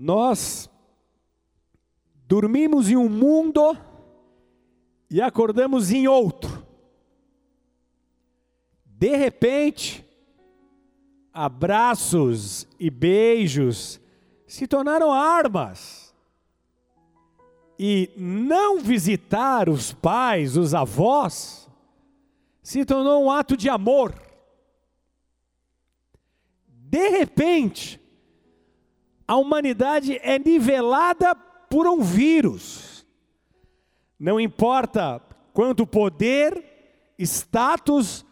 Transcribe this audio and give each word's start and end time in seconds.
Nós 0.00 0.70
dormimos 2.28 2.88
em 2.88 2.96
um 2.96 3.08
mundo 3.08 3.76
e 5.10 5.20
acordamos 5.20 5.90
em 5.90 6.06
outro. 6.06 6.64
De 8.84 9.16
repente, 9.16 10.06
abraços 11.32 12.68
e 12.78 12.88
beijos 12.90 14.00
se 14.46 14.68
tornaram 14.68 15.12
armas. 15.12 16.14
E 17.76 18.10
não 18.16 18.78
visitar 18.78 19.68
os 19.68 19.92
pais, 19.92 20.56
os 20.56 20.74
avós, 20.74 21.68
se 22.62 22.84
tornou 22.84 23.24
um 23.24 23.30
ato 23.32 23.56
de 23.56 23.68
amor. 23.68 24.14
De 26.68 27.08
repente, 27.08 28.00
a 29.28 29.36
humanidade 29.36 30.18
é 30.22 30.38
nivelada 30.38 31.34
por 31.68 31.86
um 31.86 32.00
vírus. 32.00 33.06
Não 34.18 34.40
importa 34.40 35.20
quanto 35.52 35.86
poder, 35.86 37.12
status 37.18 38.24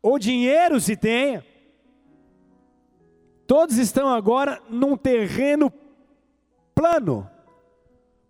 ou 0.00 0.18
dinheiro 0.18 0.80
se 0.80 0.96
tenha, 0.96 1.44
todos 3.46 3.76
estão 3.76 4.08
agora 4.08 4.60
num 4.70 4.96
terreno 4.96 5.70
plano, 6.74 7.28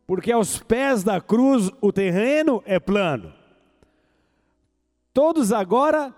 porque 0.07 0.33
aos 0.33 0.59
pés 0.59 1.05
da 1.05 1.21
cruz 1.21 1.71
o 1.81 1.93
terreno 1.93 2.63
é 2.67 2.81
plano. 2.81 3.33
Todos 5.13 5.53
agora 5.53 6.15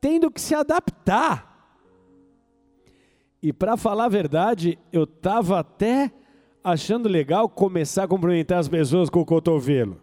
tendo 0.00 0.30
que 0.30 0.40
se 0.40 0.54
adaptar. 0.54 1.55
E 3.42 3.52
para 3.52 3.76
falar 3.76 4.06
a 4.06 4.08
verdade, 4.08 4.78
eu 4.92 5.04
estava 5.04 5.60
até 5.60 6.10
achando 6.64 7.08
legal 7.08 7.48
começar 7.48 8.04
a 8.04 8.08
cumprimentar 8.08 8.58
as 8.58 8.68
pessoas 8.68 9.08
com 9.08 9.20
o 9.20 9.26
cotovelo. 9.26 10.02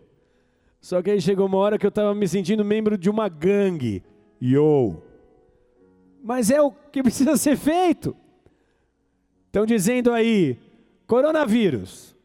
Só 0.80 1.02
que 1.02 1.12
aí 1.12 1.20
chegou 1.20 1.45
uma 1.45 1.58
hora 1.58 1.78
que 1.78 1.86
eu 1.86 1.89
estava 1.89 2.14
me 2.14 2.28
sentindo 2.28 2.64
membro 2.64 2.98
de 2.98 3.09
uma 3.09 3.28
gangue. 3.28 4.04
Yo! 4.42 5.02
Mas 6.23 6.50
é 6.50 6.61
o 6.61 6.72
que 6.72 7.02
precisa 7.04 7.36
ser 7.38 7.58
feito. 7.58 8.16
Estão 9.48 9.66
dizendo 9.66 10.11
aí, 10.11 10.58
coronavírus, 11.06 12.16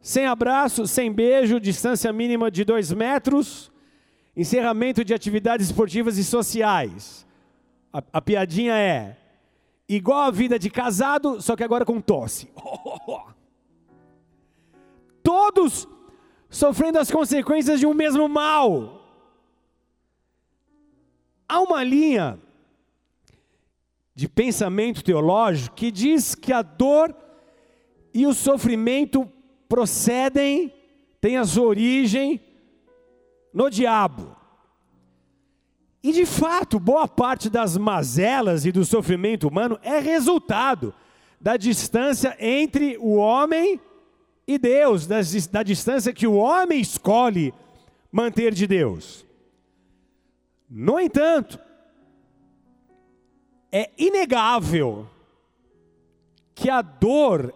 sem 0.00 0.24
abraço, 0.24 0.86
sem 0.86 1.12
beijo, 1.12 1.58
distância 1.58 2.12
mínima 2.12 2.50
de 2.50 2.64
dois 2.64 2.92
metros, 2.92 3.70
encerramento 4.36 5.04
de 5.04 5.12
atividades 5.12 5.66
esportivas 5.66 6.16
e 6.16 6.24
sociais. 6.24 7.26
A, 7.92 8.02
a 8.12 8.22
piadinha 8.22 8.74
é 8.76 9.16
igual 9.96 10.20
a 10.20 10.30
vida 10.30 10.58
de 10.58 10.70
casado, 10.70 11.42
só 11.42 11.56
que 11.56 11.64
agora 11.64 11.84
com 11.84 12.00
tosse. 12.00 12.48
Todos 15.22 15.88
sofrendo 16.48 16.98
as 16.98 17.10
consequências 17.10 17.80
de 17.80 17.86
um 17.86 17.94
mesmo 17.94 18.28
mal. 18.28 18.98
Há 21.48 21.60
uma 21.60 21.82
linha 21.82 22.38
de 24.14 24.28
pensamento 24.28 25.02
teológico 25.02 25.74
que 25.74 25.90
diz 25.90 26.34
que 26.34 26.52
a 26.52 26.62
dor 26.62 27.14
e 28.14 28.26
o 28.26 28.34
sofrimento 28.34 29.28
procedem, 29.68 30.72
têm 31.20 31.36
a 31.36 31.44
sua 31.44 31.66
origem 31.66 32.40
no 33.52 33.68
diabo. 33.68 34.39
E 36.02 36.12
de 36.12 36.24
fato, 36.24 36.80
boa 36.80 37.06
parte 37.06 37.50
das 37.50 37.76
mazelas 37.76 38.64
e 38.64 38.72
do 38.72 38.84
sofrimento 38.84 39.46
humano 39.46 39.78
é 39.82 39.98
resultado 39.98 40.94
da 41.38 41.56
distância 41.56 42.36
entre 42.38 42.96
o 42.98 43.16
homem 43.16 43.78
e 44.46 44.58
Deus, 44.58 45.06
da, 45.06 45.62
distância 45.62 46.12
que 46.12 46.26
o 46.26 46.34
homem 46.34 46.80
escolhe 46.80 47.52
manter 48.10 48.52
de 48.52 48.66
Deus. 48.66 49.26
No 50.68 50.98
entanto, 50.98 51.58
é 53.70 53.90
inegável 53.98 55.06
que 56.54 56.70
a 56.70 56.82
dor 56.82 57.54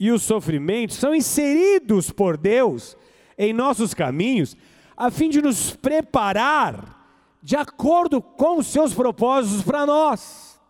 e 0.00 0.10
o 0.10 0.18
sofrimento 0.18 0.94
são 0.94 1.14
inseridos 1.14 2.10
por 2.10 2.36
Deus 2.36 2.96
em 3.38 3.52
nossos 3.52 3.94
caminhos, 3.94 4.56
a 4.96 5.10
fim 5.10 5.28
de 5.28 5.40
nos 5.40 5.76
preparar 5.76 7.01
de 7.42 7.56
acordo 7.56 8.22
com 8.22 8.58
os 8.58 8.68
seus 8.68 8.94
propósitos 8.94 9.62
para 9.62 9.84
nós. 9.84 10.60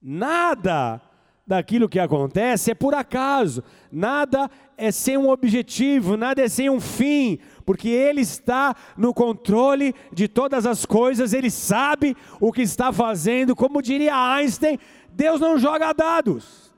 Nada 0.00 1.00
daquilo 1.46 1.88
que 1.88 1.98
acontece 1.98 2.70
é 2.70 2.74
por 2.74 2.94
acaso, 2.94 3.62
nada 3.90 4.50
é 4.76 4.90
sem 4.90 5.18
um 5.18 5.28
objetivo, 5.28 6.16
nada 6.16 6.42
é 6.42 6.48
sem 6.48 6.70
um 6.70 6.80
fim, 6.80 7.38
porque 7.66 7.88
Ele 7.88 8.20
está 8.20 8.74
no 8.96 9.12
controle 9.12 9.94
de 10.12 10.28
todas 10.28 10.64
as 10.64 10.86
coisas, 10.86 11.32
Ele 11.32 11.50
sabe 11.50 12.16
o 12.40 12.52
que 12.52 12.62
está 12.62 12.92
fazendo, 12.92 13.54
como 13.54 13.82
diria 13.82 14.16
Einstein, 14.16 14.78
Deus 15.10 15.40
não 15.40 15.58
joga 15.58 15.92
dados. 15.92 16.72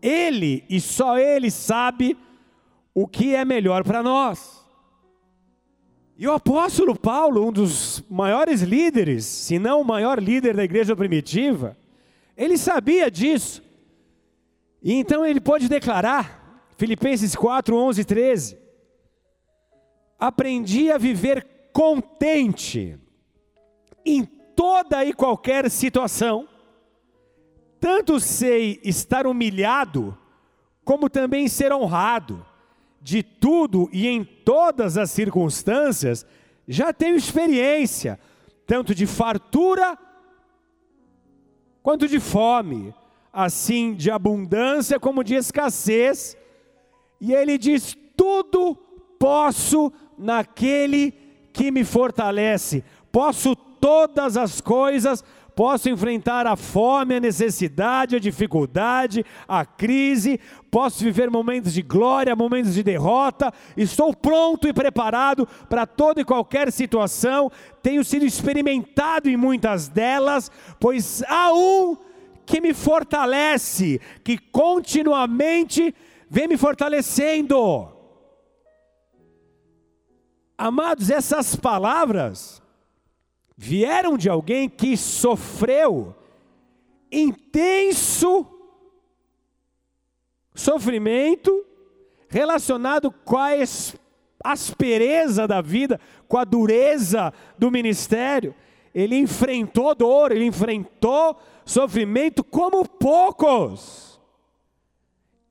Ele 0.00 0.64
e 0.68 0.80
só 0.80 1.18
Ele 1.18 1.50
sabe 1.50 2.16
o 2.94 3.06
que 3.06 3.34
é 3.34 3.44
melhor 3.44 3.82
para 3.84 4.02
nós. 4.02 4.53
E 6.16 6.28
o 6.28 6.32
apóstolo 6.32 6.96
Paulo, 6.96 7.44
um 7.44 7.52
dos 7.52 8.04
maiores 8.08 8.62
líderes, 8.62 9.24
se 9.24 9.58
não 9.58 9.80
o 9.80 9.84
maior 9.84 10.22
líder 10.22 10.54
da 10.54 10.62
igreja 10.62 10.94
primitiva, 10.94 11.76
ele 12.36 12.56
sabia 12.56 13.10
disso. 13.10 13.62
E 14.80 14.92
então 14.92 15.26
ele 15.26 15.40
pode 15.40 15.68
declarar, 15.68 16.68
Filipenses 16.76 17.34
4, 17.34 17.76
11 17.76 18.00
e 18.00 18.04
13: 18.04 18.58
Aprendi 20.18 20.90
a 20.92 20.98
viver 20.98 21.44
contente 21.72 22.96
em 24.04 24.24
toda 24.24 25.04
e 25.04 25.12
qualquer 25.12 25.68
situação, 25.68 26.48
tanto 27.80 28.20
sei 28.20 28.80
estar 28.84 29.26
humilhado, 29.26 30.16
como 30.84 31.10
também 31.10 31.48
ser 31.48 31.72
honrado, 31.72 32.46
de 33.04 33.22
tudo 33.22 33.90
e 33.92 34.08
em 34.08 34.24
todas 34.24 34.96
as 34.96 35.10
circunstâncias, 35.10 36.24
já 36.66 36.90
tenho 36.90 37.16
experiência, 37.16 38.18
tanto 38.66 38.94
de 38.94 39.06
fartura 39.06 39.98
quanto 41.82 42.08
de 42.08 42.18
fome, 42.18 42.94
assim 43.30 43.92
de 43.92 44.10
abundância 44.10 44.98
como 44.98 45.22
de 45.22 45.34
escassez. 45.34 46.34
E 47.20 47.34
ele 47.34 47.58
diz: 47.58 47.94
tudo 48.16 48.74
posso 49.18 49.92
naquele 50.16 51.12
que 51.52 51.70
me 51.70 51.84
fortalece. 51.84 52.82
Posso 53.12 53.54
todas 53.54 54.38
as 54.38 54.62
coisas, 54.62 55.22
posso 55.54 55.88
enfrentar 55.88 56.46
a 56.46 56.56
fome, 56.56 57.16
a 57.16 57.20
necessidade, 57.20 58.16
a 58.16 58.18
dificuldade, 58.18 59.24
a 59.46 59.64
crise, 59.64 60.40
posso 60.70 61.04
viver 61.04 61.30
momentos 61.30 61.72
de 61.72 61.82
glória, 61.82 62.34
momentos 62.34 62.74
de 62.74 62.82
derrota, 62.82 63.52
estou 63.76 64.14
pronto 64.14 64.66
e 64.66 64.72
preparado 64.72 65.46
para 65.68 65.86
toda 65.86 66.20
e 66.20 66.24
qualquer 66.24 66.72
situação, 66.72 67.50
tenho 67.82 68.04
sido 68.04 68.24
experimentado 68.24 69.28
em 69.28 69.36
muitas 69.36 69.88
delas, 69.88 70.50
pois 70.80 71.22
há 71.28 71.52
um 71.52 71.96
que 72.44 72.60
me 72.60 72.74
fortalece, 72.74 74.00
que 74.22 74.36
continuamente 74.36 75.94
vem 76.28 76.48
me 76.48 76.56
fortalecendo. 76.56 77.88
Amados, 80.56 81.10
essas 81.10 81.56
palavras 81.56 82.63
vieram 83.56 84.16
de 84.16 84.28
alguém 84.28 84.68
que 84.68 84.96
sofreu 84.96 86.14
intenso 87.10 88.46
sofrimento 90.54 91.64
relacionado 92.28 93.10
com 93.10 93.36
a 93.36 93.50
aspereza 94.44 95.46
da 95.46 95.60
vida, 95.60 96.00
com 96.26 96.38
a 96.38 96.44
dureza 96.44 97.32
do 97.58 97.70
ministério. 97.70 98.54
Ele 98.94 99.16
enfrentou 99.16 99.94
dor, 99.94 100.32
ele 100.32 100.44
enfrentou 100.44 101.36
sofrimento 101.64 102.44
como 102.44 102.88
poucos. 102.88 104.20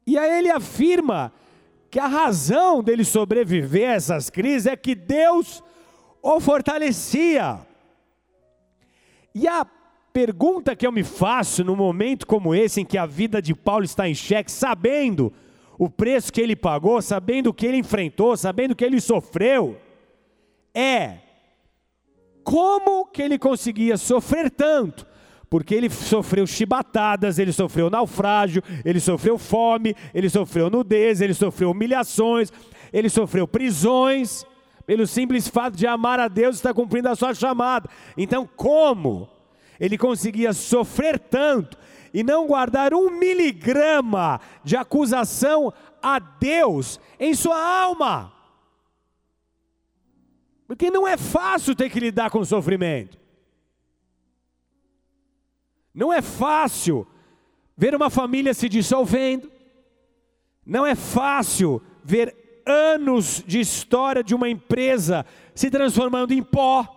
E 0.05 0.17
aí 0.17 0.39
ele 0.39 0.49
afirma 0.49 1.33
que 1.89 1.99
a 1.99 2.07
razão 2.07 2.83
dele 2.83 3.05
sobreviver 3.05 3.89
a 3.89 3.93
essas 3.93 4.29
crises 4.29 4.65
é 4.65 4.75
que 4.75 4.95
Deus 4.95 5.63
o 6.21 6.39
fortalecia. 6.39 7.59
E 9.33 9.47
a 9.47 9.65
pergunta 10.11 10.75
que 10.75 10.85
eu 10.85 10.91
me 10.91 11.03
faço 11.03 11.63
num 11.63 11.75
momento 11.75 12.27
como 12.27 12.53
esse, 12.53 12.81
em 12.81 12.85
que 12.85 12.97
a 12.97 13.05
vida 13.05 13.41
de 13.41 13.55
Paulo 13.55 13.83
está 13.83 14.07
em 14.07 14.13
xeque, 14.13 14.51
sabendo 14.51 15.33
o 15.77 15.89
preço 15.89 16.31
que 16.31 16.39
ele 16.39 16.55
pagou, 16.55 17.01
sabendo 17.01 17.47
o 17.47 17.53
que 17.53 17.65
ele 17.65 17.77
enfrentou, 17.77 18.37
sabendo 18.37 18.71
o 18.71 18.75
que 18.75 18.85
ele 18.85 19.01
sofreu, 19.01 19.77
é: 20.73 21.17
como 22.43 23.05
que 23.07 23.21
ele 23.21 23.39
conseguia 23.39 23.97
sofrer 23.97 24.51
tanto, 24.51 25.05
porque 25.49 25.73
ele 25.73 25.89
sofreu 25.89 26.45
chibatadas, 26.45 27.39
ele 27.39 27.51
sofreu 27.51 27.89
naufrágio, 27.89 28.61
ele 28.85 28.99
sofreu 28.99 29.37
fome, 29.37 29.95
ele 30.13 30.29
sofreu 30.29 30.69
nudez, 30.69 31.21
ele 31.21 31.33
sofreu 31.33 31.71
humilhações, 31.71 32.51
ele 32.91 33.09
sofreu 33.09 33.47
prisões, 33.47 34.45
pelo 34.85 35.07
simples 35.07 35.47
fato 35.47 35.75
de 35.75 35.87
amar 35.87 36.19
a 36.19 36.27
Deus 36.27 36.55
e 36.55 36.59
estar 36.59 36.73
cumprindo 36.73 37.09
a 37.09 37.15
sua 37.15 37.33
chamada. 37.33 37.89
Então, 38.17 38.47
como 38.55 39.29
ele 39.79 39.97
conseguia 39.97 40.53
sofrer 40.53 41.19
tanto 41.19 41.77
e 42.13 42.23
não 42.23 42.45
guardar 42.45 42.93
um 42.93 43.09
miligrama 43.09 44.39
de 44.63 44.75
acusação 44.75 45.73
a 46.01 46.19
Deus 46.19 46.99
em 47.19 47.33
sua 47.33 47.57
alma? 47.57 48.33
Porque 50.67 50.89
não 50.89 51.07
é 51.07 51.17
fácil 51.17 51.75
ter 51.75 51.89
que 51.89 51.99
lidar 51.99 52.29
com 52.29 52.39
o 52.39 52.45
sofrimento. 52.45 53.17
Não 55.93 56.11
é 56.11 56.21
fácil 56.21 57.07
ver 57.77 57.93
uma 57.95 58.09
família 58.09 58.53
se 58.53 58.67
dissolvendo. 58.67 59.51
Não 60.65 60.85
é 60.85 60.95
fácil 60.95 61.81
ver 62.03 62.42
anos 62.65 63.43
de 63.45 63.59
história 63.59 64.23
de 64.23 64.33
uma 64.33 64.49
empresa 64.49 65.25
se 65.53 65.69
transformando 65.69 66.33
em 66.33 66.41
pó. 66.41 66.87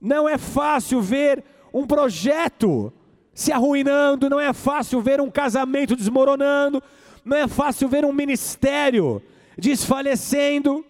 Não 0.00 0.28
é 0.28 0.36
fácil 0.36 1.00
ver 1.00 1.44
um 1.72 1.86
projeto 1.86 2.92
se 3.34 3.52
arruinando, 3.52 4.28
não 4.28 4.38
é 4.38 4.52
fácil 4.52 5.00
ver 5.00 5.20
um 5.20 5.30
casamento 5.30 5.96
desmoronando, 5.96 6.82
não 7.24 7.36
é 7.36 7.48
fácil 7.48 7.88
ver 7.88 8.04
um 8.04 8.12
ministério 8.12 9.22
desfalecendo 9.56 10.84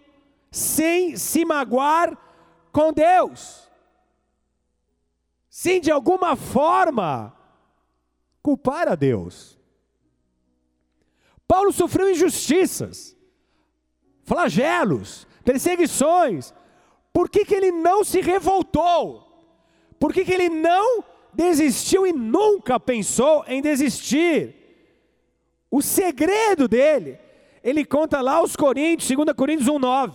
sem 0.51 1.15
se 1.15 1.45
magoar 1.45 2.17
com 2.71 2.91
Deus. 2.91 3.69
Sem 5.49 5.79
de 5.79 5.91
alguma 5.91 6.35
forma 6.35 7.33
culpar 8.41 8.87
a 8.87 8.95
Deus. 8.95 9.57
Paulo 11.47 11.71
sofreu 11.71 12.09
injustiças 12.09 13.12
flagelos, 14.23 15.27
perseguições. 15.43 16.53
Por 17.11 17.29
que, 17.29 17.45
que 17.45 17.53
ele 17.53 17.71
não 17.71 18.03
se 18.03 18.21
revoltou? 18.21 19.23
Por 19.99 20.13
que, 20.13 20.25
que 20.25 20.33
ele 20.33 20.49
não 20.49 21.03
desistiu 21.33 22.05
e 22.05 22.13
nunca 22.13 22.79
pensou 22.79 23.43
em 23.47 23.61
desistir? 23.61 24.55
O 25.69 25.81
segredo 25.81 26.67
dele, 26.67 27.17
ele 27.63 27.85
conta 27.85 28.21
lá 28.21 28.35
aos 28.35 28.55
Coríntios, 28.55 29.09
2 29.09 29.35
Coríntios 29.35 29.69
1,9. 29.69 30.13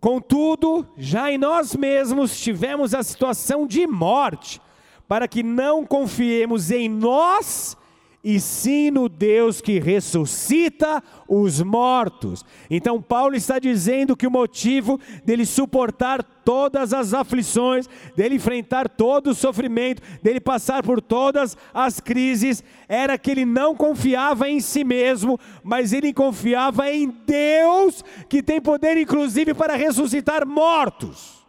Contudo, 0.00 0.86
já 0.96 1.30
em 1.30 1.38
nós 1.38 1.76
mesmos 1.76 2.40
tivemos 2.40 2.92
a 2.92 3.02
situação 3.04 3.66
de 3.66 3.86
morte, 3.86 4.60
para 5.06 5.28
que 5.28 5.42
não 5.42 5.86
confiemos 5.86 6.70
em 6.70 6.88
nós 6.88 7.76
e 8.24 8.38
sim 8.38 8.90
no 8.90 9.08
Deus 9.08 9.60
que 9.60 9.80
ressuscita 9.80 11.02
os 11.26 11.60
mortos. 11.60 12.44
Então, 12.70 13.02
Paulo 13.02 13.34
está 13.34 13.58
dizendo 13.58 14.16
que 14.16 14.26
o 14.26 14.30
motivo 14.30 15.00
dele 15.24 15.44
suportar 15.44 16.22
todas 16.22 16.92
as 16.92 17.12
aflições, 17.12 17.88
dele 18.16 18.36
enfrentar 18.36 18.88
todo 18.88 19.28
o 19.30 19.34
sofrimento, 19.34 20.02
dele 20.22 20.40
passar 20.40 20.84
por 20.84 21.00
todas 21.00 21.56
as 21.74 21.98
crises, 21.98 22.62
era 22.88 23.18
que 23.18 23.30
ele 23.30 23.44
não 23.44 23.74
confiava 23.74 24.48
em 24.48 24.60
si 24.60 24.84
mesmo, 24.84 25.38
mas 25.62 25.92
ele 25.92 26.12
confiava 26.12 26.90
em 26.92 27.08
Deus, 27.26 28.04
que 28.28 28.42
tem 28.42 28.60
poder 28.60 28.96
inclusive 28.96 29.52
para 29.52 29.74
ressuscitar 29.74 30.46
mortos. 30.46 31.42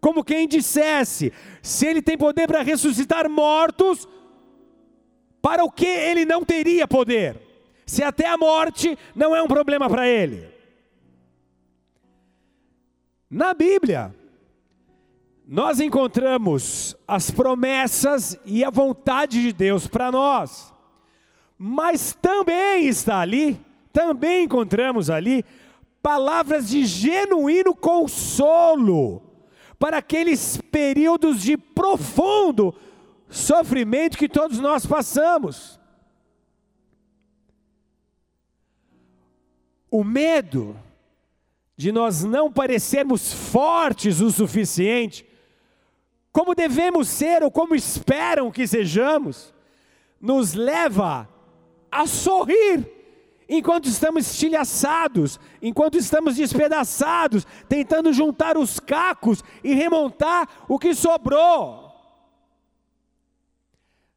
Como 0.00 0.24
quem 0.24 0.48
dissesse: 0.48 1.32
se 1.62 1.86
ele 1.86 2.00
tem 2.00 2.16
poder 2.16 2.48
para 2.48 2.62
ressuscitar 2.62 3.28
mortos, 3.28 4.08
para 5.42 5.64
o 5.64 5.70
que 5.70 5.86
ele 5.86 6.24
não 6.24 6.44
teria 6.44 6.86
poder? 6.86 7.40
Se 7.86 8.02
até 8.02 8.28
a 8.28 8.38
morte 8.38 8.96
não 9.14 9.34
é 9.34 9.42
um 9.42 9.48
problema 9.48 9.88
para 9.88 10.06
ele. 10.06 10.48
Na 13.28 13.54
Bíblia, 13.54 14.14
nós 15.46 15.80
encontramos 15.80 16.96
as 17.06 17.30
promessas 17.30 18.38
e 18.44 18.62
a 18.64 18.70
vontade 18.70 19.42
de 19.42 19.52
Deus 19.52 19.86
para 19.86 20.12
nós, 20.12 20.72
mas 21.58 22.16
também 22.20 22.86
está 22.86 23.18
ali, 23.18 23.60
também 23.92 24.44
encontramos 24.44 25.10
ali, 25.10 25.44
palavras 26.00 26.68
de 26.68 26.84
genuíno 26.84 27.74
consolo 27.74 29.22
para 29.78 29.98
aqueles 29.98 30.60
períodos 30.70 31.42
de 31.42 31.56
profundo 31.56 32.74
sofrimento 33.30 34.18
que 34.18 34.28
todos 34.28 34.58
nós 34.58 34.84
passamos. 34.84 35.80
O 39.90 40.04
medo 40.04 40.76
de 41.76 41.90
nós 41.90 42.22
não 42.22 42.52
parecermos 42.52 43.32
fortes 43.32 44.20
o 44.20 44.30
suficiente, 44.30 45.26
como 46.30 46.54
devemos 46.54 47.08
ser 47.08 47.42
ou 47.42 47.50
como 47.50 47.74
esperam 47.74 48.50
que 48.50 48.66
sejamos, 48.66 49.54
nos 50.20 50.52
leva 50.52 51.28
a 51.90 52.06
sorrir 52.06 52.86
enquanto 53.48 53.88
estamos 53.88 54.30
estilhaçados, 54.30 55.40
enquanto 55.60 55.96
estamos 55.96 56.36
despedaçados, 56.36 57.44
tentando 57.68 58.12
juntar 58.12 58.56
os 58.56 58.78
cacos 58.78 59.42
e 59.64 59.74
remontar 59.74 60.48
o 60.68 60.78
que 60.78 60.94
sobrou. 60.94 61.89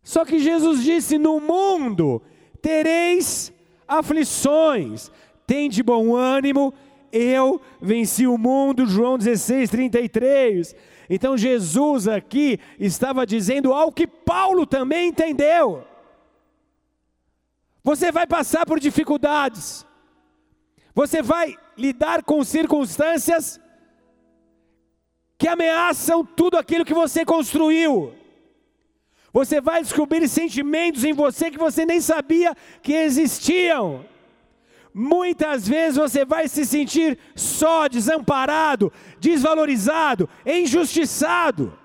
Só 0.03 0.25
que 0.25 0.39
Jesus 0.39 0.83
disse: 0.83 1.17
No 1.17 1.39
mundo 1.39 2.21
tereis 2.61 3.53
aflições, 3.87 5.09
tem 5.47 5.69
de 5.69 5.81
bom 5.81 6.15
ânimo, 6.15 6.73
eu 7.11 7.61
venci 7.81 8.27
o 8.27 8.37
mundo. 8.37 8.85
João 8.85 9.17
16, 9.17 9.69
33. 9.69 10.75
Então 11.09 11.37
Jesus 11.37 12.07
aqui 12.07 12.59
estava 12.79 13.25
dizendo 13.25 13.73
algo 13.73 13.93
que 13.93 14.07
Paulo 14.07 14.65
também 14.65 15.09
entendeu. 15.09 15.85
Você 17.83 18.11
vai 18.11 18.25
passar 18.25 18.65
por 18.65 18.79
dificuldades, 18.79 19.85
você 20.95 21.21
vai 21.21 21.57
lidar 21.77 22.23
com 22.23 22.41
circunstâncias 22.43 23.59
que 25.37 25.49
ameaçam 25.49 26.25
tudo 26.25 26.57
aquilo 26.57 26.85
que 26.85 26.93
você 26.93 27.25
construiu. 27.25 28.13
Você 29.33 29.59
vai 29.59 29.81
descobrir 29.81 30.27
sentimentos 30.29 31.03
em 31.03 31.11
você 31.11 31.49
que 31.49 31.57
você 31.57 31.87
nem 31.87 31.99
sabia 31.99 32.55
que 32.83 32.93
existiam. 32.93 34.05
Muitas 34.93 35.67
vezes 35.67 35.97
você 35.97 36.23
vai 36.23 36.47
se 36.47 36.63
sentir 36.63 37.17
só, 37.35 37.87
desamparado, 37.87 38.93
desvalorizado, 39.19 40.29
injustiçado. 40.45 41.75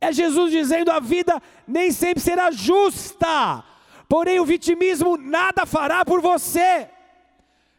É 0.00 0.12
Jesus 0.12 0.50
dizendo: 0.50 0.90
a 0.90 0.98
vida 0.98 1.40
nem 1.64 1.92
sempre 1.92 2.20
será 2.20 2.50
justa, 2.50 3.62
porém 4.08 4.40
o 4.40 4.44
vitimismo 4.44 5.16
nada 5.16 5.64
fará 5.64 6.04
por 6.04 6.20
você. 6.20 6.90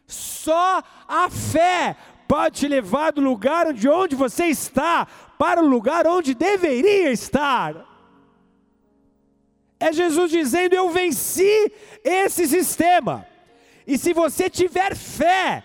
Só 0.06 0.82
a 1.06 1.28
fé 1.28 1.96
pode 2.26 2.60
te 2.60 2.68
levar 2.68 3.12
do 3.12 3.20
lugar 3.20 3.74
de 3.74 3.88
onde 3.90 4.16
você 4.16 4.46
está 4.46 5.06
para 5.38 5.62
o 5.62 5.66
lugar 5.66 6.06
onde 6.06 6.34
deveria 6.34 7.10
estar. 7.10 7.86
É 9.78 9.92
Jesus 9.92 10.30
dizendo: 10.30 10.74
Eu 10.74 10.90
venci 10.90 11.72
esse 12.02 12.46
sistema. 12.46 13.26
E 13.86 13.98
se 13.98 14.12
você 14.12 14.48
tiver 14.48 14.96
fé, 14.96 15.62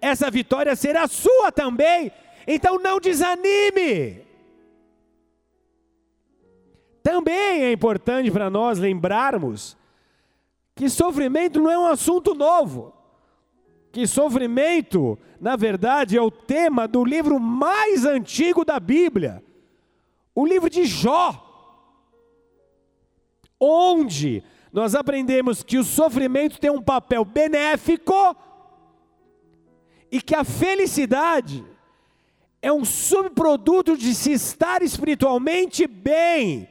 essa 0.00 0.30
vitória 0.30 0.74
será 0.74 1.06
sua 1.06 1.52
também. 1.52 2.10
Então 2.46 2.78
não 2.78 2.98
desanime. 2.98 4.24
Também 7.02 7.64
é 7.64 7.72
importante 7.72 8.30
para 8.30 8.48
nós 8.50 8.78
lembrarmos 8.78 9.76
que 10.74 10.88
sofrimento 10.88 11.60
não 11.60 11.70
é 11.70 11.78
um 11.78 11.86
assunto 11.86 12.34
novo 12.34 12.99
que 13.92 14.06
sofrimento, 14.06 15.18
na 15.40 15.56
verdade, 15.56 16.16
é 16.16 16.22
o 16.22 16.30
tema 16.30 16.86
do 16.86 17.04
livro 17.04 17.40
mais 17.40 18.04
antigo 18.04 18.64
da 18.64 18.78
Bíblia, 18.78 19.42
o 20.34 20.46
livro 20.46 20.70
de 20.70 20.84
Jó, 20.84 21.46
onde 23.58 24.42
nós 24.72 24.94
aprendemos 24.94 25.62
que 25.62 25.76
o 25.76 25.84
sofrimento 25.84 26.60
tem 26.60 26.70
um 26.70 26.80
papel 26.80 27.24
benéfico 27.24 28.36
e 30.10 30.20
que 30.22 30.34
a 30.34 30.44
felicidade 30.44 31.64
é 32.62 32.72
um 32.72 32.84
subproduto 32.84 33.96
de 33.96 34.14
se 34.14 34.32
estar 34.32 34.82
espiritualmente 34.82 35.86
bem, 35.86 36.68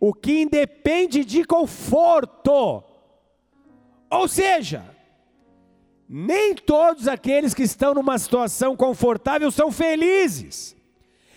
o 0.00 0.14
que 0.14 0.42
independe 0.42 1.24
de 1.24 1.44
conforto. 1.44 2.82
Ou 4.10 4.28
seja, 4.28 4.84
nem 6.14 6.54
todos 6.54 7.08
aqueles 7.08 7.54
que 7.54 7.62
estão 7.62 7.94
numa 7.94 8.18
situação 8.18 8.76
confortável 8.76 9.50
são 9.50 9.72
felizes. 9.72 10.76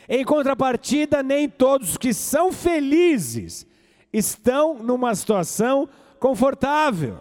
Em 0.09 0.25
contrapartida, 0.25 1.23
nem 1.23 1.47
todos 1.47 1.95
que 1.95 2.13
são 2.13 2.51
felizes 2.51 3.65
estão 4.11 4.73
numa 4.73 5.15
situação 5.15 5.87
confortável. 6.19 7.19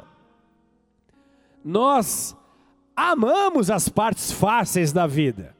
Nós 1.65 2.37
amamos 2.97 3.71
as 3.71 3.89
partes 3.89 4.33
fáceis 4.33 4.93
da 4.93 5.07
vida, 5.07 5.55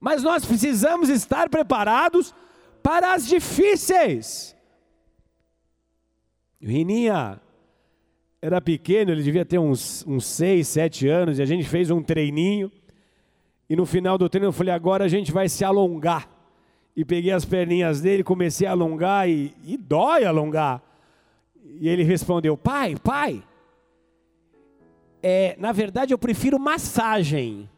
mas 0.00 0.22
nós 0.22 0.46
precisamos 0.46 1.10
estar 1.10 1.50
preparados 1.50 2.34
para 2.82 3.12
as 3.12 3.26
difíceis. 3.26 4.56
Rininha 6.58 7.38
era 8.40 8.60
pequeno, 8.60 9.10
ele 9.10 9.22
devia 9.22 9.44
ter 9.44 9.58
uns, 9.58 10.04
uns 10.06 10.24
seis, 10.24 10.68
sete 10.68 11.08
anos, 11.08 11.38
e 11.38 11.42
a 11.42 11.46
gente 11.46 11.68
fez 11.68 11.90
um 11.90 12.02
treininho. 12.02 12.70
E 13.68 13.76
no 13.76 13.84
final 13.84 14.16
do 14.16 14.28
treino 14.28 14.48
eu 14.48 14.52
falei: 14.52 14.72
agora 14.72 15.04
a 15.04 15.08
gente 15.08 15.32
vai 15.32 15.48
se 15.48 15.64
alongar. 15.64 16.28
E 16.96 17.04
peguei 17.04 17.32
as 17.32 17.44
perninhas 17.44 18.00
dele, 18.00 18.24
comecei 18.24 18.66
a 18.66 18.72
alongar 18.72 19.28
e, 19.28 19.54
e 19.64 19.76
dói 19.76 20.24
alongar. 20.24 20.82
E 21.64 21.88
ele 21.88 22.02
respondeu: 22.02 22.56
pai, 22.56 22.96
pai, 22.96 23.42
é, 25.22 25.56
na 25.58 25.72
verdade 25.72 26.14
eu 26.14 26.18
prefiro 26.18 26.58
massagem. 26.58 27.68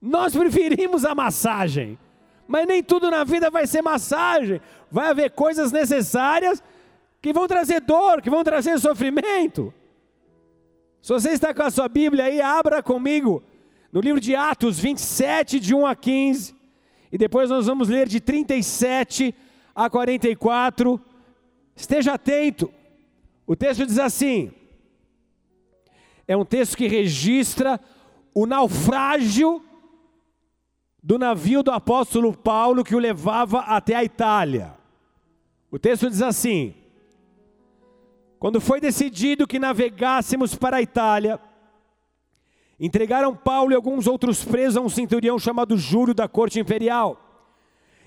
Nós 0.00 0.34
preferimos 0.34 1.04
a 1.04 1.14
massagem. 1.14 1.98
Mas 2.46 2.66
nem 2.66 2.82
tudo 2.82 3.10
na 3.10 3.24
vida 3.24 3.50
vai 3.50 3.66
ser 3.66 3.82
massagem. 3.82 4.60
Vai 4.90 5.08
haver 5.08 5.30
coisas 5.30 5.70
necessárias 5.72 6.62
que 7.22 7.32
vão 7.32 7.46
trazer 7.46 7.80
dor, 7.80 8.20
que 8.20 8.28
vão 8.28 8.42
trazer 8.42 8.78
sofrimento. 8.80 9.72
Se 11.00 11.12
você 11.12 11.30
está 11.30 11.54
com 11.54 11.62
a 11.62 11.70
sua 11.70 11.88
Bíblia 11.88 12.24
aí, 12.24 12.40
abra 12.40 12.82
comigo 12.82 13.42
no 13.92 14.00
livro 14.00 14.20
de 14.20 14.34
Atos 14.34 14.80
27, 14.80 15.60
de 15.60 15.72
1 15.72 15.86
a 15.86 15.94
15, 15.94 16.54
e 17.12 17.16
depois 17.16 17.48
nós 17.48 17.66
vamos 17.66 17.88
ler 17.88 18.08
de 18.08 18.20
37 18.20 19.32
a 19.72 19.88
44. 19.88 21.00
Esteja 21.76 22.14
atento. 22.14 22.72
O 23.46 23.54
texto 23.54 23.86
diz 23.86 23.98
assim: 23.98 24.50
é 26.26 26.36
um 26.36 26.44
texto 26.44 26.76
que 26.76 26.88
registra 26.88 27.80
o 28.34 28.46
naufrágio 28.46 29.62
do 31.00 31.18
navio 31.18 31.62
do 31.62 31.70
apóstolo 31.70 32.36
Paulo 32.36 32.82
que 32.82 32.94
o 32.94 32.98
levava 32.98 33.60
até 33.60 33.94
a 33.94 34.02
Itália. 34.02 34.74
O 35.70 35.78
texto 35.78 36.08
diz 36.08 36.22
assim: 36.22 36.81
quando 38.42 38.60
foi 38.60 38.80
decidido 38.80 39.46
que 39.46 39.60
navegássemos 39.60 40.56
para 40.56 40.78
a 40.78 40.82
Itália, 40.82 41.38
entregaram 42.80 43.36
Paulo 43.36 43.70
e 43.70 43.76
alguns 43.76 44.08
outros 44.08 44.44
presos 44.44 44.76
a 44.76 44.80
um 44.80 44.88
centurião 44.88 45.38
chamado 45.38 45.78
Júlio 45.78 46.12
da 46.12 46.26
corte 46.26 46.58
imperial, 46.58 47.20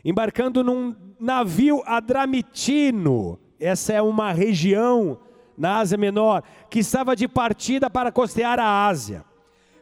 embarcando 0.04 0.62
num 0.62 0.94
navio 1.18 1.82
adramitino. 1.86 3.40
Essa 3.58 3.94
é 3.94 4.02
uma 4.02 4.34
região 4.34 5.18
na 5.58 5.78
Ásia 5.78 5.98
Menor 5.98 6.44
que 6.70 6.80
estava 6.80 7.16
de 7.16 7.30
partida 7.30 7.90
para 7.90 8.12
costear 8.12 8.60
a 8.60 8.88
Ásia. 8.88 9.24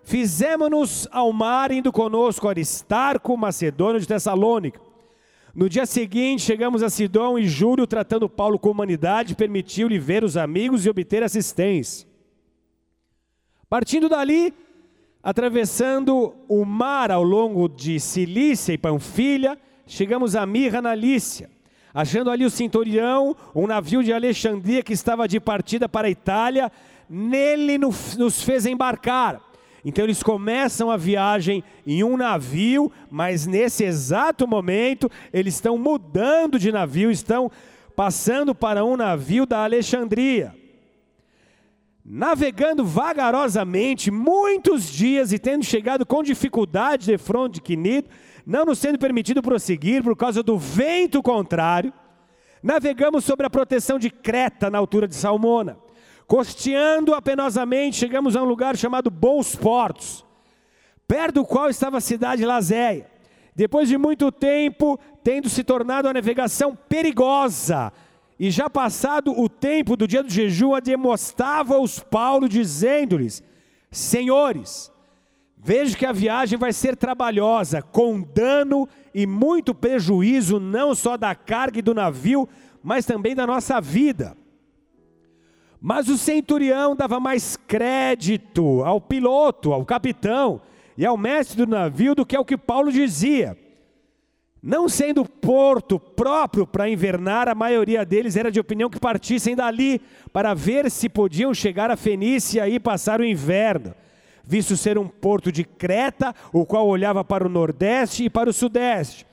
Fizemos-nos 0.04 1.08
ao 1.12 1.34
mar, 1.34 1.72
indo 1.72 1.92
conosco 1.92 2.48
Aristarco, 2.48 3.36
Macedônio 3.36 4.00
de 4.00 4.08
Tessalônica 4.08 4.83
no 5.56 5.70
dia 5.70 5.86
seguinte, 5.86 6.42
chegamos 6.42 6.82
a 6.82 6.90
Sidom 6.90 7.38
e 7.38 7.48
Júlio, 7.48 7.86
tratando 7.86 8.28
Paulo 8.28 8.58
com 8.58 8.72
humanidade, 8.72 9.36
permitiu-lhe 9.36 10.00
ver 10.00 10.24
os 10.24 10.36
amigos 10.36 10.84
e 10.84 10.90
obter 10.90 11.22
assistência. 11.22 12.08
Partindo 13.70 14.10
dali, 14.10 14.52
atravessando 15.22 16.34
o 16.48 16.66
mar 16.66 17.12
ao 17.12 17.22
longo 17.22 17.70
de 17.70 18.00
Cilícia 18.00 18.74
e 18.74 18.80
Panfilha, 18.80 19.56
chegamos 19.86 20.36
a 20.36 20.44
Mirra 20.44 20.82
na 20.82 20.96
Lícia. 20.96 21.52
Achando 21.94 22.32
ali 22.32 22.44
o 22.46 22.50
centurião, 22.50 23.36
um 23.54 23.68
navio 23.68 24.04
de 24.04 24.12
Alexandria 24.12 24.82
que 24.82 24.94
estava 24.94 25.28
de 25.28 25.40
partida 25.40 25.88
para 25.88 26.08
a 26.08 26.12
Itália, 26.12 26.72
nele 27.08 27.78
nos 27.78 28.42
fez 28.42 28.66
embarcar 28.66 29.53
então 29.86 30.06
eles 30.06 30.24
começam 30.24 30.90
a 30.90 30.96
viagem 30.96 31.64
em 31.86 32.04
um 32.04 32.16
navio, 32.16 32.92
mas 33.12 33.46
nesse 33.46 33.84
exato 33.84 34.48
momento 34.48 35.10
eles 35.34 35.56
estão 35.56 35.78
mudando 35.78 36.58
de 36.58 36.72
navio, 36.72 37.12
estão 37.12 37.52
passando 37.96 38.56
para 38.56 38.86
um 38.86 38.96
navio 38.96 39.46
da 39.46 39.64
Alexandria. 39.64 40.56
Navegando 42.06 42.86
vagarosamente 42.86 44.10
muitos 44.10 44.90
dias 44.90 45.32
e 45.32 45.40
tendo 45.40 45.64
chegado 45.64 46.06
com 46.06 46.24
dificuldade 46.24 47.06
de 47.06 47.18
fronte 47.18 47.56
de 47.56 47.62
Quinido, 47.62 48.10
não 48.46 48.66
nos 48.66 48.80
sendo 48.80 48.98
permitido 48.98 49.42
prosseguir 49.42 50.04
por 50.04 50.16
causa 50.16 50.44
do 50.44 50.58
vento 50.58 51.22
contrário, 51.22 51.94
navegamos 52.62 53.24
sobre 53.24 53.46
a 53.46 53.50
proteção 53.50 54.00
de 54.00 54.10
Creta 54.10 54.70
na 54.70 54.78
altura 54.78 55.08
de 55.08 55.16
Salmona. 55.16 55.78
Costeando 56.28 57.14
apenosamente, 57.14 57.98
chegamos 57.98 58.36
a 58.36 58.42
um 58.42 58.46
lugar 58.46 58.78
chamado 58.78 59.10
Bons 59.12 59.56
Portos, 59.56 60.26
perto 61.08 61.36
do 61.36 61.46
qual 61.46 61.70
estava 61.70 61.98
a 61.98 62.02
cidade 62.02 62.42
de 62.42 62.46
Lazéia. 62.46 63.08
Depois 63.56 63.88
de 63.88 63.98
muito 63.98 64.32
tempo, 64.32 65.00
tendo 65.24 65.50
se 65.50 65.64
tornado 65.64 66.08
a 66.08 66.14
navegação 66.14 66.76
perigosa, 66.76 67.92
e 68.40 68.50
já 68.50 68.70
passado 68.70 69.32
o 69.40 69.48
tempo 69.48 69.96
do 69.96 70.08
dia 70.08 70.24
do 70.24 70.30
jejum, 70.30 70.74
ademostava-os 70.74 72.00
Paulo, 72.00 72.50
dizendo-lhes: 72.50 73.44
Senhores, 73.92 74.92
vejo 75.58 75.96
que 75.96 76.06
a 76.06 76.12
viagem 76.12 76.58
vai 76.58 76.74
ser 76.74 76.98
trabalhosa, 76.98 77.82
com 77.82 78.22
dano 78.22 78.88
e 79.14 79.28
muito 79.28 79.76
prejuízo, 79.76 80.60
não 80.60 80.96
só 80.96 81.16
da 81.16 81.36
carga 81.36 81.80
e 81.80 81.84
do 81.84 81.94
navio, 81.94 82.50
mas 82.82 83.06
também 83.06 83.36
da 83.36 83.46
nossa 83.46 83.80
vida. 83.80 84.36
Mas 85.86 86.08
o 86.08 86.18
centurião 86.18 86.96
dava 86.96 87.20
mais 87.20 87.58
crédito 87.58 88.82
ao 88.86 89.02
piloto, 89.02 89.74
ao 89.74 89.84
capitão 89.84 90.62
e 90.98 91.06
ao 91.06 91.18
mestre 91.18 91.58
do 91.58 91.68
navio 91.70 92.16
do 92.16 92.26
que 92.26 92.38
ao 92.38 92.46
que 92.46 92.56
Paulo 92.56 92.90
dizia. 92.90 93.58
Não 94.62 94.88
sendo 94.88 95.26
porto 95.26 96.00
próprio 96.00 96.66
para 96.66 96.88
invernar, 96.88 97.50
a 97.50 97.54
maioria 97.54 98.06
deles 98.06 98.38
era 98.38 98.50
de 98.50 98.62
opinião 98.62 98.90
que 98.90 98.98
partissem 98.98 99.58
dali 99.58 100.00
para 100.32 100.54
ver 100.54 100.90
se 100.90 101.10
podiam 101.10 101.54
chegar 101.54 101.92
a 101.92 101.98
Fenícia 101.98 102.66
e 102.70 102.80
passar 102.80 103.20
o 103.20 103.26
inverno, 103.26 103.94
visto 104.42 104.78
ser 104.78 104.98
um 104.98 105.10
porto 105.10 105.52
de 105.52 105.66
Creta, 105.66 106.34
o 106.54 106.66
qual 106.66 106.88
olhava 106.88 107.26
para 107.26 107.46
o 107.46 107.50
nordeste 107.50 108.24
e 108.24 108.30
para 108.30 108.50
o 108.50 108.54
sudeste. 108.54 109.28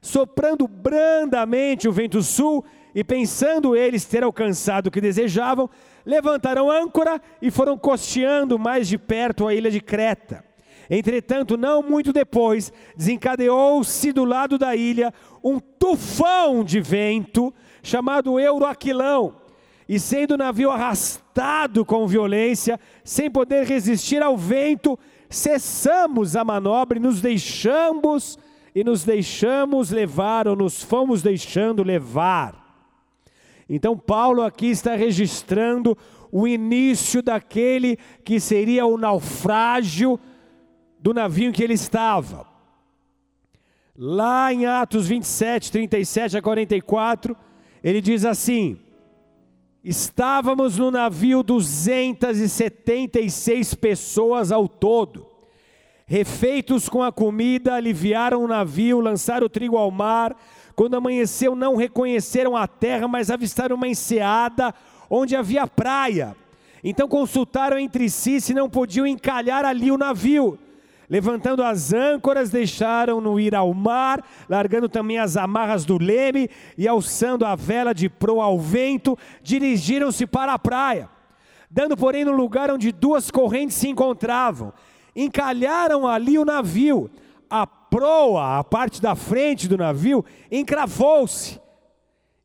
Soprando 0.00 0.68
brandamente 0.68 1.88
o 1.88 1.92
vento 1.92 2.22
sul, 2.22 2.64
e 2.96 3.04
pensando 3.04 3.76
eles 3.76 4.06
ter 4.06 4.24
alcançado 4.24 4.86
o 4.86 4.90
que 4.90 5.02
desejavam, 5.02 5.68
levantaram 6.06 6.70
âncora 6.70 7.20
e 7.42 7.50
foram 7.50 7.76
costeando 7.76 8.58
mais 8.58 8.86
de 8.86 8.96
perto 8.96 9.48
a 9.48 9.54
ilha 9.54 9.70
de 9.70 9.80
Creta. 9.80 10.44
Entretanto, 10.88 11.56
não 11.56 11.82
muito 11.82 12.12
depois, 12.12 12.72
desencadeou-se 12.96 14.12
do 14.12 14.24
lado 14.24 14.56
da 14.56 14.76
ilha 14.76 15.12
um 15.42 15.58
tufão 15.58 16.62
de 16.62 16.80
vento 16.80 17.52
chamado 17.82 18.38
Euroaquilão, 18.38 19.34
e 19.88 19.98
sendo 20.00 20.34
o 20.34 20.36
navio 20.36 20.70
arrastado 20.70 21.84
com 21.84 22.06
violência, 22.06 22.78
sem 23.04 23.30
poder 23.30 23.64
resistir 23.64 24.22
ao 24.22 24.36
vento, 24.36 24.98
cessamos 25.28 26.34
a 26.34 26.44
manobra 26.44 26.98
e 26.98 27.00
nos 27.00 27.20
deixamos 27.20 28.38
e 28.74 28.84
nos 28.84 29.04
deixamos 29.04 29.90
levar 29.90 30.46
ou 30.46 30.54
nos 30.54 30.82
fomos 30.82 31.22
deixando 31.22 31.82
levar. 31.82 32.65
Então, 33.68 33.98
Paulo 33.98 34.42
aqui 34.42 34.66
está 34.66 34.94
registrando 34.94 35.98
o 36.30 36.46
início 36.46 37.20
daquele 37.22 37.98
que 38.24 38.38
seria 38.38 38.86
o 38.86 38.96
naufrágio 38.96 40.20
do 41.00 41.12
navio 41.14 41.48
em 41.48 41.52
que 41.52 41.62
ele 41.62 41.74
estava. 41.74 42.46
Lá 43.96 44.52
em 44.52 44.66
Atos 44.66 45.06
27, 45.06 45.70
37 45.72 46.36
a 46.36 46.42
44, 46.42 47.34
ele 47.82 48.00
diz 48.00 48.24
assim: 48.24 48.78
Estávamos 49.82 50.78
no 50.78 50.88
navio 50.90 51.42
276 51.42 53.74
pessoas 53.74 54.52
ao 54.52 54.68
todo. 54.68 55.26
Refeitos 56.06 56.88
com 56.88 57.02
a 57.02 57.10
comida, 57.10 57.74
aliviaram 57.74 58.44
o 58.44 58.48
navio, 58.48 59.00
lançaram 59.00 59.46
o 59.46 59.50
trigo 59.50 59.76
ao 59.76 59.90
mar, 59.90 60.36
quando 60.76 60.94
amanheceu, 60.94 61.56
não 61.56 61.74
reconheceram 61.74 62.54
a 62.54 62.68
terra, 62.68 63.08
mas 63.08 63.30
avistaram 63.30 63.76
uma 63.76 63.88
enseada 63.88 64.74
onde 65.08 65.34
havia 65.34 65.66
praia. 65.66 66.36
Então 66.84 67.08
consultaram 67.08 67.78
entre 67.78 68.10
si 68.10 68.42
se 68.42 68.52
não 68.52 68.68
podiam 68.68 69.06
encalhar 69.06 69.64
ali 69.64 69.90
o 69.90 69.96
navio. 69.96 70.58
Levantando 71.08 71.62
as 71.62 71.94
âncoras, 71.94 72.50
deixaram-no 72.50 73.40
ir 73.40 73.54
ao 73.54 73.72
mar, 73.72 74.22
largando 74.48 74.88
também 74.88 75.18
as 75.18 75.36
amarras 75.36 75.86
do 75.86 75.96
leme 75.96 76.50
e 76.76 76.86
alçando 76.86 77.46
a 77.46 77.54
vela 77.54 77.94
de 77.94 78.08
proa 78.08 78.44
ao 78.44 78.58
vento, 78.58 79.16
dirigiram-se 79.42 80.26
para 80.26 80.52
a 80.52 80.58
praia. 80.58 81.08
Dando, 81.70 81.96
porém, 81.96 82.24
no 82.24 82.32
lugar 82.32 82.70
onde 82.70 82.92
duas 82.92 83.30
correntes 83.30 83.76
se 83.76 83.88
encontravam, 83.88 84.74
encalharam 85.14 86.06
ali 86.06 86.38
o 86.38 86.44
navio, 86.44 87.10
a 87.48 87.66
proa, 87.96 88.58
a 88.58 88.64
parte 88.64 89.00
da 89.00 89.14
frente 89.14 89.66
do 89.66 89.78
navio, 89.78 90.22
encravou-se 90.52 91.58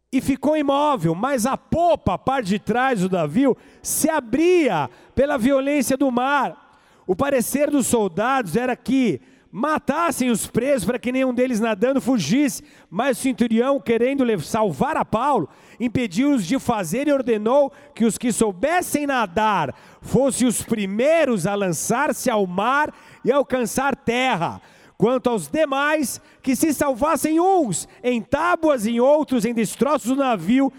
e 0.09 0.21
ficou 0.21 0.55
imóvel, 0.55 1.13
mas 1.13 1.45
a 1.45 1.57
popa, 1.57 2.13
a 2.13 2.17
parte 2.17 2.47
de 2.47 2.59
trás 2.59 3.01
do 3.01 3.09
navio, 3.09 3.57
se 3.83 4.09
abria 4.09 4.89
pela 5.13 5.37
violência 5.37 5.97
do 5.97 6.09
mar. 6.09 6.79
O 7.05 7.17
parecer 7.17 7.69
dos 7.69 7.85
soldados 7.85 8.55
era 8.55 8.77
que 8.77 9.19
matassem 9.51 10.29
os 10.29 10.47
presos 10.47 10.85
para 10.85 10.97
que 10.97 11.11
nenhum 11.11 11.33
deles 11.33 11.59
nadando 11.59 11.99
fugisse, 11.99 12.63
mas 12.89 13.19
o 13.19 13.21
centurião, 13.21 13.77
querendo 13.77 14.23
salvar 14.39 14.95
a 14.95 15.03
Paulo, 15.03 15.49
impediu-os 15.77 16.45
de 16.45 16.57
fazer 16.59 17.09
e 17.09 17.11
ordenou 17.11 17.73
que 17.93 18.05
os 18.05 18.17
que 18.17 18.31
soubessem 18.31 19.05
nadar 19.05 19.75
fossem 20.01 20.47
os 20.47 20.61
primeiros 20.61 21.45
a 21.45 21.55
lançar-se 21.55 22.29
ao 22.29 22.47
mar 22.47 22.93
e 23.25 23.29
alcançar 23.33 23.97
terra. 23.97 24.61
Quanto 25.01 25.31
aos 25.31 25.47
demais, 25.47 26.21
que 26.43 26.55
se 26.55 26.71
salvassem 26.75 27.39
uns 27.39 27.87
em 28.03 28.21
tábuas 28.21 28.85
e 28.85 29.01
outros 29.01 29.45
em 29.45 29.51
destroços 29.51 30.09
do 30.09 30.15
navio, 30.15 30.71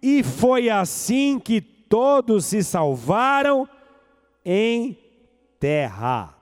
e 0.00 0.22
foi 0.22 0.70
assim 0.70 1.40
que 1.40 1.60
todos 1.60 2.44
se 2.44 2.62
salvaram 2.62 3.68
em 4.44 4.96
terra. 5.58 6.38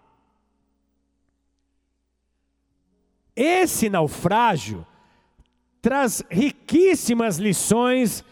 Esse 3.34 3.88
naufrágio 3.88 4.86
traz 5.80 6.22
riquíssimas 6.30 7.38
lições 7.38 8.22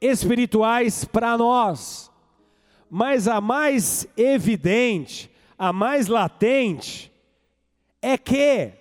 espirituais 0.00 1.04
para 1.04 1.36
nós, 1.36 2.10
mas 2.88 3.28
a 3.28 3.38
mais 3.38 4.08
evidente, 4.16 5.30
a 5.58 5.74
mais 5.74 6.06
latente, 6.06 7.14
é 8.08 8.16
que 8.16 8.72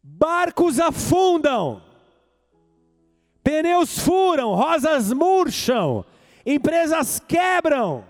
barcos 0.00 0.78
afundam, 0.78 1.82
pneus 3.42 3.98
furam, 3.98 4.54
rosas 4.54 5.12
murcham, 5.12 6.04
empresas 6.46 7.18
quebram, 7.18 8.04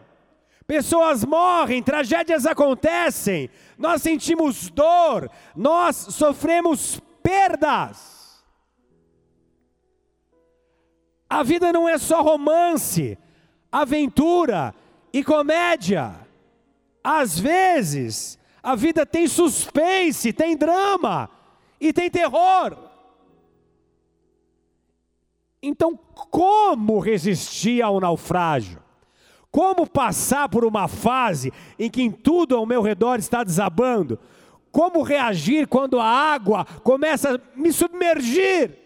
pessoas 0.67 1.25
morrem, 1.25 1.83
tragédias 1.83 2.45
acontecem, 2.45 3.49
nós 3.79 4.03
sentimos 4.03 4.69
dor, 4.69 5.31
nós 5.57 5.97
sofremos 5.97 7.01
perdas. 7.23 8.45
A 11.27 11.43
vida 11.43 11.73
não 11.73 11.89
é 11.89 11.97
só 11.97 12.21
romance, 12.21 13.17
aventura 13.73 14.75
e 15.11 15.25
comédia. 15.25 16.15
Às 17.03 17.39
vezes, 17.39 18.39
a 18.67 18.75
vida 18.75 19.07
tem 19.07 19.29
suspense, 19.29 20.33
tem 20.33 20.57
drama 20.57 21.31
e 21.81 21.93
tem 21.93 22.11
terror. 22.11 22.77
Então, 25.63 25.97
como 25.97 26.99
resistir 26.99 27.81
ao 27.81 28.01
naufrágio? 28.01 28.83
Como 29.53 29.87
passar 29.87 30.49
por 30.49 30.65
uma 30.65 30.89
fase 30.89 31.53
em 31.79 31.89
que 31.89 32.11
tudo 32.11 32.57
ao 32.57 32.67
meu 32.67 32.83
redor 32.83 33.21
está 33.21 33.45
desabando? 33.45 34.19
Como 34.73 35.03
reagir 35.03 35.69
quando 35.69 36.01
a 36.01 36.05
água 36.05 36.65
começa 36.83 37.37
a 37.37 37.41
me 37.57 37.73
submergir? 37.73 38.77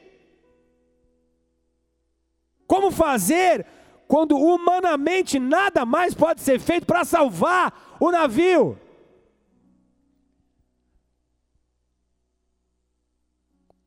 Como 2.67 2.91
fazer 2.91 3.65
quando 4.07 4.37
humanamente 4.37 5.39
nada 5.39 5.87
mais 5.87 6.13
pode 6.13 6.43
ser 6.43 6.61
feito 6.61 6.85
para 6.85 7.03
salvar 7.03 7.97
o 7.99 8.11
navio? 8.11 8.79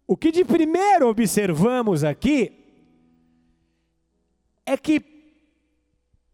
O 0.07 0.17
que 0.17 0.31
de 0.31 0.43
primeiro 0.43 1.07
observamos 1.07 2.03
aqui 2.03 2.51
é 4.65 4.75
que 4.77 5.01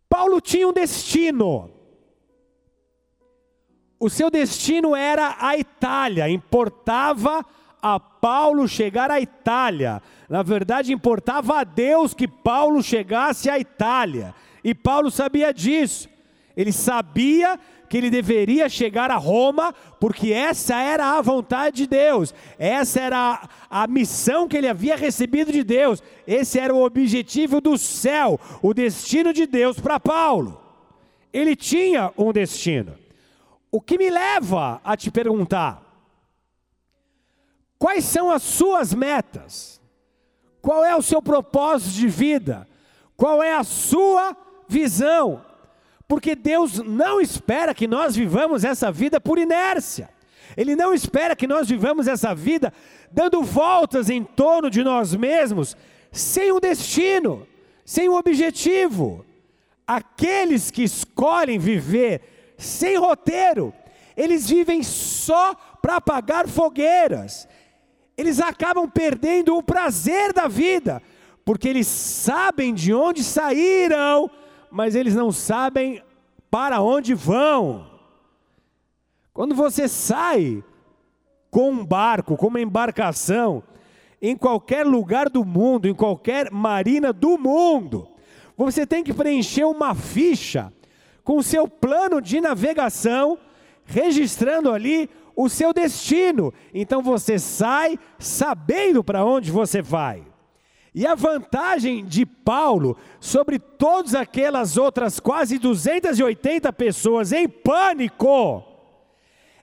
Paulo 0.10 0.42
tinha 0.42 0.68
um 0.68 0.74
destino. 0.74 1.72
O 4.00 4.10
seu 4.10 4.32
destino 4.32 4.96
era 4.96 5.38
a 5.40 5.58
Itália, 5.58 6.30
importava 6.30 7.46
a 7.82 8.00
Paulo 8.00 8.68
chegar 8.68 9.12
à 9.12 9.20
Itália. 9.20 10.02
Na 10.28 10.42
verdade, 10.42 10.94
importava 10.94 11.60
a 11.60 11.64
Deus 11.64 12.14
que 12.14 12.28
Paulo 12.28 12.82
chegasse 12.82 13.50
à 13.50 13.60
Itália. 13.60 14.34
E 14.64 14.74
Paulo 14.74 15.12
sabia 15.12 15.54
disso. 15.54 16.10
Ele 16.56 16.72
sabia 16.72 17.60
que 17.90 17.98
ele 17.98 18.10
deveria 18.12 18.70
chegar 18.70 19.10
a 19.10 19.18
Roma, 19.18 19.74
porque 20.00 20.32
essa 20.32 20.80
era 20.80 21.18
a 21.18 21.22
vontade 21.22 21.78
de 21.78 21.88
Deus, 21.88 22.34
essa 22.58 23.02
era 23.02 23.50
a, 23.70 23.88
missão 23.88 24.48
que 24.48 24.56
ele 24.56 24.68
havia 24.68 24.96
recebido 24.96 25.52
de 25.52 25.64
Deus, 25.64 26.02
esse 26.28 26.60
era 26.60 26.74
o 26.74 26.86
objetivo 26.86 27.60
do 27.60 27.78
céu, 27.78 28.40
o 28.62 28.74
destino 28.74 29.34
de 29.34 29.48
Deus 29.48 29.80
para 29.80 30.00
Paulo. 30.00 30.62
Ele 31.34 31.56
tinha 31.56 32.14
um 32.16 32.32
destino. 32.32 32.96
O 33.72 33.82
que 33.82 33.98
me 33.98 34.10
leva 34.10 34.80
a 34.84 34.96
te 34.96 35.10
perguntar: 35.12 35.84
quais 37.78 38.06
são 38.06 38.30
as 38.30 38.44
suas 38.44 38.94
metas? 38.94 39.80
Qual 40.62 40.84
é 40.84 40.96
o 40.96 41.02
seu 41.02 41.22
propósito 41.22 41.96
de 41.96 42.08
vida? 42.08 42.68
Qual 43.16 43.42
é 43.42 43.54
a 43.54 43.64
sua 43.64 44.36
visão? 44.68 45.49
Porque 46.10 46.34
Deus 46.34 46.80
não 46.80 47.22
espera 47.22 47.72
que 47.72 47.88
nós 47.88 48.16
vivamos 48.16 48.64
essa 48.64 48.92
vida 48.92 49.22
por 49.22 49.38
inércia. 49.38 50.10
Ele 50.58 50.76
não 50.76 50.92
espera 50.92 51.36
que 51.36 51.46
nós 51.46 51.70
vivamos 51.70 52.08
essa 52.08 52.34
vida 52.34 52.74
dando 53.12 53.44
voltas 53.44 54.10
em 54.10 54.24
torno 54.24 54.72
de 54.72 54.84
nós 54.84 55.16
mesmos, 55.16 55.78
sem 56.12 56.52
um 56.52 56.60
destino, 56.60 57.48
sem 57.86 58.10
um 58.10 58.16
objetivo. 58.16 59.24
Aqueles 59.86 60.72
que 60.72 60.82
escolhem 60.82 61.60
viver 61.60 62.56
sem 62.58 62.98
roteiro, 62.98 63.72
eles 64.18 64.50
vivem 64.50 64.82
só 64.82 65.54
para 65.80 65.98
apagar 65.98 66.48
fogueiras. 66.48 67.48
Eles 68.18 68.40
acabam 68.40 68.90
perdendo 68.90 69.56
o 69.56 69.62
prazer 69.62 70.34
da 70.34 70.48
vida, 70.48 71.04
porque 71.46 71.70
eles 71.70 71.86
sabem 71.86 72.74
de 72.74 72.92
onde 72.96 73.24
saíram, 73.24 74.28
mas 74.72 74.96
eles 74.96 75.16
não 75.16 75.32
sabem 75.32 76.02
para 76.50 76.82
onde 76.82 77.14
vão. 77.14 77.88
Quando 79.34 79.56
você 79.56 79.88
sai 79.88 80.64
com 81.50 81.72
um 81.72 81.86
barco, 81.86 82.36
com 82.36 82.48
uma 82.48 82.62
embarcação, 82.62 83.64
em 84.22 84.36
qualquer 84.36 84.86
lugar 84.86 85.30
do 85.30 85.46
mundo, 85.46 85.88
em 85.88 85.94
qualquer 85.94 86.52
marina 86.52 87.14
do 87.14 87.38
mundo, 87.38 88.10
você 88.58 88.86
tem 88.86 89.04
que 89.04 89.14
preencher 89.14 89.64
uma 89.64 89.96
ficha 89.96 90.74
com 91.24 91.38
o 91.38 91.44
seu 91.44 91.68
plano 91.68 92.22
de 92.22 92.42
navegação, 92.42 93.38
registrando 93.86 94.72
ali 94.72 95.10
o 95.36 95.48
seu 95.48 95.72
destino. 95.72 96.54
Então 96.74 97.02
você 97.02 97.40
sai 97.40 97.98
sabendo 98.18 99.04
para 99.04 99.24
onde 99.24 99.52
você 99.52 99.82
vai. 99.82 100.29
E 100.94 101.06
a 101.06 101.14
vantagem 101.16 102.04
de 102.06 102.26
Paulo 102.26 102.98
sobre 103.20 103.60
todas 103.60 104.16
aquelas 104.16 104.78
outras 104.78 105.20
quase 105.20 105.60
280 105.60 106.72
pessoas 106.74 107.32
em 107.32 107.48
pânico 107.48 108.64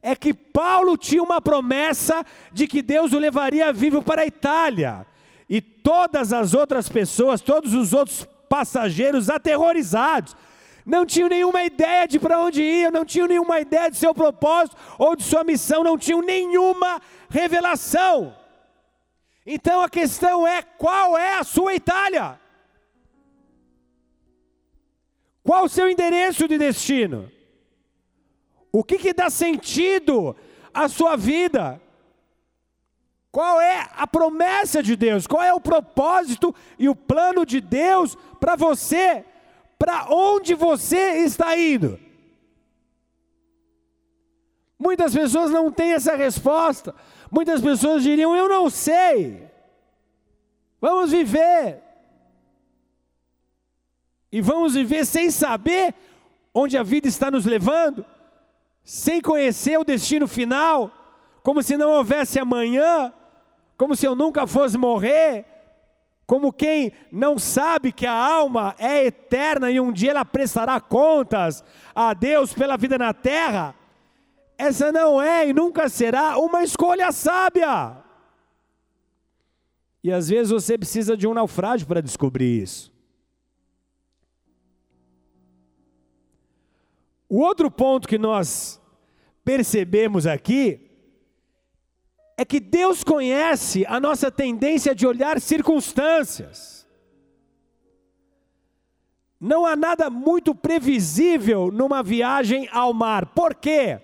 é 0.03 0.15
que 0.15 0.33
Paulo 0.33 0.97
tinha 0.97 1.21
uma 1.21 1.41
promessa 1.41 2.25
de 2.53 2.69
que 2.69 2.81
Deus 2.81 3.13
o 3.13 3.19
levaria 3.19 3.73
vivo 3.73 4.01
para 4.01 4.23
a 4.23 4.27
Itália. 4.27 5.05
E 5.49 5.61
todas 5.61 6.33
as 6.33 6.55
outras 6.55 6.89
pessoas, 6.89 7.41
todos 7.41 7.75
os 7.75 7.93
outros 7.93 8.25
passageiros 8.49 9.29
aterrorizados, 9.29 10.37
não 10.85 11.05
tinham 11.05 11.29
nenhuma 11.29 11.65
ideia 11.65 12.07
de 12.07 12.21
para 12.21 12.39
onde 12.41 12.63
iam, 12.63 12.93
não 12.93 13.05
tinham 13.05 13.27
nenhuma 13.27 13.59
ideia 13.59 13.91
de 13.91 13.97
seu 13.97 14.15
propósito 14.15 14.77
ou 14.97 15.17
de 15.17 15.25
sua 15.25 15.43
missão, 15.43 15.83
não 15.83 15.99
tinham 15.99 16.23
nenhuma 16.23 17.01
revelação. 17.29 18.33
Então 19.47 19.81
a 19.81 19.89
questão 19.89 20.47
é: 20.47 20.63
qual 20.63 21.17
é 21.17 21.39
a 21.39 21.45
sua 21.45 21.75
Itália? 21.75 22.41
Qual 25.45 25.65
o 25.65 25.69
seu 25.69 25.89
endereço 25.89 26.49
de 26.49 26.59
destino? 26.59 27.31
O 28.73 28.83
que, 28.83 28.99
que 28.99 29.15
dá 29.15 29.31
sentido 29.31 30.35
à 30.75 30.89
sua 30.89 31.17
vida? 31.17 31.81
Qual 33.31 33.61
é 33.61 33.89
a 33.95 34.07
promessa 34.07 34.83
de 34.83 34.97
Deus? 34.97 35.27
Qual 35.27 35.43
é 35.43 35.55
o 35.55 35.61
propósito 35.61 36.55
e 36.79 36.89
o 36.89 36.97
plano 36.97 37.47
de 37.47 37.61
Deus 37.61 38.17
para 38.41 38.57
você? 38.57 39.25
Para 39.79 40.07
onde 40.11 40.55
você 40.55 41.19
está 41.19 41.57
indo? 41.57 42.01
Muitas 44.87 45.13
pessoas 45.13 45.51
não 45.51 45.69
têm 45.73 45.95
essa 45.95 46.15
resposta. 46.15 46.95
Muitas 47.29 47.61
pessoas 47.61 48.05
diriam: 48.05 48.37
Eu 48.37 48.49
não 48.49 48.71
sei. 48.71 49.51
Vamos 50.81 51.11
viver. 51.11 51.83
E 54.31 54.41
vamos 54.41 54.75
viver 54.75 55.05
sem 55.05 55.29
saber 55.29 55.93
onde 56.55 56.79
a 56.79 56.85
vida 56.85 57.09
está 57.09 57.33
nos 57.33 57.45
levando, 57.45 58.07
sem 58.85 59.21
conhecer 59.21 59.77
o 59.77 59.83
destino 59.85 60.29
final, 60.29 60.93
como 61.43 61.65
se 61.65 61.77
não 61.77 61.91
houvesse 61.91 62.39
amanhã, 62.39 63.13
como 63.77 63.97
se 63.97 64.07
eu 64.07 64.15
nunca 64.15 64.47
fosse 64.47 64.79
morrer, 64.79 65.45
como 66.29 66.53
quem 66.53 66.93
não 67.11 67.41
sabe 67.41 67.91
que 67.91 68.07
a 68.07 68.13
alma 68.13 68.73
é 68.79 69.07
eterna 69.07 69.69
e 69.69 69.81
um 69.81 69.93
dia 69.93 70.13
ela 70.13 70.25
prestará 70.25 70.81
contas 70.81 71.65
a 71.93 72.15
Deus 72.15 72.55
pela 72.55 72.77
vida 72.77 72.97
na 72.97 73.13
terra. 73.13 73.75
Essa 74.59 74.91
não 74.91 75.21
é 75.21 75.49
e 75.49 75.53
nunca 75.53 75.89
será 75.89 76.39
uma 76.39 76.63
escolha 76.63 77.13
sábia. 77.13 78.03
E 80.03 80.11
às 80.11 80.29
vezes 80.29 80.51
você 80.51 80.79
precisa 80.79 81.17
de 81.17 81.27
um 81.27 81.35
naufrágio 81.35 81.87
para 81.87 82.01
descobrir 82.01 82.63
isso. 82.63 82.93
O 87.29 87.41
outro 87.41 87.71
ponto 87.71 88.07
que 88.07 88.17
nós 88.17 88.81
percebemos 89.45 90.27
aqui 90.27 90.81
é 92.37 92.45
que 92.45 92.61
Deus 92.61 93.03
conhece 93.03 93.85
a 93.87 93.99
nossa 93.99 94.31
tendência 94.31 94.95
de 94.95 95.07
olhar 95.07 95.41
circunstâncias. 95.41 96.87
Não 99.41 99.67
há 99.67 99.75
nada 99.75 100.09
muito 100.09 100.55
previsível 100.55 101.71
numa 101.71 102.03
viagem 102.03 102.69
ao 102.71 102.95
mar. 102.95 103.27
Por 103.27 103.55
quê? 103.55 104.01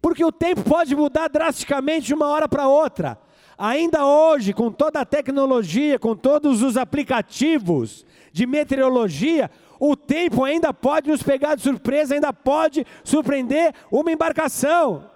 Porque 0.00 0.24
o 0.24 0.32
tempo 0.32 0.62
pode 0.62 0.94
mudar 0.94 1.28
drasticamente 1.28 2.06
de 2.06 2.14
uma 2.14 2.28
hora 2.28 2.48
para 2.48 2.68
outra. 2.68 3.18
Ainda 3.56 4.06
hoje, 4.06 4.52
com 4.52 4.70
toda 4.70 5.00
a 5.00 5.04
tecnologia, 5.04 5.98
com 5.98 6.14
todos 6.14 6.62
os 6.62 6.76
aplicativos 6.76 8.06
de 8.32 8.46
meteorologia, 8.46 9.50
o 9.80 9.96
tempo 9.96 10.44
ainda 10.44 10.72
pode 10.72 11.10
nos 11.10 11.22
pegar 11.22 11.56
de 11.56 11.62
surpresa, 11.62 12.14
ainda 12.14 12.32
pode 12.32 12.86
surpreender 13.02 13.74
uma 13.90 14.12
embarcação. 14.12 15.10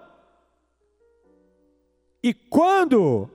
E 2.21 2.33
quando 2.33 3.29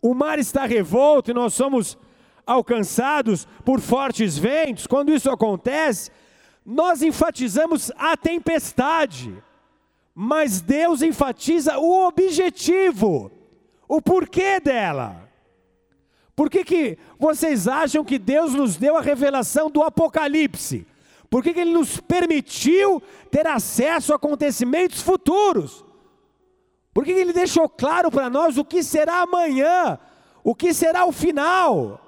o 0.00 0.14
mar 0.14 0.38
está 0.38 0.66
revolto 0.66 1.30
e 1.30 1.34
nós 1.34 1.54
somos 1.54 1.98
alcançados 2.46 3.46
por 3.64 3.80
fortes 3.80 4.36
ventos, 4.36 4.86
quando 4.86 5.12
isso 5.12 5.30
acontece, 5.30 6.10
nós 6.64 7.02
enfatizamos 7.02 7.90
a 7.96 8.16
tempestade, 8.16 9.42
mas 10.14 10.60
Deus 10.60 11.02
enfatiza 11.02 11.78
o 11.78 12.06
objetivo, 12.06 13.30
o 13.88 14.00
porquê 14.00 14.60
dela. 14.60 15.28
Por 16.36 16.50
que, 16.50 16.64
que 16.64 16.98
vocês 17.18 17.66
acham 17.68 18.04
que 18.04 18.18
Deus 18.18 18.54
nos 18.54 18.76
deu 18.76 18.96
a 18.96 19.00
revelação 19.00 19.70
do 19.70 19.82
Apocalipse? 19.82 20.86
Por 21.30 21.42
que, 21.42 21.52
que 21.52 21.60
Ele 21.60 21.72
nos 21.72 22.00
permitiu 22.00 23.02
ter 23.30 23.46
acesso 23.46 24.12
a 24.12 24.16
acontecimentos 24.16 25.00
futuros? 25.00 25.84
Porque 26.94 27.10
ele 27.10 27.32
deixou 27.32 27.68
claro 27.68 28.08
para 28.08 28.30
nós 28.30 28.56
o 28.56 28.64
que 28.64 28.80
será 28.80 29.22
amanhã, 29.22 29.98
o 30.44 30.54
que 30.54 30.72
será 30.72 31.04
o 31.04 31.10
final. 31.10 32.00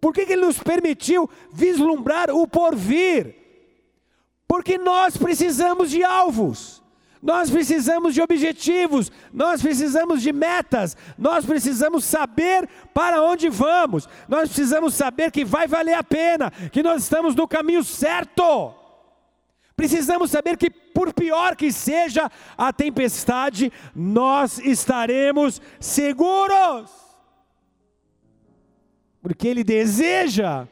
Por 0.00 0.14
que 0.14 0.20
ele 0.20 0.36
nos 0.36 0.58
permitiu 0.60 1.28
vislumbrar 1.52 2.30
o 2.30 2.46
porvir? 2.46 3.34
Porque 4.46 4.78
nós 4.78 5.16
precisamos 5.16 5.90
de 5.90 6.04
alvos, 6.04 6.81
nós 7.22 7.48
precisamos 7.48 8.14
de 8.14 8.20
objetivos, 8.20 9.12
nós 9.32 9.62
precisamos 9.62 10.20
de 10.20 10.32
metas, 10.32 10.96
nós 11.16 11.46
precisamos 11.46 12.04
saber 12.04 12.68
para 12.92 13.22
onde 13.22 13.48
vamos, 13.48 14.08
nós 14.28 14.48
precisamos 14.48 14.94
saber 14.94 15.30
que 15.30 15.44
vai 15.44 15.68
valer 15.68 15.94
a 15.94 16.02
pena, 16.02 16.50
que 16.50 16.82
nós 16.82 17.04
estamos 17.04 17.36
no 17.36 17.46
caminho 17.46 17.84
certo. 17.84 18.74
Precisamos 19.76 20.32
saber 20.32 20.56
que, 20.56 20.68
por 20.68 21.14
pior 21.14 21.54
que 21.54 21.70
seja 21.72 22.28
a 22.58 22.72
tempestade, 22.72 23.72
nós 23.94 24.58
estaremos 24.58 25.62
seguros. 25.78 26.90
Porque 29.22 29.46
Ele 29.46 29.62
deseja 29.62 30.66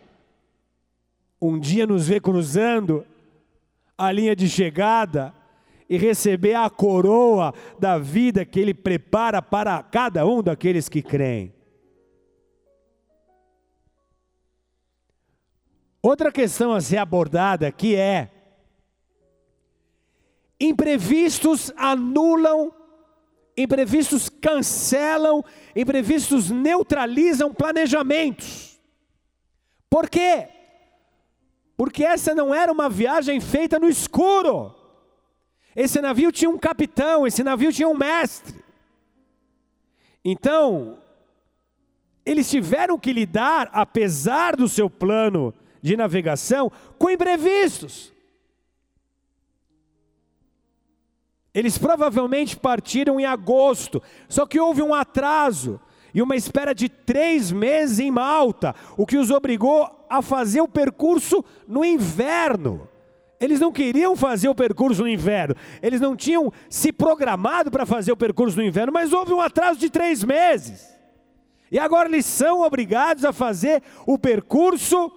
um 1.40 1.58
dia 1.58 1.86
nos 1.86 2.08
ver 2.08 2.20
cruzando 2.20 3.06
a 3.96 4.10
linha 4.10 4.34
de 4.34 4.48
chegada 4.48 5.32
e 5.90 5.98
receber 5.98 6.54
a 6.54 6.70
coroa 6.70 7.52
da 7.76 7.98
vida 7.98 8.44
que 8.44 8.60
Ele 8.60 8.72
prepara 8.72 9.42
para 9.42 9.82
cada 9.82 10.24
um 10.24 10.40
daqueles 10.40 10.88
que 10.88 11.02
creem. 11.02 11.52
Outra 16.00 16.30
questão 16.30 16.72
a 16.72 16.80
ser 16.80 16.98
abordada 16.98 17.66
aqui 17.66 17.96
é 17.96 18.30
Imprevistos 20.60 21.72
anulam, 21.74 22.70
imprevistos 23.56 24.28
cancelam, 24.28 25.42
imprevistos 25.74 26.50
neutralizam 26.50 27.52
planejamentos. 27.52 28.78
Por 29.88 30.08
quê? 30.08 30.48
Porque 31.78 32.04
essa 32.04 32.34
não 32.34 32.54
era 32.54 32.70
uma 32.70 32.90
viagem 32.90 33.40
feita 33.40 33.78
no 33.78 33.88
escuro. 33.88 34.79
Esse 35.80 35.98
navio 36.02 36.30
tinha 36.30 36.50
um 36.50 36.58
capitão, 36.58 37.26
esse 37.26 37.42
navio 37.42 37.72
tinha 37.72 37.88
um 37.88 37.96
mestre. 37.96 38.62
Então, 40.22 40.98
eles 42.22 42.50
tiveram 42.50 42.98
que 42.98 43.14
lidar, 43.14 43.70
apesar 43.72 44.56
do 44.56 44.68
seu 44.68 44.90
plano 44.90 45.54
de 45.80 45.96
navegação, 45.96 46.70
com 46.98 47.08
imprevistos. 47.08 48.12
Eles 51.54 51.78
provavelmente 51.78 52.58
partiram 52.58 53.18
em 53.18 53.24
agosto, 53.24 54.02
só 54.28 54.44
que 54.44 54.60
houve 54.60 54.82
um 54.82 54.92
atraso 54.92 55.80
e 56.12 56.20
uma 56.20 56.36
espera 56.36 56.74
de 56.74 56.90
três 56.90 57.50
meses 57.50 57.98
em 58.00 58.10
Malta, 58.10 58.74
o 58.98 59.06
que 59.06 59.16
os 59.16 59.30
obrigou 59.30 60.06
a 60.10 60.20
fazer 60.20 60.60
o 60.60 60.68
percurso 60.68 61.42
no 61.66 61.82
inverno. 61.82 62.89
Eles 63.40 63.58
não 63.58 63.72
queriam 63.72 64.14
fazer 64.14 64.50
o 64.50 64.54
percurso 64.54 65.00
no 65.00 65.08
inverno, 65.08 65.54
eles 65.80 66.00
não 66.00 66.14
tinham 66.14 66.52
se 66.68 66.92
programado 66.92 67.70
para 67.70 67.86
fazer 67.86 68.12
o 68.12 68.16
percurso 68.16 68.58
no 68.58 68.62
inverno, 68.62 68.92
mas 68.92 69.14
houve 69.14 69.32
um 69.32 69.40
atraso 69.40 69.80
de 69.80 69.88
três 69.88 70.22
meses. 70.22 70.94
E 71.72 71.78
agora 71.78 72.08
eles 72.08 72.26
são 72.26 72.60
obrigados 72.60 73.24
a 73.24 73.32
fazer 73.32 73.82
o 74.06 74.18
percurso 74.18 75.10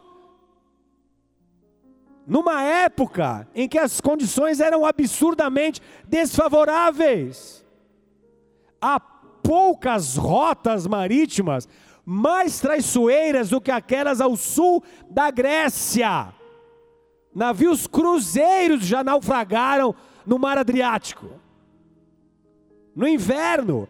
numa 2.25 2.63
época 2.63 3.45
em 3.53 3.67
que 3.67 3.77
as 3.77 3.99
condições 3.99 4.61
eram 4.61 4.85
absurdamente 4.85 5.81
desfavoráveis. 6.07 7.65
Há 8.79 8.99
poucas 8.99 10.15
rotas 10.15 10.87
marítimas 10.87 11.67
mais 12.05 12.59
traiçoeiras 12.61 13.49
do 13.49 13.59
que 13.59 13.71
aquelas 13.71 14.21
ao 14.21 14.37
sul 14.37 14.81
da 15.09 15.29
Grécia. 15.31 16.33
Navios 17.33 17.87
cruzeiros 17.87 18.85
já 18.85 19.03
naufragaram 19.03 19.95
no 20.25 20.37
mar 20.37 20.57
Adriático. 20.57 21.29
No 22.95 23.07
inverno, 23.07 23.87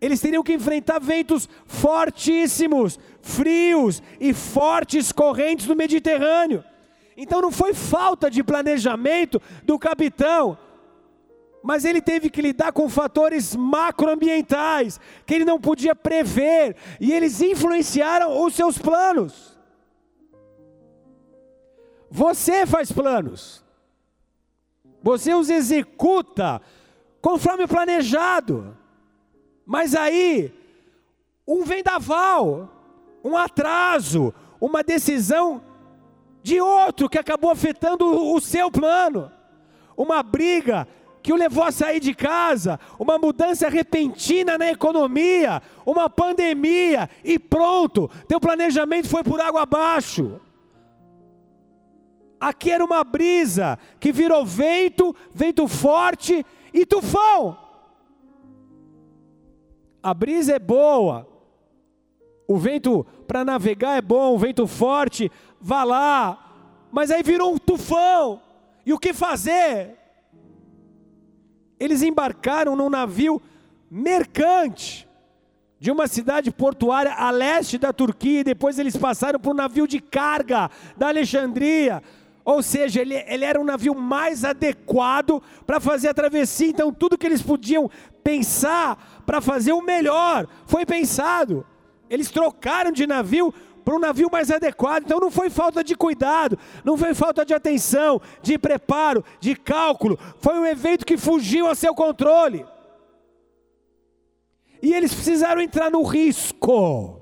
eles 0.00 0.20
teriam 0.20 0.42
que 0.42 0.52
enfrentar 0.52 0.98
ventos 0.98 1.48
fortíssimos, 1.64 2.98
frios 3.22 4.02
e 4.20 4.34
fortes 4.34 5.12
correntes 5.12 5.66
do 5.66 5.76
Mediterrâneo. 5.76 6.62
Então 7.16 7.40
não 7.40 7.50
foi 7.50 7.72
falta 7.72 8.30
de 8.30 8.42
planejamento 8.42 9.40
do 9.64 9.78
capitão, 9.78 10.58
mas 11.62 11.84
ele 11.84 12.00
teve 12.00 12.28
que 12.28 12.42
lidar 12.42 12.72
com 12.72 12.88
fatores 12.88 13.54
macroambientais 13.54 14.98
que 15.24 15.34
ele 15.34 15.44
não 15.44 15.60
podia 15.60 15.94
prever, 15.94 16.76
e 17.00 17.12
eles 17.12 17.40
influenciaram 17.40 18.44
os 18.44 18.54
seus 18.54 18.76
planos. 18.76 19.51
Você 22.14 22.66
faz 22.66 22.92
planos, 22.92 23.64
você 25.02 25.32
os 25.32 25.48
executa 25.48 26.60
conforme 27.22 27.66
planejado, 27.66 28.76
mas 29.64 29.94
aí, 29.94 30.52
um 31.48 31.64
vendaval, 31.64 32.68
um 33.24 33.34
atraso, 33.34 34.34
uma 34.60 34.82
decisão 34.82 35.62
de 36.42 36.60
outro 36.60 37.08
que 37.08 37.16
acabou 37.16 37.50
afetando 37.50 38.04
o 38.06 38.38
seu 38.42 38.70
plano. 38.70 39.32
Uma 39.96 40.22
briga 40.22 40.86
que 41.22 41.32
o 41.32 41.36
levou 41.36 41.64
a 41.64 41.72
sair 41.72 41.98
de 41.98 42.14
casa, 42.14 42.78
uma 42.98 43.16
mudança 43.16 43.70
repentina 43.70 44.58
na 44.58 44.70
economia, 44.70 45.62
uma 45.86 46.10
pandemia 46.10 47.08
e 47.24 47.38
pronto, 47.38 48.10
teu 48.28 48.38
planejamento 48.38 49.08
foi 49.08 49.24
por 49.24 49.40
água 49.40 49.62
abaixo. 49.62 50.38
Aqui 52.42 52.72
era 52.72 52.84
uma 52.84 53.04
brisa 53.04 53.78
que 54.00 54.10
virou 54.10 54.44
vento, 54.44 55.14
vento 55.32 55.68
forte 55.68 56.44
e 56.74 56.84
tufão. 56.84 57.56
A 60.02 60.12
brisa 60.12 60.56
é 60.56 60.58
boa, 60.58 61.24
o 62.48 62.58
vento 62.58 63.06
para 63.28 63.44
navegar 63.44 63.96
é 63.96 64.02
bom, 64.02 64.34
o 64.34 64.38
vento 64.38 64.66
forte, 64.66 65.30
vá 65.60 65.84
lá. 65.84 66.82
Mas 66.90 67.12
aí 67.12 67.22
virou 67.22 67.54
um 67.54 67.58
tufão. 67.58 68.42
E 68.84 68.92
o 68.92 68.98
que 68.98 69.12
fazer? 69.12 69.96
Eles 71.78 72.02
embarcaram 72.02 72.74
num 72.74 72.90
navio 72.90 73.40
mercante 73.88 75.08
de 75.78 75.92
uma 75.92 76.08
cidade 76.08 76.50
portuária 76.50 77.12
a 77.12 77.30
leste 77.30 77.78
da 77.78 77.92
Turquia, 77.92 78.40
e 78.40 78.44
depois 78.44 78.80
eles 78.80 78.96
passaram 78.96 79.38
por 79.38 79.52
um 79.52 79.56
navio 79.56 79.86
de 79.86 80.00
carga 80.00 80.68
da 80.96 81.06
Alexandria. 81.06 82.02
Ou 82.44 82.62
seja, 82.62 83.00
ele, 83.00 83.14
ele 83.26 83.44
era 83.44 83.60
um 83.60 83.64
navio 83.64 83.94
mais 83.94 84.44
adequado 84.44 85.42
para 85.66 85.78
fazer 85.78 86.08
a 86.08 86.14
travessia. 86.14 86.68
Então, 86.68 86.92
tudo 86.92 87.16
que 87.16 87.26
eles 87.26 87.42
podiam 87.42 87.90
pensar 88.22 89.22
para 89.24 89.40
fazer 89.40 89.72
o 89.72 89.82
melhor 89.82 90.46
foi 90.66 90.84
pensado. 90.84 91.64
Eles 92.10 92.30
trocaram 92.30 92.92
de 92.92 93.06
navio 93.06 93.54
para 93.84 93.94
um 93.94 93.98
navio 93.98 94.28
mais 94.30 94.50
adequado. 94.50 95.04
Então 95.04 95.20
não 95.20 95.30
foi 95.30 95.50
falta 95.50 95.82
de 95.82 95.94
cuidado, 95.94 96.58
não 96.84 96.96
foi 96.96 97.14
falta 97.14 97.44
de 97.44 97.54
atenção, 97.54 98.20
de 98.42 98.58
preparo, 98.58 99.24
de 99.40 99.54
cálculo. 99.54 100.18
Foi 100.38 100.58
um 100.58 100.66
evento 100.66 101.06
que 101.06 101.16
fugiu 101.16 101.66
a 101.66 101.74
seu 101.74 101.94
controle. 101.94 102.66
E 104.82 104.92
eles 104.92 105.14
precisaram 105.14 105.60
entrar 105.60 105.90
no 105.90 106.02
risco. 106.02 107.21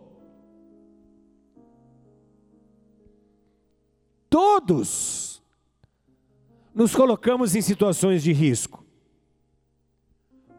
Todos 4.30 5.42
nos 6.72 6.94
colocamos 6.94 7.56
em 7.56 7.60
situações 7.60 8.22
de 8.22 8.32
risco. 8.32 8.84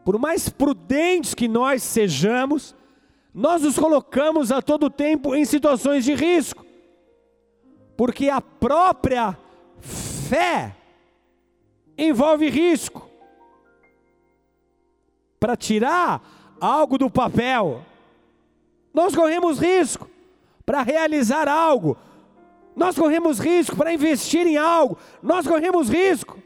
Por 0.04 0.18
mais 0.18 0.48
prudentes 0.50 1.32
que 1.32 1.48
nós 1.48 1.82
sejamos, 1.82 2.76
nós 3.32 3.62
nos 3.62 3.78
colocamos 3.78 4.52
a 4.52 4.60
todo 4.60 4.90
tempo 4.90 5.34
em 5.34 5.44
situações 5.46 6.04
de 6.04 6.14
risco, 6.14 6.66
porque 7.96 8.28
a 8.28 8.42
própria 8.42 9.38
fé 9.80 10.76
envolve 11.96 12.50
risco. 12.50 13.08
Para 15.40 15.56
tirar 15.56 16.56
algo 16.60 16.98
do 16.98 17.10
papel, 17.10 17.84
nós 18.92 19.14
corremos 19.14 19.58
risco. 19.58 20.10
Para 20.64 20.82
realizar 20.82 21.48
algo, 21.48 21.96
nós 22.74 22.96
corremos 22.96 23.38
risco. 23.38 23.76
Para 23.76 23.92
investir 23.92 24.46
em 24.46 24.56
algo, 24.56 24.98
nós 25.22 25.46
corremos 25.46 25.88
risco. 25.88 26.38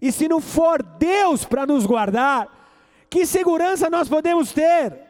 E 0.00 0.12
se 0.12 0.28
não 0.28 0.40
for 0.40 0.82
Deus 0.82 1.44
para 1.44 1.66
nos 1.66 1.86
guardar, 1.86 2.48
que 3.08 3.24
segurança 3.24 3.88
nós 3.88 4.08
podemos 4.08 4.52
ter? 4.52 5.06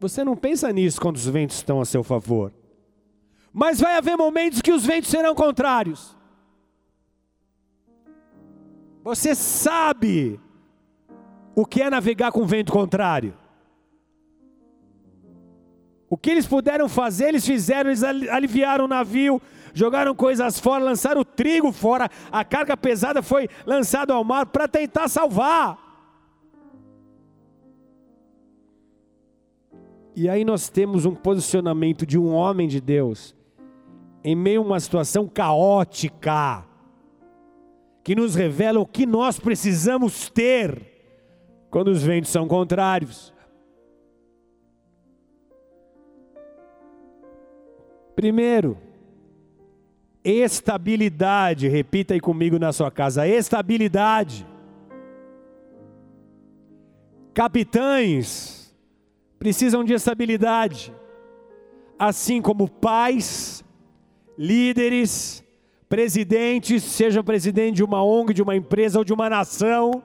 Você 0.00 0.24
não 0.24 0.36
pensa 0.36 0.72
nisso 0.72 1.00
quando 1.00 1.14
os 1.14 1.26
ventos 1.26 1.56
estão 1.56 1.80
a 1.80 1.84
seu 1.84 2.02
favor. 2.02 2.52
Mas 3.52 3.80
vai 3.80 3.96
haver 3.96 4.16
momentos 4.16 4.60
que 4.60 4.72
os 4.72 4.84
ventos 4.84 5.08
serão 5.08 5.34
contrários. 5.34 6.16
Você 9.04 9.34
sabe 9.34 10.40
o 11.54 11.64
que 11.64 11.82
é 11.82 11.90
navegar 11.90 12.32
com 12.32 12.44
vento 12.46 12.72
contrário. 12.72 13.36
O 16.12 16.16
que 16.18 16.28
eles 16.28 16.46
puderam 16.46 16.90
fazer, 16.90 17.28
eles 17.28 17.46
fizeram, 17.46 17.88
eles 17.88 18.04
aliviaram 18.04 18.84
o 18.84 18.88
navio, 18.88 19.40
jogaram 19.72 20.14
coisas 20.14 20.60
fora, 20.60 20.84
lançaram 20.84 21.22
o 21.22 21.24
trigo 21.24 21.72
fora, 21.72 22.06
a 22.30 22.44
carga 22.44 22.76
pesada 22.76 23.22
foi 23.22 23.48
lançada 23.64 24.12
ao 24.12 24.22
mar 24.22 24.44
para 24.44 24.68
tentar 24.68 25.08
salvar. 25.08 25.78
E 30.14 30.28
aí 30.28 30.44
nós 30.44 30.68
temos 30.68 31.06
um 31.06 31.14
posicionamento 31.14 32.04
de 32.04 32.18
um 32.18 32.34
homem 32.34 32.68
de 32.68 32.78
Deus 32.78 33.34
em 34.22 34.36
meio 34.36 34.60
a 34.60 34.66
uma 34.66 34.80
situação 34.80 35.26
caótica 35.26 36.62
que 38.04 38.14
nos 38.14 38.34
revela 38.34 38.78
o 38.78 38.84
que 38.84 39.06
nós 39.06 39.40
precisamos 39.40 40.28
ter 40.28 40.78
quando 41.70 41.88
os 41.88 42.02
ventos 42.02 42.30
são 42.30 42.46
contrários. 42.46 43.31
Primeiro, 48.14 48.76
estabilidade, 50.24 51.68
repita 51.68 52.14
aí 52.14 52.20
comigo 52.20 52.58
na 52.58 52.72
sua 52.72 52.90
casa: 52.90 53.26
estabilidade. 53.26 54.46
Capitães, 57.34 58.74
precisam 59.38 59.82
de 59.82 59.94
estabilidade, 59.94 60.94
assim 61.98 62.42
como 62.42 62.68
pais, 62.68 63.64
líderes, 64.36 65.42
presidentes, 65.88 66.82
seja 66.82 67.24
presidente 67.24 67.76
de 67.76 67.84
uma 67.84 68.04
ONG, 68.04 68.34
de 68.34 68.42
uma 68.42 68.54
empresa 68.54 68.98
ou 68.98 69.04
de 69.04 69.12
uma 69.12 69.30
nação. 69.30 70.02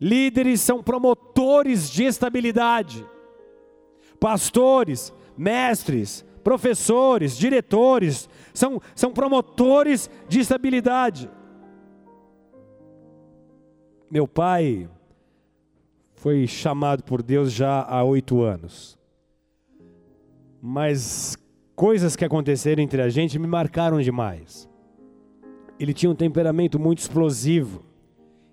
Líderes 0.00 0.60
são 0.60 0.82
promotores 0.82 1.90
de 1.90 2.04
estabilidade. 2.04 3.04
Pastores, 4.20 5.12
mestres, 5.38 6.24
professores, 6.42 7.36
diretores, 7.36 8.28
são, 8.52 8.80
são 8.94 9.12
promotores 9.12 10.10
de 10.28 10.40
estabilidade. 10.40 11.30
Meu 14.10 14.26
pai 14.26 14.88
foi 16.14 16.46
chamado 16.46 17.04
por 17.04 17.22
Deus 17.22 17.52
já 17.52 17.82
há 17.82 18.02
oito 18.02 18.42
anos. 18.42 18.98
Mas 20.60 21.36
coisas 21.76 22.16
que 22.16 22.24
aconteceram 22.24 22.82
entre 22.82 23.00
a 23.00 23.08
gente 23.08 23.38
me 23.38 23.46
marcaram 23.46 24.00
demais. 24.00 24.68
Ele 25.78 25.94
tinha 25.94 26.10
um 26.10 26.14
temperamento 26.14 26.78
muito 26.78 26.98
explosivo 26.98 27.84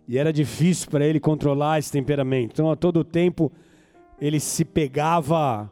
e 0.08 0.18
era 0.18 0.32
difícil 0.32 0.92
para 0.92 1.06
ele 1.06 1.20
controlar 1.20 1.80
esse 1.80 1.92
temperamento. 1.92 2.52
Então, 2.54 2.70
a 2.70 2.76
todo 2.76 3.04
tempo, 3.04 3.52
ele 4.20 4.40
se 4.40 4.64
pegava 4.64 5.72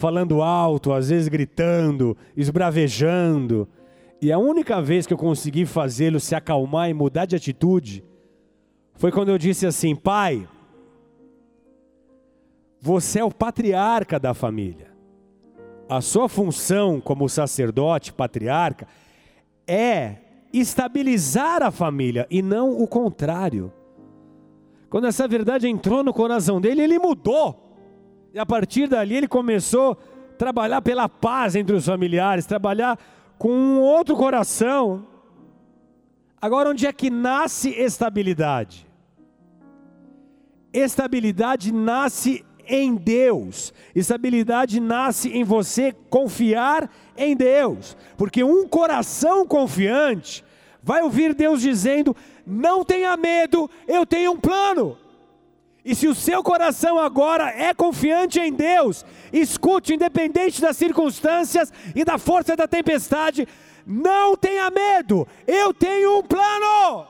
falando 0.00 0.40
alto, 0.40 0.94
às 0.94 1.10
vezes 1.10 1.28
gritando, 1.28 2.16
esbravejando. 2.34 3.68
E 4.18 4.32
a 4.32 4.38
única 4.38 4.80
vez 4.80 5.06
que 5.06 5.12
eu 5.12 5.18
consegui 5.18 5.66
fazê-lo 5.66 6.18
se 6.18 6.34
acalmar 6.34 6.88
e 6.88 6.94
mudar 6.94 7.26
de 7.26 7.36
atitude 7.36 8.02
foi 8.94 9.12
quando 9.12 9.28
eu 9.28 9.36
disse 9.36 9.66
assim: 9.66 9.94
Pai, 9.94 10.48
você 12.80 13.18
é 13.18 13.24
o 13.24 13.30
patriarca 13.30 14.18
da 14.18 14.32
família. 14.32 14.90
A 15.86 16.00
sua 16.00 16.30
função 16.30 16.98
como 16.98 17.28
sacerdote, 17.28 18.10
patriarca, 18.10 18.88
é 19.66 20.16
estabilizar 20.50 21.62
a 21.62 21.70
família 21.70 22.26
e 22.30 22.40
não 22.40 22.70
o 22.80 22.88
contrário. 22.88 23.70
Quando 24.88 25.06
essa 25.06 25.28
verdade 25.28 25.68
entrou 25.68 26.02
no 26.02 26.14
coração 26.14 26.58
dele, 26.58 26.80
ele 26.80 26.98
mudou. 26.98 27.69
E 28.32 28.38
a 28.38 28.46
partir 28.46 28.86
dali 28.88 29.16
ele 29.16 29.28
começou 29.28 29.92
a 29.92 30.36
trabalhar 30.36 30.80
pela 30.82 31.08
paz 31.08 31.56
entre 31.56 31.74
os 31.74 31.86
familiares, 31.86 32.46
trabalhar 32.46 32.98
com 33.38 33.50
um 33.50 33.80
outro 33.80 34.16
coração. 34.16 35.06
Agora, 36.40 36.70
onde 36.70 36.86
é 36.86 36.92
que 36.92 37.10
nasce 37.10 37.70
estabilidade? 37.70 38.86
Estabilidade 40.72 41.72
nasce 41.72 42.44
em 42.66 42.94
Deus. 42.94 43.74
Estabilidade 43.94 44.80
nasce 44.80 45.28
em 45.28 45.42
você 45.42 45.92
confiar 46.08 46.88
em 47.16 47.36
Deus, 47.36 47.96
porque 48.16 48.44
um 48.44 48.66
coração 48.68 49.46
confiante 49.46 50.44
vai 50.82 51.02
ouvir 51.02 51.34
Deus 51.34 51.60
dizendo: 51.60 52.16
Não 52.46 52.84
tenha 52.84 53.16
medo, 53.16 53.68
eu 53.88 54.06
tenho 54.06 54.32
um 54.32 54.40
plano. 54.40 54.96
E 55.84 55.94
se 55.94 56.06
o 56.06 56.14
seu 56.14 56.42
coração 56.42 56.98
agora 56.98 57.48
é 57.50 57.72
confiante 57.72 58.38
em 58.38 58.52
Deus, 58.52 59.04
escute, 59.32 59.94
independente 59.94 60.60
das 60.60 60.76
circunstâncias 60.76 61.72
e 61.94 62.04
da 62.04 62.18
força 62.18 62.54
da 62.54 62.68
tempestade, 62.68 63.48
não 63.86 64.36
tenha 64.36 64.70
medo, 64.70 65.26
eu 65.46 65.72
tenho 65.72 66.18
um 66.18 66.22
plano. 66.22 67.06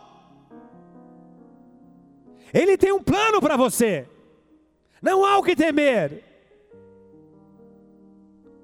Ele 2.54 2.76
tem 2.76 2.92
um 2.92 3.02
plano 3.02 3.40
para 3.40 3.56
você. 3.56 4.09
Não 5.02 5.24
há 5.24 5.38
o 5.38 5.42
que 5.42 5.56
temer. 5.56 6.24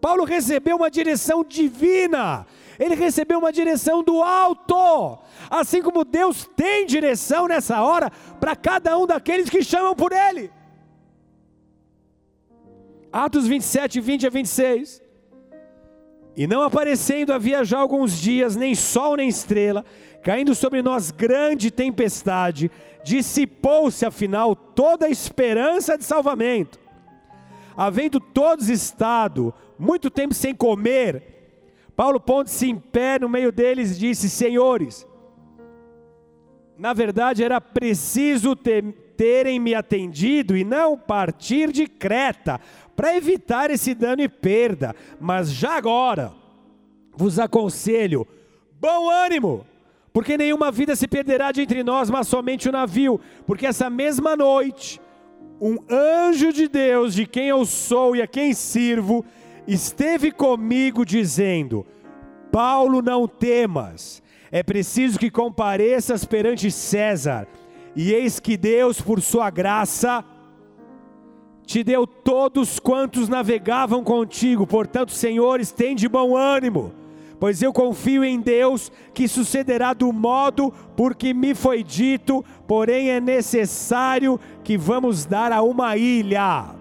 Paulo 0.01 0.25
recebeu 0.25 0.77
uma 0.77 0.90
direção 0.90 1.42
divina, 1.42 2.47
ele 2.79 2.95
recebeu 2.95 3.39
uma 3.39 3.53
direção 3.53 4.03
do 4.03 4.23
alto, 4.23 5.19
assim 5.51 5.83
como 5.83 6.05
Deus 6.05 6.49
tem 6.57 6.87
direção 6.87 7.49
nessa 7.49 7.83
hora 7.83 8.11
para 8.41 8.55
cada 8.55 8.97
um 8.99 9.07
daqueles 9.07 9.49
que 9.49 9.62
chamam 9.62 9.95
por 9.95 10.12
Ele. 10.12 10.51
Atos 13.12 13.47
27, 13.47 14.01
20 14.01 14.27
a 14.27 14.31
26. 14.31 15.03
E 16.37 16.47
não 16.47 16.61
aparecendo 16.61 17.33
havia 17.33 17.65
já 17.65 17.79
alguns 17.79 18.21
dias, 18.21 18.55
nem 18.55 18.75
sol 18.75 19.17
nem 19.17 19.27
estrela, 19.27 19.83
caindo 20.23 20.55
sobre 20.55 20.83
nós 20.83 21.11
grande 21.11 21.71
tempestade, 21.71 22.71
dissipou-se 23.03 24.05
afinal 24.05 24.55
toda 24.55 25.07
a 25.07 25.11
esperança 25.11 25.97
de 25.97 26.05
salvamento. 26.05 26.79
Havendo 27.75 28.21
todos 28.21 28.69
estado 28.69 29.55
muito 29.79 30.11
tempo 30.11 30.35
sem 30.35 30.55
comer, 30.55 31.36
Paulo 31.96 32.20
pondo-se 32.20 32.68
em 32.68 32.76
pé 32.76 33.18
no 33.18 33.28
meio 33.28 33.50
deles 33.50 33.98
disse: 33.98 34.28
Senhores, 34.28 35.06
Na 36.78 36.92
verdade, 36.92 37.42
era 37.42 37.59
preciso 37.59 38.54
ter, 38.54 38.85
terem 39.16 39.59
me 39.59 39.74
atendido 39.74 40.54
e 40.54 40.62
não 40.62 40.98
partir 40.98 41.72
de 41.72 41.87
Creta, 41.87 42.61
para 42.94 43.16
evitar 43.16 43.70
esse 43.70 43.94
dano 43.94 44.20
e 44.20 44.28
perda. 44.28 44.94
Mas 45.18 45.50
já 45.50 45.74
agora, 45.78 46.35
vos 47.16 47.38
aconselho: 47.38 48.26
bom 48.78 49.09
ânimo, 49.09 49.66
porque 50.12 50.37
nenhuma 50.37 50.70
vida 50.70 50.94
se 50.94 51.09
perderá 51.09 51.50
de 51.50 51.62
entre 51.62 51.82
nós, 51.82 52.11
mas 52.11 52.28
somente 52.28 52.68
o 52.68 52.72
navio, 52.72 53.18
porque 53.46 53.66
essa 53.66 53.88
mesma 53.88 54.37
noite, 54.37 55.00
um 55.59 55.78
anjo 55.90 56.52
de 56.52 56.68
Deus, 56.68 57.14
de 57.14 57.26
quem 57.26 57.48
eu 57.48 57.64
sou 57.64 58.14
e 58.14 58.20
a 58.20 58.26
quem 58.26 58.52
sirvo, 58.52 59.24
esteve 59.66 60.31
comigo 60.31 61.05
dizendo: 61.05 61.87
Paulo, 62.52 63.02
não 63.02 63.26
temas, 63.26 64.22
é 64.50 64.62
preciso 64.62 65.18
que 65.18 65.31
compareças 65.31 66.24
perante 66.24 66.70
César, 66.70 67.46
e 67.94 68.12
eis 68.12 68.38
que 68.40 68.57
Deus, 68.57 69.00
por 69.00 69.20
sua 69.20 69.50
graça, 69.50 70.24
te 71.64 71.83
deu 71.83 72.07
todos 72.07 72.79
quantos 72.79 73.29
navegavam 73.29 74.05
contigo, 74.05 74.66
portanto, 74.66 75.12
senhores, 75.12 75.72
tem 75.72 75.96
de 75.96 76.09
bom 76.09 76.37
ânimo 76.37 76.92
pois 77.38 77.62
eu 77.62 77.72
confio 77.72 78.24
em 78.24 78.40
Deus 78.40 78.90
que 79.12 79.29
sucederá 79.29 79.92
do 79.92 80.12
modo 80.12 80.72
por 80.96 81.14
que 81.14 81.35
me 81.35 81.55
foi 81.55 81.83
dito, 81.83 82.44
porém 82.66 83.11
é 83.11 83.20
necessário 83.20 84.40
que 84.64 84.76
vamos 84.76 85.24
dar 85.24 85.52
a 85.52 85.62
uma 85.62 85.96
ilha. 85.96 86.76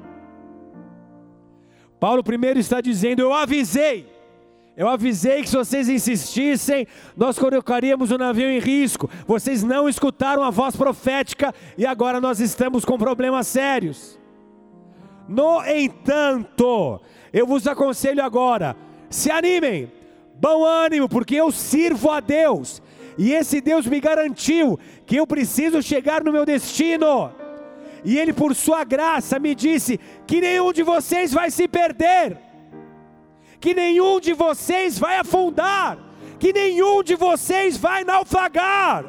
Paulo 1.99 2.23
primeiro 2.23 2.59
está 2.59 2.81
dizendo: 2.81 3.21
Eu 3.21 3.33
avisei, 3.33 4.07
eu 4.75 4.87
avisei 4.87 5.41
que 5.41 5.49
se 5.49 5.55
vocês 5.55 5.89
insistissem, 5.89 6.87
nós 7.15 7.39
colocaríamos 7.39 8.11
o 8.11 8.17
navio 8.17 8.49
em 8.49 8.59
risco. 8.59 9.09
Vocês 9.25 9.63
não 9.63 9.87
escutaram 9.87 10.43
a 10.43 10.49
voz 10.49 10.75
profética 10.75 11.53
e 11.77 11.85
agora 11.85 12.19
nós 12.19 12.39
estamos 12.39 12.83
com 12.83 12.97
problemas 12.97 13.47
sérios. 13.47 14.19
No 15.27 15.65
entanto, 15.65 17.01
eu 17.33 17.47
vos 17.47 17.65
aconselho 17.67 18.23
agora: 18.23 18.75
se 19.09 19.31
animem, 19.31 19.91
Bom 20.37 20.65
ânimo, 20.65 21.07
porque 21.07 21.35
eu 21.35 21.51
sirvo 21.51 22.11
a 22.11 22.19
Deus, 22.19 22.81
e 23.17 23.31
esse 23.31 23.61
Deus 23.61 23.85
me 23.87 24.01
garantiu 24.01 24.77
que 25.05 25.15
eu 25.15 25.25
preciso 25.25 25.81
chegar 25.81 26.23
no 26.23 26.31
meu 26.31 26.45
destino. 26.45 27.31
E 28.05 28.19
Ele, 28.19 28.31
por 28.31 28.53
Sua 28.53 28.83
graça, 28.83 29.39
me 29.39 29.55
disse 29.55 29.99
que 30.27 30.39
nenhum 30.39 30.71
de 30.71 30.83
vocês 30.83 31.33
vai 31.33 31.49
se 31.49 31.67
perder, 31.67 32.37
que 33.59 33.73
nenhum 33.73 34.19
de 34.19 34.31
vocês 34.31 34.99
vai 34.99 35.17
afundar, 35.17 35.97
que 36.39 36.53
nenhum 36.53 37.01
de 37.01 37.15
vocês 37.15 37.75
vai 37.75 38.03
naufragar. 38.03 39.03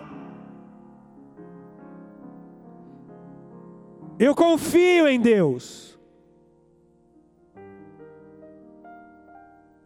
Eu 4.19 4.35
confio 4.35 5.07
em 5.07 5.21
Deus. 5.21 5.99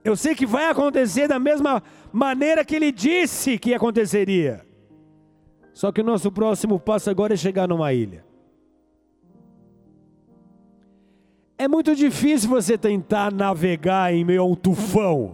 Eu 0.04 0.14
sei 0.16 0.36
que 0.36 0.46
vai 0.46 0.66
acontecer 0.66 1.26
da 1.26 1.38
mesma 1.38 1.82
maneira 2.12 2.64
que 2.64 2.76
ele 2.76 2.92
disse 2.92 3.58
que 3.58 3.74
aconteceria. 3.74 4.64
Só 5.72 5.90
que 5.90 6.00
o 6.00 6.04
nosso 6.04 6.30
próximo 6.30 6.78
passo 6.78 7.10
agora 7.10 7.34
é 7.34 7.36
chegar 7.36 7.66
numa 7.66 7.92
ilha. 7.92 8.29
É 11.60 11.68
muito 11.68 11.94
difícil 11.94 12.48
você 12.48 12.78
tentar 12.78 13.30
navegar 13.30 14.14
em 14.14 14.24
meio 14.24 14.40
a 14.40 14.46
um 14.46 14.54
tufão. 14.54 15.32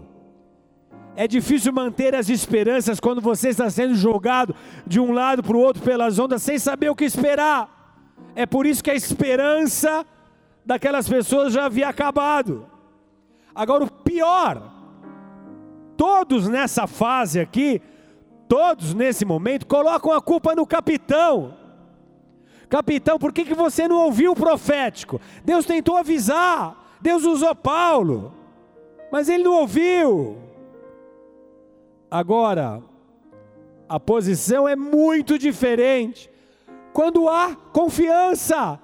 É 1.15 1.29
difícil 1.29 1.73
manter 1.73 2.17
as 2.17 2.29
esperanças 2.29 2.99
quando 2.99 3.21
você 3.21 3.51
está 3.51 3.71
sendo 3.71 3.95
jogado 3.95 4.53
de 4.85 4.99
um 4.99 5.13
lado 5.13 5.41
para 5.41 5.57
o 5.57 5.61
outro 5.61 5.85
pelas 5.85 6.19
ondas 6.19 6.43
sem 6.43 6.59
saber 6.59 6.91
o 6.91 6.97
que 6.97 7.05
esperar. 7.05 8.11
É 8.35 8.45
por 8.45 8.67
isso 8.67 8.83
que 8.83 8.91
a 8.91 8.95
esperança 8.97 10.05
daquelas 10.65 11.09
pessoas 11.09 11.53
já 11.53 11.67
havia 11.67 11.89
acabado. 11.89 12.67
Agora, 13.55 13.85
o 13.85 13.89
pior, 13.89 14.69
todos 15.97 16.49
nessa 16.49 16.89
fase 16.89 17.39
aqui, 17.39 17.81
todos 18.49 18.95
nesse 18.95 19.25
momento, 19.25 19.65
colocam 19.65 20.11
a 20.11 20.21
culpa 20.21 20.57
no 20.57 20.67
capitão. 20.67 21.66
Capitão, 22.69 23.19
por 23.19 23.33
que, 23.33 23.45
que 23.45 23.55
você 23.55 23.87
não 23.87 24.05
ouviu 24.05 24.33
o 24.33 24.37
profético? 24.37 25.21
Deus 25.45 25.65
tentou 25.65 25.97
avisar, 25.97 26.97
Deus 27.01 27.25
usou 27.25 27.55
Paulo, 27.55 28.35
mas 29.11 29.29
ele 29.29 29.45
não 29.45 29.61
ouviu. 29.61 30.37
Agora, 32.11 32.83
a 33.89 34.01
posição 34.01 34.69
é 34.69 34.75
muito 34.75 35.39
diferente. 35.39 36.31
Quando 36.93 37.29
há 37.29 37.55
confiança, 37.73 38.81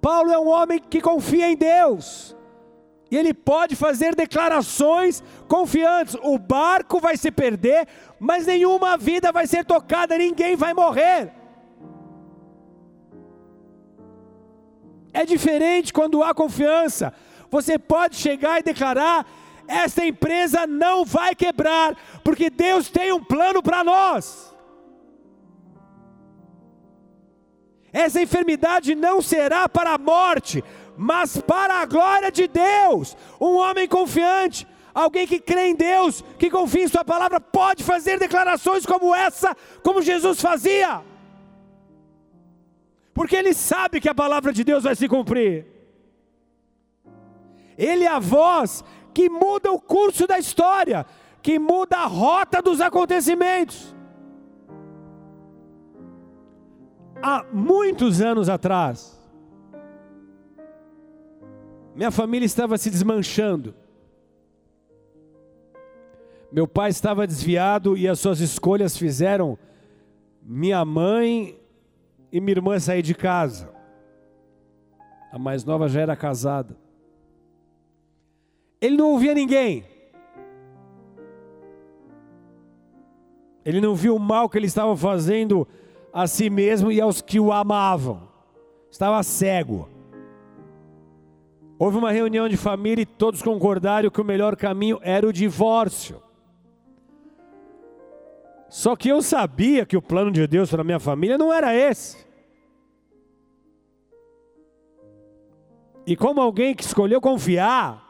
Paulo 0.00 0.30
é 0.30 0.38
um 0.38 0.48
homem 0.48 0.78
que 0.78 1.00
confia 1.00 1.50
em 1.50 1.56
Deus. 1.56 2.36
E 3.10 3.16
ele 3.16 3.34
pode 3.34 3.74
fazer 3.74 4.14
declarações 4.14 5.22
confiantes: 5.48 6.16
o 6.22 6.38
barco 6.38 7.00
vai 7.00 7.16
se 7.16 7.30
perder, 7.30 7.86
mas 8.18 8.46
nenhuma 8.46 8.96
vida 8.96 9.32
vai 9.32 9.46
ser 9.46 9.64
tocada, 9.64 10.16
ninguém 10.16 10.54
vai 10.56 10.72
morrer. 10.72 11.39
É 15.20 15.26
diferente 15.26 15.92
quando 15.92 16.22
há 16.22 16.32
confiança. 16.32 17.12
Você 17.50 17.78
pode 17.78 18.16
chegar 18.16 18.58
e 18.58 18.62
declarar: 18.62 19.26
esta 19.68 20.02
empresa 20.06 20.66
não 20.66 21.04
vai 21.04 21.34
quebrar, 21.34 21.94
porque 22.24 22.48
Deus 22.48 22.88
tem 22.88 23.12
um 23.12 23.22
plano 23.22 23.62
para 23.62 23.84
nós. 23.84 24.50
Essa 27.92 28.22
enfermidade 28.22 28.94
não 28.94 29.20
será 29.20 29.68
para 29.68 29.92
a 29.92 29.98
morte, 29.98 30.64
mas 30.96 31.36
para 31.36 31.74
a 31.82 31.84
glória 31.84 32.32
de 32.32 32.48
Deus. 32.48 33.14
Um 33.38 33.56
homem 33.56 33.86
confiante, 33.86 34.66
alguém 34.94 35.26
que 35.26 35.38
crê 35.38 35.66
em 35.66 35.74
Deus, 35.74 36.24
que 36.38 36.48
confia 36.48 36.84
em 36.84 36.88
Sua 36.88 37.04
palavra, 37.04 37.38
pode 37.38 37.84
fazer 37.84 38.18
declarações 38.18 38.86
como 38.86 39.14
essa, 39.14 39.54
como 39.82 40.00
Jesus 40.00 40.40
fazia, 40.40 41.02
porque 43.12 43.36
ele 43.36 43.52
sabe 43.52 44.00
que 44.00 44.08
a 44.08 44.14
palavra 44.14 44.52
de 44.52 44.64
Deus 44.64 44.84
vai 44.84 44.94
se 44.94 45.08
cumprir. 45.08 45.66
Ele 47.76 48.04
é 48.04 48.08
a 48.08 48.18
voz 48.18 48.84
que 49.12 49.28
muda 49.28 49.72
o 49.72 49.80
curso 49.80 50.26
da 50.26 50.38
história, 50.38 51.04
que 51.42 51.58
muda 51.58 51.98
a 51.98 52.06
rota 52.06 52.62
dos 52.62 52.80
acontecimentos. 52.80 53.94
Há 57.22 57.44
muitos 57.52 58.20
anos 58.20 58.48
atrás, 58.48 59.20
minha 61.94 62.10
família 62.10 62.46
estava 62.46 62.78
se 62.78 62.88
desmanchando. 62.90 63.74
Meu 66.50 66.66
pai 66.66 66.90
estava 66.90 67.26
desviado 67.26 67.96
e 67.96 68.08
as 68.08 68.18
suas 68.18 68.40
escolhas 68.40 68.96
fizeram 68.96 69.58
minha 70.42 70.84
mãe 70.84 71.59
e 72.32 72.40
minha 72.40 72.56
irmã 72.56 72.78
sair 72.78 73.02
de 73.02 73.14
casa. 73.14 73.70
A 75.32 75.38
mais 75.38 75.64
nova 75.64 75.88
já 75.88 76.00
era 76.00 76.16
casada. 76.16 76.76
Ele 78.80 78.96
não 78.96 79.12
ouvia 79.12 79.34
ninguém. 79.34 79.84
Ele 83.64 83.80
não 83.80 83.94
viu 83.94 84.16
o 84.16 84.18
mal 84.18 84.48
que 84.48 84.58
ele 84.58 84.66
estava 84.66 84.96
fazendo 84.96 85.68
a 86.12 86.26
si 86.26 86.48
mesmo 86.48 86.90
e 86.90 87.00
aos 87.00 87.20
que 87.20 87.38
o 87.38 87.52
amavam. 87.52 88.28
Estava 88.90 89.22
cego. 89.22 89.88
Houve 91.78 91.96
uma 91.96 92.10
reunião 92.10 92.48
de 92.48 92.56
família 92.56 93.02
e 93.02 93.06
todos 93.06 93.42
concordaram 93.42 94.10
que 94.10 94.20
o 94.20 94.24
melhor 94.24 94.56
caminho 94.56 94.98
era 95.02 95.26
o 95.26 95.32
divórcio. 95.32 96.20
Só 98.70 98.94
que 98.94 99.08
eu 99.08 99.20
sabia 99.20 99.84
que 99.84 99.96
o 99.96 100.02
plano 100.02 100.30
de 100.30 100.46
Deus 100.46 100.70
para 100.70 100.84
minha 100.84 101.00
família 101.00 101.36
não 101.36 101.52
era 101.52 101.74
esse. 101.74 102.24
E 106.06 106.16
como 106.16 106.40
alguém 106.40 106.74
que 106.74 106.84
escolheu 106.84 107.20
confiar, 107.20 108.00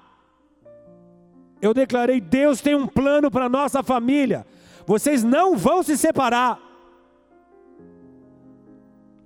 eu 1.63 1.73
declarei: 1.73 2.21
Deus 2.21 2.61
tem 2.61 2.75
um 2.75 2.87
plano 2.87 3.31
para 3.31 3.49
nossa 3.49 3.83
família. 3.83 4.47
Vocês 4.87 5.25
não 5.25 5.57
vão 5.57 5.83
se 5.83 5.97
separar. 5.97 6.61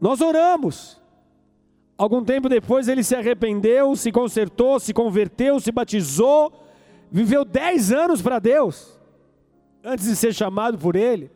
Nós 0.00 0.20
oramos. 0.20 1.02
Algum 1.96 2.24
tempo 2.24 2.48
depois 2.48 2.86
ele 2.88 3.02
se 3.02 3.14
arrependeu, 3.14 3.94
se 3.96 4.10
consertou, 4.12 4.78
se 4.78 4.92
converteu, 4.92 5.58
se 5.60 5.70
batizou, 5.72 6.52
viveu 7.10 7.44
dez 7.44 7.92
anos 7.92 8.20
para 8.20 8.40
Deus, 8.40 8.93
antes 9.84 10.06
de 10.06 10.16
ser 10.16 10.32
chamado 10.32 10.78
por 10.78 10.96
ele. 10.96 11.30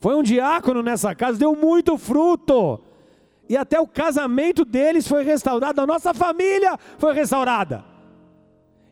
Foi 0.00 0.14
um 0.16 0.22
diácono 0.22 0.82
nessa 0.82 1.14
casa, 1.14 1.38
deu 1.38 1.54
muito 1.54 1.96
fruto. 1.96 2.80
E 3.48 3.56
até 3.56 3.78
o 3.78 3.86
casamento 3.86 4.64
deles 4.64 5.06
foi 5.06 5.22
restaurado, 5.22 5.80
a 5.80 5.86
nossa 5.86 6.12
família 6.12 6.78
foi 6.98 7.14
restaurada. 7.14 7.84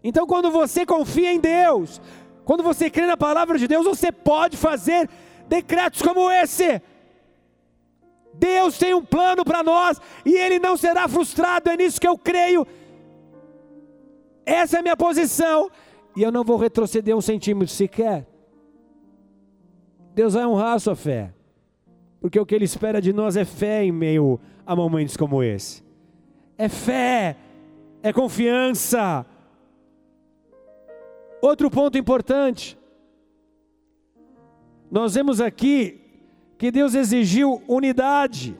Então, 0.05 0.27
quando 0.27 0.51
você 0.51 0.87
confia 0.87 1.33
em 1.33 1.41
Deus, 1.41 2.01
quando 2.45 2.63
você 2.63 2.89
crê 2.89 3.07
na 3.07 3.17
palavra 3.17 3.59
de 3.59 3.67
Deus, 3.67 3.85
você 3.85 4.13
pode 4.13 4.57
fazer 4.57 5.09
decretos 5.49 6.03
como 6.03 6.31
esse. 6.31 6.81
Deus 8.35 8.79
tem 8.79 8.95
um 8.95 9.05
plano 9.05 9.45
para 9.45 9.63
nós 9.63 10.01
e 10.25 10.35
Ele 10.35 10.59
não 10.59 10.77
será 10.77 11.07
frustrado, 11.09 11.69
é 11.69 11.77
nisso 11.77 12.01
que 12.01 12.09
eu 12.09 12.17
creio. 12.17 12.67
Essa 14.45 14.77
é 14.77 14.81
a 14.81 14.83
minha 14.83 14.97
posição 14.97 15.71
e 16.17 16.23
eu 16.23 16.33
não 16.33 16.43
vou 16.43 16.57
retroceder 16.57 17.17
um 17.17 17.21
centímetro 17.21 17.73
sequer. 17.73 18.32
Deus 20.15 20.35
vai 20.35 20.47
honrar 20.47 20.75
a 20.75 20.79
sua 20.79 20.95
fé, 20.95 21.33
porque 22.21 22.39
o 22.39 22.45
que 22.45 22.55
Ele 22.55 22.65
espera 22.65 23.01
de 23.01 23.13
nós 23.13 23.37
é 23.37 23.45
fé 23.45 23.85
em 23.85 23.93
meio 23.93 24.39
a 24.67 24.77
momentos 24.77 25.17
como 25.17 25.43
esse. 25.43 25.83
É 26.57 26.69
fé, 26.69 27.37
é 28.03 28.13
confiança. 28.13 29.25
Outro 31.41 31.71
ponto 31.71 31.99
importante, 31.99 32.79
nós 34.91 35.15
vemos 35.15 35.41
aqui 35.41 36.01
que 36.59 36.71
Deus 36.71 36.95
exigiu 36.95 37.63
unidade. 37.67 38.57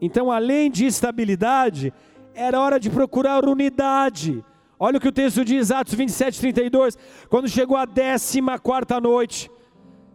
Então, 0.00 0.30
além 0.30 0.70
de 0.70 0.86
estabilidade, 0.86 1.92
era 2.34 2.60
hora 2.60 2.78
de 2.78 2.88
procurar 2.88 3.44
unidade. 3.44 4.44
Olha 4.78 4.98
o 4.98 5.00
que 5.00 5.08
o 5.08 5.12
texto 5.12 5.44
diz, 5.44 5.70
Atos 5.70 5.94
27, 5.94 6.40
32. 6.40 6.96
Quando 7.28 7.48
chegou 7.48 7.76
a 7.76 7.84
décima 7.84 8.58
quarta 8.58 9.00
noite, 9.00 9.50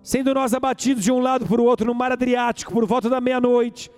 sendo 0.05 0.35
nós 0.35 0.53
abatidos 0.53 1.03
de 1.03 1.11
um 1.11 1.19
lado 1.19 1.47
para 1.47 1.59
o 1.59 1.65
outro 1.65 1.87
no 1.87 1.95
mar 1.95 2.11
Adriático, 2.11 2.71
por 2.71 2.85
volta 2.85 3.09
da 3.09 3.19
meia-noite, 3.19 3.89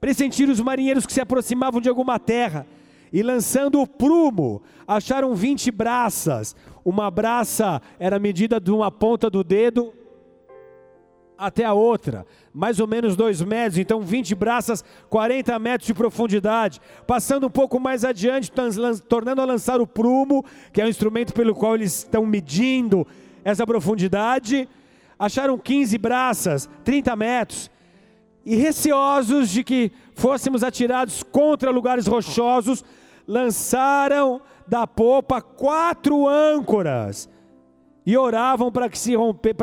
pressentiram 0.00 0.52
os 0.52 0.60
marinheiros 0.60 1.04
que 1.04 1.12
se 1.12 1.20
aproximavam 1.20 1.80
de 1.80 1.88
alguma 1.88 2.16
terra, 2.16 2.64
e 3.12 3.24
lançando 3.24 3.80
o 3.80 3.86
prumo, 3.86 4.62
acharam 4.86 5.34
vinte 5.34 5.68
braças. 5.72 6.54
Uma 6.84 7.10
braça 7.10 7.82
era 7.98 8.20
medida 8.20 8.60
de 8.60 8.70
uma 8.70 8.88
ponta 8.92 9.28
do 9.28 9.42
dedo 9.42 9.92
até 11.36 11.64
a 11.64 11.72
outra, 11.72 12.24
mais 12.54 12.78
ou 12.78 12.86
menos 12.86 13.16
dois 13.16 13.42
metros, 13.42 13.78
então 13.78 14.00
20 14.00 14.36
braças, 14.36 14.84
40 15.10 15.58
metros 15.58 15.88
de 15.88 15.94
profundidade. 15.94 16.80
Passando 17.04 17.48
um 17.48 17.50
pouco 17.50 17.80
mais 17.80 18.04
adiante, 18.04 18.52
tornando 19.08 19.40
a 19.40 19.44
lançar 19.44 19.80
o 19.80 19.86
prumo, 19.88 20.44
que 20.72 20.80
é 20.80 20.84
o 20.84 20.88
instrumento 20.88 21.34
pelo 21.34 21.52
qual 21.52 21.74
eles 21.74 21.98
estão 21.98 22.24
medindo 22.24 23.04
essa 23.42 23.66
profundidade. 23.66 24.68
Acharam 25.18 25.58
15 25.58 25.98
braças, 25.98 26.68
30 26.84 27.16
metros, 27.16 27.70
e 28.44 28.54
receosos 28.54 29.50
de 29.50 29.64
que 29.64 29.92
fôssemos 30.14 30.62
atirados 30.62 31.22
contra 31.22 31.70
lugares 31.70 32.06
rochosos, 32.06 32.84
lançaram 33.26 34.40
da 34.66 34.86
popa 34.86 35.42
quatro 35.42 36.26
âncoras 36.26 37.28
e 38.06 38.16
oravam 38.16 38.70
para 38.70 38.88
que, 38.88 38.98
se 38.98 39.12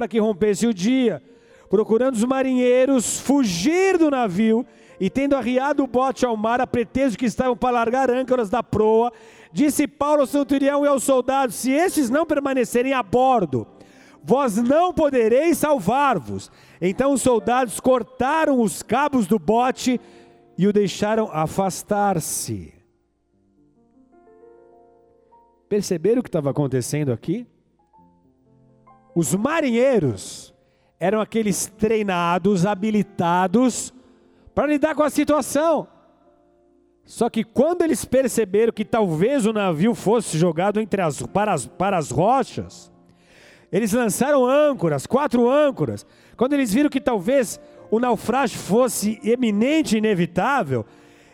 que 0.10 0.20
rompesse 0.20 0.68
o 0.68 0.74
dia 0.74 1.22
procurando 1.70 2.16
os 2.16 2.24
marinheiros 2.24 3.20
fugir 3.20 3.98
do 3.98 4.10
navio 4.10 4.66
e 5.00 5.10
tendo 5.10 5.36
arriado 5.36 5.84
o 5.84 5.88
bote 5.88 6.26
ao 6.26 6.38
mar 6.38 6.62
a 6.62 6.68
pretexto 6.68 7.18
que 7.18 7.26
estavam 7.26 7.58
para 7.58 7.72
largar 7.72 8.10
âncoras 8.10 8.50
da 8.50 8.64
proa, 8.64 9.12
disse 9.52 9.88
Paulo 9.88 10.22
ao 10.22 10.28
centurião 10.28 10.86
e 10.86 10.88
aos 10.88 11.04
soldados: 11.04 11.56
Se 11.56 11.72
estes 11.72 12.10
não 12.10 12.26
permanecerem 12.26 12.94
a 12.94 13.04
bordo, 13.04 13.68
vós 14.26 14.58
não 14.58 14.92
podereis 14.92 15.60
salvar-vos. 15.60 16.52
Então 16.82 17.14
os 17.14 17.22
soldados 17.22 17.80
cortaram 17.80 18.60
os 18.60 18.82
cabos 18.82 19.28
do 19.28 19.38
bote 19.38 20.02
e 20.58 20.68
o 20.68 20.74
deixaram 20.74 21.30
afastar-se. 21.32 22.74
Perceberam 25.70 26.22
o 26.22 26.24
que 26.24 26.30
estava 26.30 26.50
acontecendo 26.50 27.12
aqui? 27.12 27.46
Os 29.14 29.36
marinheiros 29.36 30.54
eram 31.00 31.22
aqueles 31.22 31.68
treinados, 31.68 32.66
habilitados 32.66 33.94
para 34.56 34.68
lidar 34.68 34.96
com 34.96 35.04
a 35.04 35.10
situação. 35.10 35.88
Só 37.04 37.30
que 37.30 37.44
quando 37.44 37.84
eles 37.84 38.04
perceberam 38.04 38.74
que 38.74 38.84
talvez 38.84 39.46
o 39.46 39.54
navio 39.54 39.94
fosse 39.94 40.38
jogado 40.38 40.80
entre 40.80 41.02
as, 41.02 41.22
para, 41.22 41.54
as, 41.54 41.68
para 41.68 41.98
as 41.98 42.10
rochas, 42.10 42.92
eles 43.72 43.94
lançaram 43.94 44.46
âncoras, 44.46 45.06
quatro 45.06 45.50
âncoras. 45.50 46.06
Quando 46.38 46.54
eles 46.54 46.74
viram 46.74 46.90
que 46.90 47.02
talvez 47.02 47.60
o 47.92 48.00
naufrágio 48.00 48.58
fosse 48.58 49.20
eminente 49.24 49.96
e 49.96 49.98
inevitável, 49.98 50.86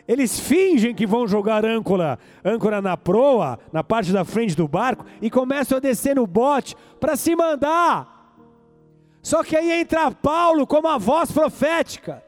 eles 0.06 0.38
fingem 0.38 0.94
que 0.94 1.06
vão 1.06 1.26
jogar 1.26 1.64
âncora, 1.64 2.18
âncora 2.44 2.82
na 2.82 2.96
proa, 2.96 3.58
na 3.72 3.84
parte 3.84 4.12
da 4.12 4.24
frente 4.24 4.56
do 4.56 4.66
barco, 4.66 5.04
e 5.20 5.30
começam 5.30 5.78
a 5.78 5.80
descer 5.80 6.16
no 6.16 6.26
bote 6.26 6.74
para 6.98 7.16
se 7.16 7.36
mandar. 7.36 8.36
Só 9.22 9.44
que 9.44 9.56
aí 9.56 9.70
entra 9.72 10.10
Paulo 10.10 10.66
como 10.66 10.88
a 10.88 10.98
voz 10.98 11.30
profética. 11.30 12.22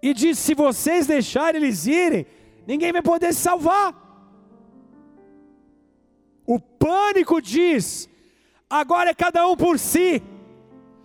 E 0.00 0.14
diz: 0.14 0.38
se 0.38 0.54
vocês 0.54 1.06
deixarem 1.06 1.60
eles 1.60 1.86
irem, 1.86 2.26
ninguém 2.66 2.92
vai 2.92 3.02
poder 3.02 3.34
se 3.34 3.40
salvar. 3.40 4.05
O 6.46 6.60
pânico 6.60 7.40
diz: 7.40 8.08
agora 8.68 9.10
é 9.10 9.14
cada 9.14 9.46
um 9.48 9.56
por 9.56 9.78
si. 9.78 10.22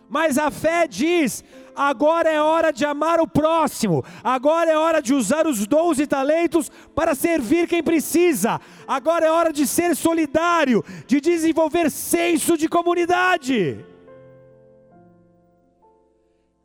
Mas 0.08 0.38
a 0.38 0.52
fé 0.52 0.88
diz: 0.88 1.44
agora 1.76 2.30
é 2.30 2.42
hora 2.42 2.72
de 2.72 2.86
amar 2.86 3.20
o 3.20 3.28
próximo, 3.28 4.04
agora 4.24 4.70
é 4.70 4.78
hora 4.78 5.02
de 5.02 5.14
usar 5.14 5.48
os 5.48 5.66
dons 5.66 6.00
e 6.00 6.06
talentos 6.06 6.70
para 6.94 7.16
servir 7.16 7.68
quem 7.68 7.82
precisa, 7.82 8.60
agora 8.88 9.26
é 9.26 9.32
hora 9.32 9.54
de 9.54 9.66
ser 9.66 9.96
solidário, 9.96 10.84
de 11.08 11.22
desenvolver 11.22 11.90
senso 11.90 12.58
de 12.58 12.68
comunidade. 12.68 13.86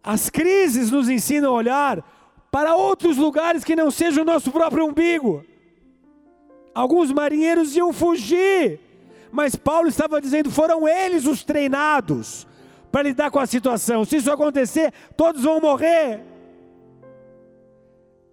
As 0.02 0.28
crises 0.30 0.90
nos 0.90 1.08
ensinam 1.08 1.50
a 1.50 1.56
olhar 1.56 2.04
para 2.50 2.74
outros 2.76 3.16
lugares 3.16 3.64
que 3.64 3.76
não 3.76 3.90
sejam 3.90 4.22
o 4.22 4.26
nosso 4.26 4.50
próprio 4.50 4.86
umbigo. 4.86 5.44
Alguns 6.76 7.10
marinheiros 7.10 7.74
iam 7.74 7.90
fugir, 7.90 8.78
mas 9.32 9.56
Paulo 9.56 9.88
estava 9.88 10.20
dizendo: 10.20 10.50
foram 10.50 10.86
eles 10.86 11.24
os 11.24 11.42
treinados 11.42 12.46
para 12.92 13.04
lidar 13.04 13.30
com 13.30 13.38
a 13.38 13.46
situação. 13.46 14.04
Se 14.04 14.16
isso 14.16 14.30
acontecer, 14.30 14.92
todos 15.16 15.42
vão 15.42 15.58
morrer. 15.58 16.20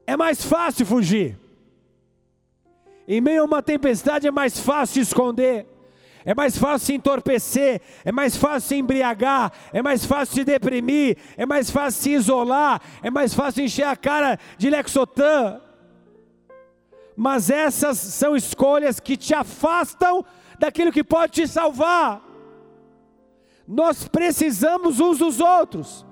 É 0.06 0.18
mais 0.18 0.44
fácil 0.44 0.86
fugir. 0.86 1.40
Em 3.08 3.22
meio 3.22 3.44
a 3.44 3.46
uma 3.46 3.64
tempestade 3.64 4.28
é 4.28 4.32
mais 4.32 4.60
fácil 4.60 4.96
se 4.96 5.00
esconder. 5.00 5.66
É 6.26 6.36
mais 6.36 6.58
fácil 6.58 6.86
se 6.88 6.94
entorpecer, 6.96 7.82
é 8.04 8.12
mais 8.12 8.36
fácil 8.36 8.68
se 8.68 8.76
embriagar, 8.76 9.54
é 9.72 9.82
mais 9.82 10.06
fácil 10.06 10.36
se 10.36 10.44
deprimir, 10.44 11.18
é 11.38 11.46
mais 11.46 11.70
fácil 11.70 12.02
se 12.02 12.10
isolar, 12.12 12.82
é 13.02 13.10
mais 13.10 13.34
fácil 13.34 13.64
encher 13.64 13.86
a 13.86 13.96
cara 13.96 14.38
de 14.58 14.70
Lexotan. 14.70 15.63
Mas 17.16 17.50
essas 17.50 17.98
são 17.98 18.36
escolhas 18.36 19.00
que 19.00 19.16
te 19.16 19.34
afastam 19.34 20.26
daquilo 20.58 20.92
que 20.92 21.04
pode 21.04 21.34
te 21.34 21.48
salvar. 21.48 22.22
Nós 23.68 24.08
precisamos 24.08 25.00
uns 25.00 25.20
dos 25.20 25.40
outros. 25.40 26.06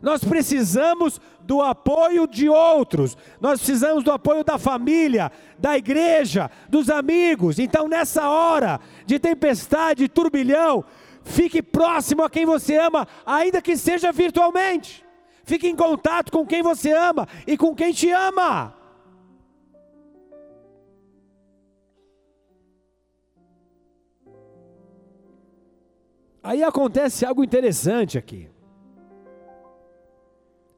Nós 0.00 0.22
precisamos 0.22 1.20
do 1.40 1.62
apoio 1.62 2.26
de 2.26 2.48
outros. 2.48 3.16
Nós 3.40 3.58
precisamos 3.58 4.04
do 4.04 4.12
apoio 4.12 4.44
da 4.44 4.58
família, 4.58 5.32
da 5.58 5.76
igreja, 5.76 6.50
dos 6.68 6.90
amigos. 6.90 7.58
Então, 7.58 7.88
nessa 7.88 8.28
hora 8.28 8.80
de 9.06 9.18
tempestade, 9.18 10.08
turbilhão, 10.08 10.84
fique 11.22 11.62
próximo 11.62 12.22
a 12.22 12.30
quem 12.30 12.44
você 12.44 12.76
ama, 12.76 13.08
ainda 13.24 13.62
que 13.62 13.76
seja 13.76 14.12
virtualmente. 14.12 15.04
Fique 15.44 15.68
em 15.68 15.76
contato 15.76 16.32
com 16.32 16.46
quem 16.46 16.62
você 16.62 16.92
ama 16.92 17.28
e 17.46 17.56
com 17.56 17.74
quem 17.74 17.92
te 17.92 18.10
ama. 18.10 18.74
Aí 26.44 26.62
acontece 26.62 27.24
algo 27.24 27.42
interessante 27.42 28.18
aqui. 28.18 28.50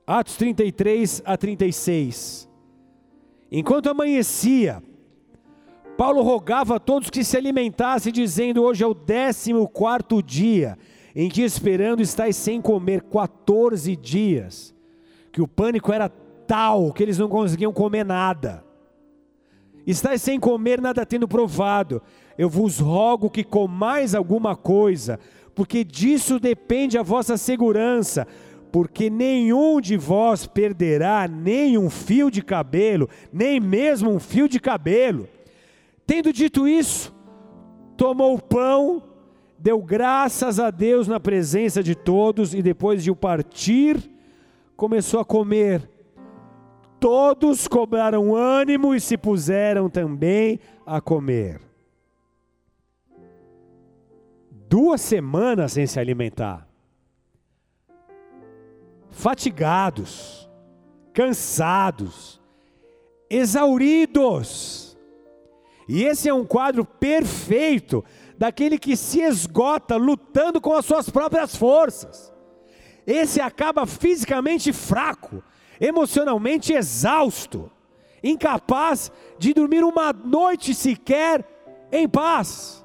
Atos 0.06 0.36
33 0.36 1.22
a 1.24 1.36
36. 1.36 2.48
Enquanto 3.50 3.90
amanhecia, 3.90 4.80
Paulo 5.98 6.22
rogava 6.22 6.76
a 6.76 6.78
todos 6.78 7.10
que 7.10 7.24
se 7.24 7.36
alimentassem, 7.36 8.12
dizendo: 8.12 8.62
Hoje 8.62 8.84
é 8.84 8.86
o 8.86 8.94
décimo 8.94 9.68
quarto 9.68 10.22
dia 10.22 10.78
em 11.12 11.28
que 11.28 11.42
esperando 11.42 12.00
estáis 12.00 12.36
sem 12.36 12.60
comer 12.60 13.02
14 13.02 13.96
dias. 13.96 14.72
Que 15.32 15.42
o 15.42 15.48
pânico 15.48 15.92
era 15.92 16.08
tal 16.46 16.92
que 16.92 17.02
eles 17.02 17.18
não 17.18 17.28
conseguiam 17.28 17.72
comer 17.72 18.04
nada. 18.04 18.64
Estais 19.86 20.20
sem 20.20 20.38
comer, 20.38 20.80
nada 20.80 21.06
tendo 21.06 21.26
provado. 21.26 22.02
Eu 22.36 22.50
vos 22.50 22.78
rogo 22.78 23.30
que 23.30 23.44
comais 23.44 24.14
alguma 24.14 24.56
coisa, 24.56 25.18
porque 25.56 25.82
disso 25.82 26.38
depende 26.38 26.98
a 26.98 27.02
vossa 27.02 27.38
segurança, 27.38 28.28
porque 28.70 29.08
nenhum 29.08 29.80
de 29.80 29.96
vós 29.96 30.46
perderá 30.46 31.26
nem 31.26 31.78
um 31.78 31.88
fio 31.88 32.30
de 32.30 32.42
cabelo, 32.42 33.08
nem 33.32 33.58
mesmo 33.58 34.10
um 34.10 34.20
fio 34.20 34.50
de 34.50 34.60
cabelo. 34.60 35.26
Tendo 36.06 36.30
dito 36.30 36.68
isso, 36.68 37.12
tomou 37.96 38.34
o 38.34 38.42
pão, 38.42 39.02
deu 39.58 39.80
graças 39.80 40.60
a 40.60 40.70
Deus 40.70 41.08
na 41.08 41.18
presença 41.18 41.82
de 41.82 41.94
todos 41.94 42.52
e 42.52 42.60
depois 42.60 43.02
de 43.02 43.10
o 43.10 43.16
partir, 43.16 44.10
começou 44.76 45.20
a 45.20 45.24
comer. 45.24 45.88
Todos 47.00 47.66
cobraram 47.66 48.36
ânimo 48.36 48.94
e 48.94 49.00
se 49.00 49.16
puseram 49.16 49.88
também 49.88 50.60
a 50.84 51.00
comer. 51.00 51.62
Duas 54.68 55.00
semanas 55.00 55.72
sem 55.72 55.86
se 55.86 56.00
alimentar, 56.00 56.66
fatigados, 59.10 60.50
cansados, 61.12 62.40
exauridos. 63.30 64.98
E 65.88 66.02
esse 66.02 66.28
é 66.28 66.34
um 66.34 66.44
quadro 66.44 66.84
perfeito 66.84 68.04
daquele 68.36 68.76
que 68.78 68.96
se 68.96 69.20
esgota 69.20 69.96
lutando 69.96 70.60
com 70.60 70.72
as 70.72 70.84
suas 70.84 71.08
próprias 71.08 71.54
forças. 71.54 72.32
Esse 73.06 73.40
acaba 73.40 73.86
fisicamente 73.86 74.72
fraco, 74.72 75.44
emocionalmente 75.80 76.72
exausto, 76.72 77.70
incapaz 78.22 79.12
de 79.38 79.54
dormir 79.54 79.84
uma 79.84 80.12
noite 80.12 80.74
sequer 80.74 81.44
em 81.92 82.08
paz. 82.08 82.84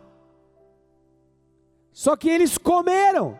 Só 1.92 2.16
que 2.16 2.30
eles 2.30 2.58
comeram. 2.58 3.40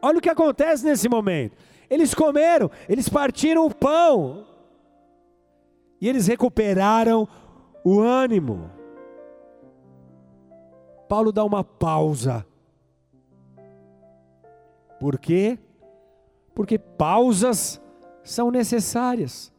Olha 0.00 0.18
o 0.18 0.20
que 0.20 0.30
acontece 0.30 0.84
nesse 0.84 1.08
momento. 1.08 1.56
Eles 1.88 2.14
comeram, 2.14 2.70
eles 2.88 3.08
partiram 3.08 3.66
o 3.66 3.74
pão. 3.74 4.46
E 6.00 6.08
eles 6.08 6.26
recuperaram 6.26 7.28
o 7.84 8.00
ânimo. 8.00 8.70
Paulo 11.08 11.30
dá 11.30 11.44
uma 11.44 11.62
pausa. 11.62 12.46
Por 14.98 15.18
quê? 15.18 15.58
Porque 16.54 16.78
pausas 16.78 17.80
são 18.24 18.50
necessárias. 18.50 19.52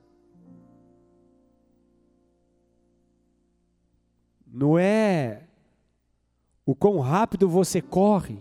Não 4.48 4.78
é 4.78 5.44
o 6.66 6.74
quão 6.74 7.00
rápido 7.00 7.48
você 7.50 7.82
corre, 7.82 8.38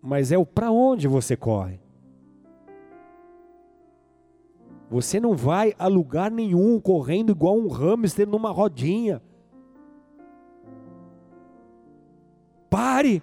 mas 0.00 0.32
é 0.32 0.38
o 0.38 0.46
para 0.46 0.70
onde 0.70 1.06
você 1.06 1.36
corre. 1.36 1.78
Você 4.90 5.20
não 5.20 5.36
vai 5.36 5.74
a 5.78 5.86
lugar 5.86 6.30
nenhum 6.30 6.80
correndo 6.80 7.30
igual 7.30 7.56
um 7.56 7.68
hamster 7.68 8.26
numa 8.26 8.50
rodinha. 8.50 9.22
Pare, 12.68 13.22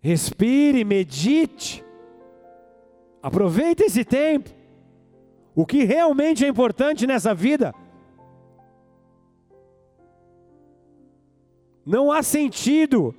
respire, 0.00 0.84
medite, 0.84 1.84
aproveite 3.22 3.84
esse 3.84 4.04
tempo. 4.04 4.50
O 5.54 5.64
que 5.64 5.84
realmente 5.84 6.44
é 6.44 6.48
importante 6.48 7.06
nessa 7.06 7.32
vida. 7.32 7.72
Não 11.84 12.10
há 12.10 12.22
sentido 12.22 13.14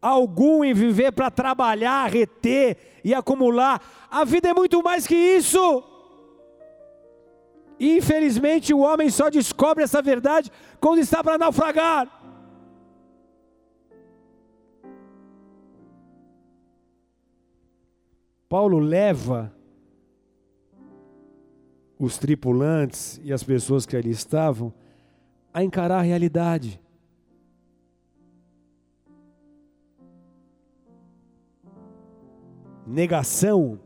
algum 0.00 0.64
em 0.64 0.74
viver 0.74 1.12
para 1.12 1.30
trabalhar, 1.30 2.10
reter 2.10 2.76
e 3.04 3.14
acumular. 3.14 3.80
A 4.10 4.24
vida 4.24 4.48
é 4.48 4.54
muito 4.54 4.82
mais 4.82 5.06
que 5.06 5.14
isso. 5.14 5.84
Infelizmente, 7.78 8.74
o 8.74 8.80
homem 8.80 9.08
só 9.10 9.30
descobre 9.30 9.84
essa 9.84 10.02
verdade 10.02 10.50
quando 10.80 10.98
está 10.98 11.22
para 11.22 11.38
naufragar. 11.38 12.20
Paulo 18.48 18.78
leva 18.78 19.50
os 21.98 22.18
tripulantes 22.18 23.20
e 23.24 23.32
as 23.32 23.42
pessoas 23.42 23.86
que 23.86 23.96
ali 23.96 24.10
estavam 24.10 24.74
a 25.54 25.62
encarar 25.62 26.00
a 26.00 26.02
realidade. 26.02 26.81
Negação 32.92 33.80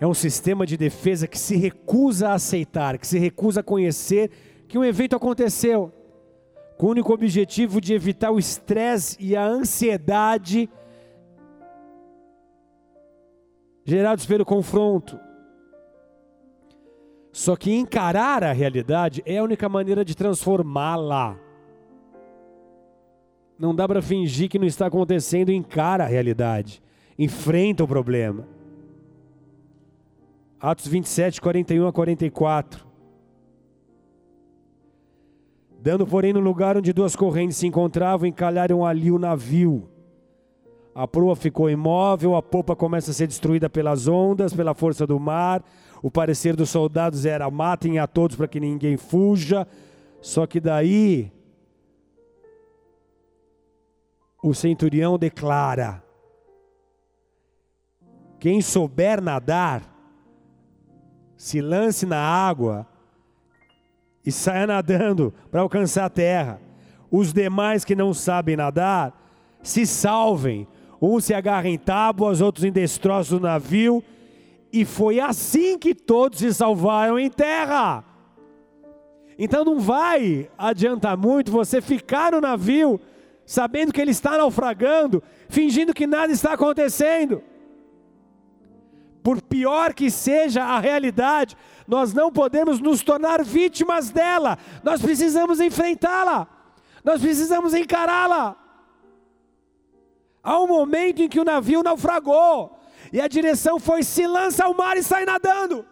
é 0.00 0.06
um 0.06 0.12
sistema 0.12 0.66
de 0.66 0.76
defesa 0.76 1.28
que 1.28 1.38
se 1.38 1.54
recusa 1.56 2.30
a 2.30 2.34
aceitar, 2.34 2.98
que 2.98 3.06
se 3.06 3.20
recusa 3.20 3.60
a 3.60 3.62
conhecer 3.62 4.32
que 4.66 4.76
um 4.76 4.84
evento 4.84 5.14
aconteceu, 5.14 5.92
com 6.76 6.86
o 6.86 6.90
único 6.90 7.14
objetivo 7.14 7.80
de 7.80 7.94
evitar 7.94 8.32
o 8.32 8.38
estresse 8.40 9.16
e 9.20 9.36
a 9.36 9.46
ansiedade 9.46 10.68
gerados 13.84 14.26
pelo 14.26 14.44
confronto. 14.44 15.20
Só 17.30 17.54
que 17.54 17.72
encarar 17.72 18.42
a 18.42 18.50
realidade 18.50 19.22
é 19.24 19.38
a 19.38 19.44
única 19.44 19.68
maneira 19.68 20.04
de 20.04 20.16
transformá-la. 20.16 21.38
Não 23.56 23.72
dá 23.72 23.86
para 23.86 24.02
fingir 24.02 24.48
que 24.48 24.58
não 24.58 24.66
está 24.66 24.86
acontecendo, 24.86 25.52
encara 25.52 26.02
a 26.02 26.08
realidade, 26.08 26.82
enfrenta 27.22 27.84
o 27.84 27.88
problema. 27.88 28.46
Atos 30.60 30.86
27, 30.86 31.40
41 31.40 31.86
a 31.86 31.92
44. 31.92 32.86
Dando, 35.80 36.06
porém, 36.06 36.32
no 36.32 36.40
lugar 36.40 36.76
onde 36.76 36.92
duas 36.92 37.16
correntes 37.16 37.56
se 37.56 37.66
encontravam, 37.66 38.26
encalharam 38.26 38.86
ali 38.86 39.10
o 39.10 39.18
navio 39.18 39.88
a 40.94 41.08
proa 41.08 41.34
ficou 41.34 41.70
imóvel, 41.70 42.36
a 42.36 42.42
popa 42.42 42.76
começa 42.76 43.10
a 43.10 43.14
ser 43.14 43.26
destruída 43.26 43.70
pelas 43.70 44.06
ondas, 44.06 44.52
pela 44.52 44.74
força 44.74 45.06
do 45.06 45.18
mar. 45.18 45.64
O 46.02 46.10
parecer 46.10 46.54
dos 46.54 46.68
soldados 46.68 47.24
era: 47.24 47.50
matem 47.50 47.98
a 47.98 48.06
todos 48.06 48.36
para 48.36 48.48
que 48.48 48.60
ninguém 48.60 48.96
fuja. 48.96 49.66
Só 50.20 50.46
que 50.46 50.60
daí, 50.60 51.32
o 54.42 54.52
centurião 54.52 55.18
declara: 55.18 56.01
quem 58.42 58.60
souber 58.60 59.22
nadar, 59.22 59.82
se 61.36 61.60
lance 61.60 62.04
na 62.04 62.18
água 62.18 62.84
e 64.26 64.32
saia 64.32 64.66
nadando 64.66 65.32
para 65.48 65.60
alcançar 65.60 66.06
a 66.06 66.10
terra. 66.10 66.60
Os 67.08 67.32
demais 67.32 67.84
que 67.84 67.94
não 67.94 68.12
sabem 68.12 68.56
nadar, 68.56 69.14
se 69.62 69.86
salvem 69.86 70.66
um 71.00 71.20
se 71.20 71.32
agarra 71.32 71.68
em 71.68 71.78
tábuas, 71.78 72.40
outros 72.40 72.64
em 72.64 72.72
destroços 72.72 73.38
do 73.38 73.46
navio. 73.46 74.02
E 74.72 74.84
foi 74.84 75.20
assim 75.20 75.78
que 75.78 75.94
todos 75.94 76.40
se 76.40 76.52
salvaram 76.52 77.20
em 77.20 77.30
terra. 77.30 78.04
Então 79.38 79.64
não 79.64 79.78
vai 79.78 80.50
adiantar 80.58 81.16
muito 81.16 81.52
você 81.52 81.80
ficar 81.80 82.32
no 82.32 82.40
navio, 82.40 83.00
sabendo 83.46 83.92
que 83.92 84.00
ele 84.00 84.10
está 84.10 84.36
naufragando, 84.36 85.22
fingindo 85.48 85.94
que 85.94 86.08
nada 86.08 86.32
está 86.32 86.54
acontecendo. 86.54 87.40
Por 89.22 89.40
pior 89.40 89.94
que 89.94 90.10
seja 90.10 90.64
a 90.64 90.80
realidade, 90.80 91.56
nós 91.86 92.12
não 92.12 92.32
podemos 92.32 92.80
nos 92.80 93.02
tornar 93.02 93.44
vítimas 93.44 94.10
dela, 94.10 94.58
nós 94.82 95.00
precisamos 95.00 95.60
enfrentá-la, 95.60 96.48
nós 97.04 97.20
precisamos 97.20 97.72
encará-la. 97.72 98.56
Há 100.42 100.60
um 100.60 100.66
momento 100.66 101.22
em 101.22 101.28
que 101.28 101.38
o 101.38 101.44
navio 101.44 101.82
naufragou, 101.82 102.76
e 103.12 103.20
a 103.20 103.28
direção 103.28 103.78
foi: 103.78 104.02
se 104.02 104.26
lança 104.26 104.64
ao 104.64 104.74
mar 104.74 104.96
e 104.96 105.02
sai 105.02 105.24
nadando. 105.24 105.86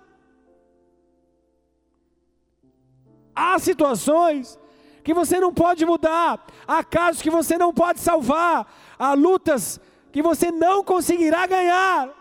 Há 3.34 3.58
situações 3.58 4.58
que 5.04 5.14
você 5.14 5.38
não 5.38 5.54
pode 5.54 5.86
mudar, 5.86 6.44
há 6.66 6.82
casos 6.82 7.22
que 7.22 7.30
você 7.30 7.56
não 7.56 7.72
pode 7.72 8.00
salvar, 8.00 8.66
há 8.98 9.14
lutas 9.14 9.80
que 10.10 10.20
você 10.20 10.50
não 10.50 10.82
conseguirá 10.82 11.46
ganhar. 11.46 12.19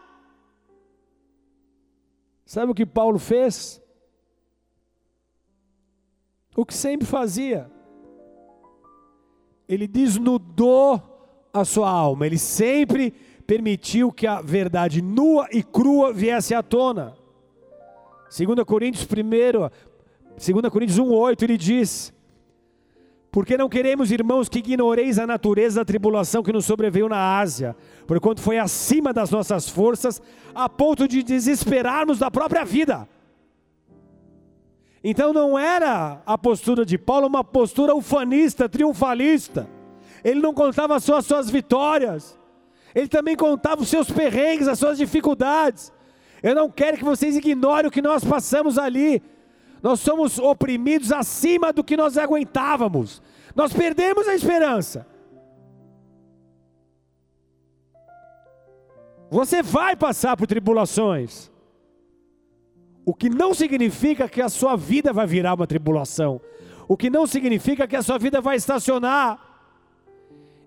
Sabe 2.50 2.72
o 2.72 2.74
que 2.74 2.84
Paulo 2.84 3.20
fez? 3.20 3.80
O 6.56 6.66
que 6.66 6.74
sempre 6.74 7.06
fazia. 7.06 7.70
Ele 9.68 9.88
desnudou 9.88 11.00
a 11.54 11.64
sua 11.64 11.88
alma, 11.88 12.26
ele 12.26 12.40
sempre 12.40 13.12
permitiu 13.46 14.12
que 14.12 14.26
a 14.26 14.42
verdade 14.42 15.00
nua 15.00 15.48
e 15.52 15.62
crua 15.62 16.12
viesse 16.12 16.56
à 16.56 16.64
tona. 16.64 17.16
2 18.36 18.64
Coríntios 18.66 19.06
1, 19.06 19.08
2 19.08 20.72
Coríntios 20.72 21.00
1,8, 21.00 21.44
ele 21.44 21.56
diz: 21.56 22.12
Porque 23.32 23.58
não 23.58 23.70
queremos, 23.70 24.12
irmãos, 24.12 24.50
que 24.50 24.60
ignoreis 24.60 25.20
a 25.20 25.28
natureza 25.28 25.82
da 25.82 25.86
tribulação 25.86 26.42
que 26.42 26.52
nos 26.52 26.66
sobreveio 26.66 27.08
na 27.08 27.38
Ásia, 27.40 27.76
porquanto 28.08 28.42
foi 28.42 28.58
acima 28.58 29.14
das 29.14 29.30
nossas 29.30 29.70
forças, 29.70 30.20
a 30.56 30.68
ponto 30.68 31.08
de 31.08 31.22
desesperarmos 31.22 32.18
da 32.18 32.32
própria 32.32 32.66
vida. 32.66 33.08
Então 35.04 35.32
não 35.32 35.58
era 35.58 36.22
a 36.26 36.38
postura 36.38 36.86
de 36.86 36.98
Paulo 36.98 37.28
uma 37.28 37.44
postura 37.44 37.96
ufanista, 37.96 38.68
triunfalista 38.68 39.70
Ele 40.24 40.42
não 40.42 40.54
contava 40.54 41.00
só 41.00 41.18
as 41.18 41.26
suas 41.26 41.50
vitórias, 41.50 42.38
ele 42.94 43.08
também 43.08 43.36
contava 43.36 43.82
os 43.82 43.90
seus 43.90 44.10
perrengues, 44.10 44.68
as 44.68 44.80
suas 44.80 44.98
dificuldades. 44.98 45.94
Eu 46.42 46.56
não 46.56 46.70
quero 46.70 46.98
que 46.98 47.04
vocês 47.04 47.38
ignorem 47.38 47.88
o 47.88 47.92
que 47.92 48.02
nós 48.02 48.24
passamos 48.24 48.78
ali. 48.78 49.22
Nós 49.82 50.00
somos 50.00 50.38
oprimidos 50.40 51.12
acima 51.12 51.72
do 51.72 51.84
que 51.84 51.96
nós 51.96 52.18
aguentávamos. 52.18 53.22
Nós 53.56 53.74
perdemos 53.74 54.28
a 54.28 54.36
esperança. 54.36 55.08
Você 59.30 59.62
vai 59.62 59.96
passar 59.96 60.36
por 60.36 60.48
tribulações. 60.48 61.52
O 63.06 63.14
que 63.14 63.30
não 63.30 63.54
significa 63.54 64.28
que 64.28 64.42
a 64.42 64.50
sua 64.50 64.76
vida 64.76 65.14
vai 65.14 65.28
virar 65.28 65.54
uma 65.54 65.68
tribulação. 65.68 66.42
O 66.88 66.98
que 66.98 67.10
não 67.10 67.28
significa 67.28 67.88
que 67.88 67.96
a 67.96 68.02
sua 68.02 68.18
vida 68.18 68.42
vai 68.42 68.56
estacionar. 68.56 69.40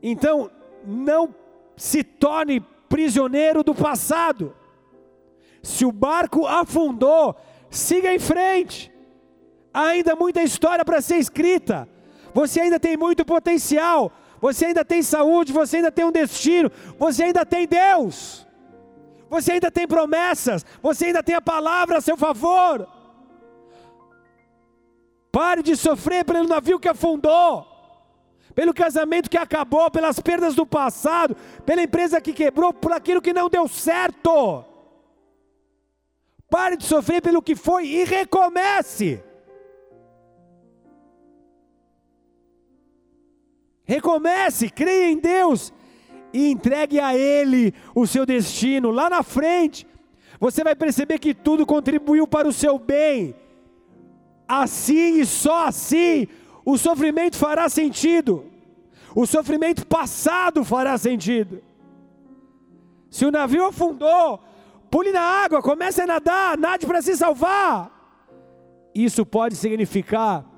Então, 0.03 0.51
não 0.85 1.35
se 1.77 2.03
torne 2.05 2.61
prisioneiro 2.89 3.63
do 3.63 3.75
passado. 3.75 4.55
Se 5.63 5.85
o 5.85 5.93
barco 5.93 6.47
afundou, 6.47 7.37
siga 7.71 8.13
em 8.15 8.19
frente. 8.19 8.92
Ainda 9.73 10.15
muita 10.15 10.43
história 10.43 10.85
para 10.85 11.01
ser 11.01 11.17
escrita. 11.17 11.89
Você 12.35 12.61
ainda 12.61 12.79
tem 12.79 12.97
muito 12.97 13.25
potencial. 13.25 14.13
Você 14.41 14.67
ainda 14.67 14.85
tem 14.85 15.03
saúde, 15.03 15.53
você 15.53 15.77
ainda 15.77 15.93
tem 15.93 16.05
um 16.05 16.11
destino, 16.11 16.71
você 16.99 17.25
ainda 17.25 17.47
tem 17.47 17.67
Deus. 17.67 18.47
Você 19.31 19.53
ainda 19.53 19.71
tem 19.71 19.87
promessas, 19.87 20.67
você 20.83 21.07
ainda 21.07 21.23
tem 21.23 21.35
a 21.35 21.41
palavra 21.41 21.99
a 21.99 22.01
seu 22.01 22.17
favor. 22.17 22.89
Pare 25.31 25.63
de 25.63 25.77
sofrer 25.77 26.25
pelo 26.25 26.47
navio 26.47 26.81
que 26.81 26.89
afundou 26.89 27.73
pelo 28.55 28.75
casamento 28.75 29.31
que 29.31 29.37
acabou, 29.37 29.91
pelas 29.91 30.21
perdas 30.21 30.55
do 30.55 30.67
passado, 30.67 31.37
pela 31.65 31.83
empresa 31.83 32.21
que 32.21 32.33
quebrou, 32.33 32.73
por 32.73 32.93
aquilo 32.93 33.23
que 33.23 33.33
não 33.33 33.49
deu 33.49 33.67
certo. 33.67 34.65
Pare 36.49 36.77
de 36.77 36.85
sofrer 36.85 37.23
pelo 37.23 37.43
que 37.43 37.57
foi 37.57 37.87
e 37.87 38.05
recomece. 38.05 39.23
Recomece, 43.93 44.71
creia 44.71 45.11
em 45.11 45.19
Deus 45.19 45.71
e 46.33 46.51
entregue 46.51 46.99
a 46.99 47.15
Ele 47.15 47.75
o 47.95 48.07
seu 48.07 48.25
destino. 48.25 48.91
Lá 48.91 49.11
na 49.11 49.23
frente, 49.23 49.87
você 50.41 50.65
vai 50.65 50.75
perceber 50.75 51.19
que 51.19 51.35
tudo 51.35 51.67
contribuiu 51.67 52.27
para 52.27 52.49
o 52.49 52.55
seu 52.55 52.79
bem. 52.79 53.35
Assim 54.49 55.21
e 55.21 55.27
só 55.27 55.67
assim 55.67 56.27
o 56.65 56.79
sofrimento 56.79 57.37
fará 57.37 57.69
sentido, 57.69 58.47
o 59.15 59.27
sofrimento 59.27 59.87
passado 59.87 60.65
fará 60.65 60.97
sentido. 60.97 61.63
Se 63.11 63.27
o 63.27 63.31
navio 63.31 63.67
afundou, 63.67 64.41
pule 64.91 65.13
na 65.13 65.21
água, 65.21 65.61
comece 65.61 66.01
a 66.01 66.07
nadar, 66.07 66.57
nade 66.57 66.87
para 66.87 67.03
se 67.03 67.15
salvar. 67.15 67.91
Isso 68.95 69.27
pode 69.27 69.55
significar 69.55 70.51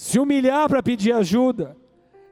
se 0.00 0.18
humilhar 0.18 0.66
para 0.66 0.82
pedir 0.82 1.12
ajuda, 1.12 1.76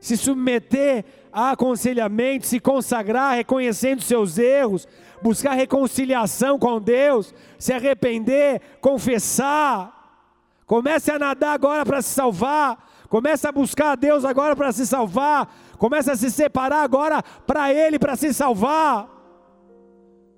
se 0.00 0.16
submeter 0.16 1.04
a 1.30 1.50
aconselhamento, 1.50 2.46
se 2.46 2.58
consagrar, 2.58 3.36
reconhecendo 3.36 4.00
seus 4.00 4.38
erros, 4.38 4.88
buscar 5.22 5.52
reconciliação 5.52 6.58
com 6.58 6.80
Deus, 6.80 7.34
se 7.58 7.70
arrepender, 7.74 8.62
confessar. 8.80 9.92
Comece 10.64 11.10
a 11.10 11.18
nadar 11.18 11.52
agora 11.52 11.84
para 11.84 12.00
se 12.00 12.08
salvar. 12.08 12.88
Comece 13.06 13.46
a 13.46 13.52
buscar 13.52 13.92
a 13.92 13.96
Deus 13.96 14.24
agora 14.24 14.56
para 14.56 14.72
se 14.72 14.86
salvar. 14.86 15.54
Comece 15.76 16.10
a 16.10 16.16
se 16.16 16.30
separar 16.30 16.82
agora 16.82 17.22
para 17.46 17.70
Ele 17.70 17.98
para 17.98 18.16
se 18.16 18.32
salvar. 18.32 19.10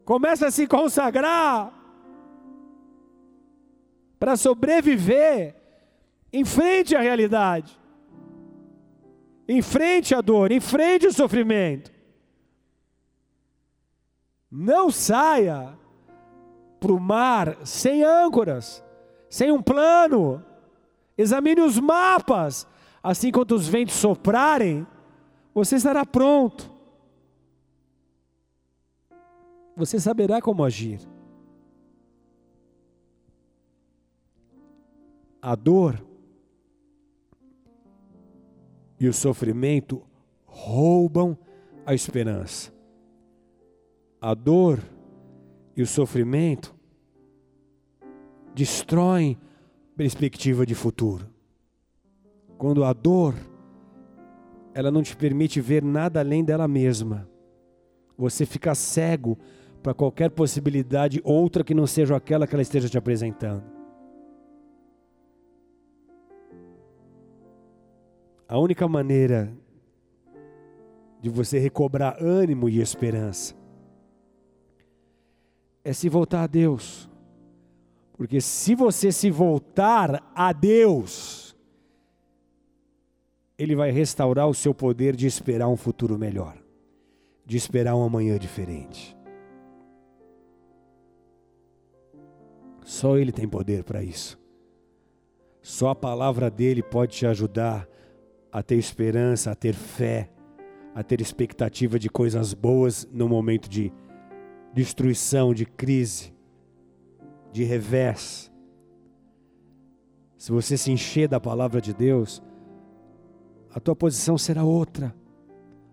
Comece 0.05 0.47
a 0.47 0.51
se 0.51 0.67
consagrar 0.67 1.73
para 4.19 4.37
sobreviver. 4.37 5.60
Enfrente 6.33 6.95
a 6.95 7.01
realidade. 7.01 7.79
Enfrente 9.49 10.15
a 10.15 10.21
dor, 10.21 10.53
enfrente 10.53 11.07
o 11.07 11.13
sofrimento. 11.13 11.93
Não 14.51 14.91
saia 14.91 15.77
para 16.79 16.93
o 16.93 17.01
mar 17.01 17.59
sem 17.65 18.03
âncoras 18.05 18.85
sem 19.31 19.53
um 19.53 19.63
plano. 19.63 20.45
Examine 21.17 21.61
os 21.61 21.79
mapas. 21.79 22.67
Assim 23.03 23.31
quando 23.31 23.53
os 23.53 23.69
ventos 23.69 23.95
soprarem, 23.95 24.87
você 25.55 25.77
estará 25.77 26.05
pronto. 26.05 26.71
Você 29.77 29.99
saberá 30.01 30.43
como 30.43 30.65
agir. 30.65 31.01
A 35.41 35.55
dor 35.55 36.05
e 39.01 39.09
o 39.09 39.15
sofrimento 39.15 40.03
roubam 40.45 41.37
a 41.87 41.95
esperança. 41.95 42.71
A 44.21 44.35
dor 44.35 44.79
e 45.75 45.81
o 45.81 45.87
sofrimento 45.87 46.75
destroem 48.55 49.39
perspectiva 49.97 50.67
de 50.67 50.75
futuro. 50.75 51.27
Quando 52.59 52.85
a 52.85 52.93
dor, 52.93 53.35
ela 54.75 54.91
não 54.91 55.03
te 55.03 55.17
permite 55.17 55.63
ver 55.63 55.83
nada 55.83 56.21
além 56.21 56.45
dela 56.45 56.69
mesma. 56.69 57.27
Você 58.19 58.45
fica 58.45 58.75
cego 58.75 59.39
para 59.83 59.95
qualquer 59.95 60.31
possibilidade 60.31 61.23
outra 61.25 61.65
que 61.65 61.73
não 61.73 61.87
seja 61.87 62.15
aquela 62.15 62.47
que 62.47 62.55
ela 62.55 62.61
esteja 62.61 62.87
te 62.87 62.99
apresentando. 62.99 63.80
A 68.51 68.59
única 68.59 68.89
maneira 68.89 69.57
de 71.21 71.31
você 71.31 71.61
recobrar 71.61 72.21
ânimo 72.21 72.69
e 72.69 72.81
esperança 72.81 73.55
é 75.85 75.93
se 75.93 76.09
voltar 76.09 76.43
a 76.43 76.47
Deus. 76.49 77.09
Porque 78.15 78.41
se 78.41 78.75
você 78.75 79.13
se 79.13 79.31
voltar 79.31 80.33
a 80.35 80.53
Deus, 80.53 81.57
Ele 83.57 83.77
vai 83.77 83.93
restaurar 83.93 84.49
o 84.49 84.55
seu 84.55 84.75
poder 84.75 85.15
de 85.15 85.29
esperar 85.29 85.69
um 85.69 85.77
futuro 85.77 86.19
melhor, 86.19 86.59
de 87.47 87.57
esperar 87.57 87.95
um 87.95 88.03
amanhã 88.03 88.37
diferente. 88.37 89.17
Só 92.83 93.17
Ele 93.17 93.31
tem 93.31 93.49
poder 93.49 93.85
para 93.85 94.03
isso. 94.03 94.37
Só 95.63 95.91
a 95.91 95.95
palavra 95.95 96.51
dele 96.51 96.83
pode 96.83 97.17
te 97.17 97.27
ajudar 97.27 97.89
a 98.53 98.63
ter 98.63 98.77
esperança, 98.77 99.51
a 99.51 99.55
ter 99.55 99.75
fé, 99.75 100.31
a 100.95 101.03
ter 101.03 101.21
expectativa 101.21 101.99
de 101.99 102.09
coisas 102.09 102.53
boas 102.53 103.09
no 103.13 103.29
momento 103.29 103.69
de 103.69 103.93
destruição, 104.73 105.55
de 105.55 105.65
crise 105.65 106.33
de 107.53 107.65
revés. 107.65 108.51
Se 110.37 110.51
você 110.51 110.77
se 110.77 110.91
encher 110.91 111.29
da 111.29 111.39
palavra 111.39 111.81
de 111.81 111.93
Deus, 111.93 112.43
a 113.73 113.79
tua 113.79 113.95
posição 113.95 114.39
será 114.39 114.65
outra. 114.65 115.15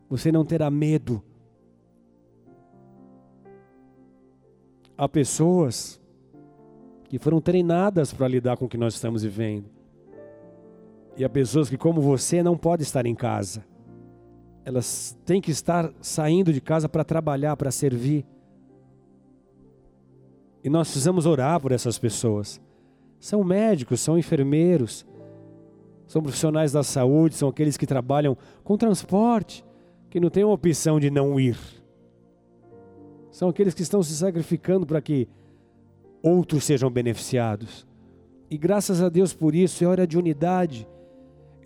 Você 0.10 0.32
não 0.32 0.46
terá 0.46 0.70
medo. 0.72 1.22
Há 4.98 5.08
pessoas 5.08 6.02
que 7.10 7.20
foram 7.20 7.40
treinadas 7.40 8.14
para 8.14 8.28
lidar 8.28 8.58
com 8.58 8.66
o 8.66 8.70
que 8.70 8.78
nós 8.78 8.94
estamos 8.94 9.24
vivendo. 9.24 9.77
E 11.18 11.26
há 11.26 11.30
pessoas 11.30 11.68
que, 11.68 11.78
como 11.78 12.00
você, 12.00 12.44
não 12.44 12.56
podem 12.56 12.84
estar 12.84 13.06
em 13.06 13.16
casa. 13.16 13.66
Elas 14.64 15.18
têm 15.26 15.42
que 15.42 15.50
estar 15.50 15.92
saindo 16.00 16.54
de 16.54 16.62
casa 16.62 16.88
para 16.88 17.04
trabalhar, 17.04 17.58
para 17.58 17.72
servir. 17.72 18.26
E 20.64 20.70
nós 20.70 20.88
precisamos 20.88 21.26
orar 21.26 21.60
por 21.60 21.72
essas 21.72 21.98
pessoas. 21.98 22.62
São 23.20 23.44
médicos, 23.44 24.00
são 24.00 24.18
enfermeiros, 24.18 25.08
são 26.06 26.22
profissionais 26.22 26.72
da 26.72 26.84
saúde, 26.84 27.36
são 27.36 27.50
aqueles 27.50 27.78
que 27.78 27.88
trabalham 27.88 28.38
com 28.64 28.78
transporte, 28.78 29.66
que 30.10 30.20
não 30.20 30.30
têm 30.30 30.44
uma 30.44 30.54
opção 30.54 31.00
de 31.00 31.10
não 31.10 31.40
ir. 31.40 31.58
São 33.32 33.50
aqueles 33.50 33.74
que 33.74 33.82
estão 33.82 34.04
se 34.04 34.16
sacrificando 34.16 34.86
para 34.86 35.02
que 35.02 35.28
outros 36.22 36.64
sejam 36.64 36.90
beneficiados. 36.90 37.88
E 38.50 38.58
graças 38.58 39.02
a 39.02 39.10
Deus 39.10 39.34
por 39.34 39.56
isso, 39.56 39.84
é 39.84 39.88
hora 39.88 40.08
de 40.08 40.18
unidade, 40.18 40.88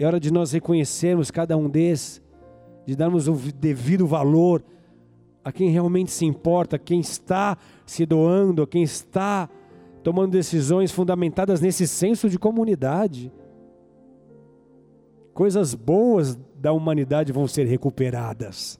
é 0.03 0.07
hora 0.07 0.19
de 0.19 0.31
nós 0.31 0.51
reconhecermos 0.51 1.29
cada 1.29 1.55
um 1.55 1.69
desses, 1.69 2.21
de 2.85 2.95
darmos 2.95 3.27
o 3.27 3.33
devido 3.33 4.07
valor 4.07 4.63
a 5.43 5.51
quem 5.51 5.69
realmente 5.69 6.11
se 6.11 6.25
importa, 6.25 6.79
quem 6.79 6.99
está 6.99 7.57
se 7.85 8.05
doando, 8.05 8.65
quem 8.65 8.83
está 8.83 9.49
tomando 10.03 10.31
decisões 10.31 10.91
fundamentadas 10.91 11.61
nesse 11.61 11.87
senso 11.87 12.29
de 12.29 12.39
comunidade. 12.39 13.31
coisas 15.33 15.73
boas 15.73 16.35
da 16.55 16.71
humanidade 16.71 17.31
vão 17.31 17.47
ser 17.47 17.65
recuperadas. 17.65 18.79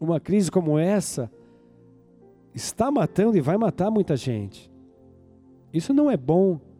Uma 0.00 0.18
crise 0.18 0.50
como 0.50 0.78
essa 0.78 1.30
está 2.54 2.90
matando 2.90 3.36
e 3.36 3.40
vai 3.40 3.56
matar 3.56 3.90
muita 3.90 4.16
gente. 4.16 4.70
Isso 5.72 5.94
não 5.94 6.10
é 6.10 6.16
bom. 6.16 6.71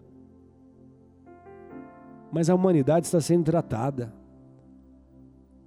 Mas 2.33 2.49
a 2.49 2.55
humanidade 2.55 3.05
está 3.05 3.21
sendo 3.21 3.45
tratada. 3.45 4.11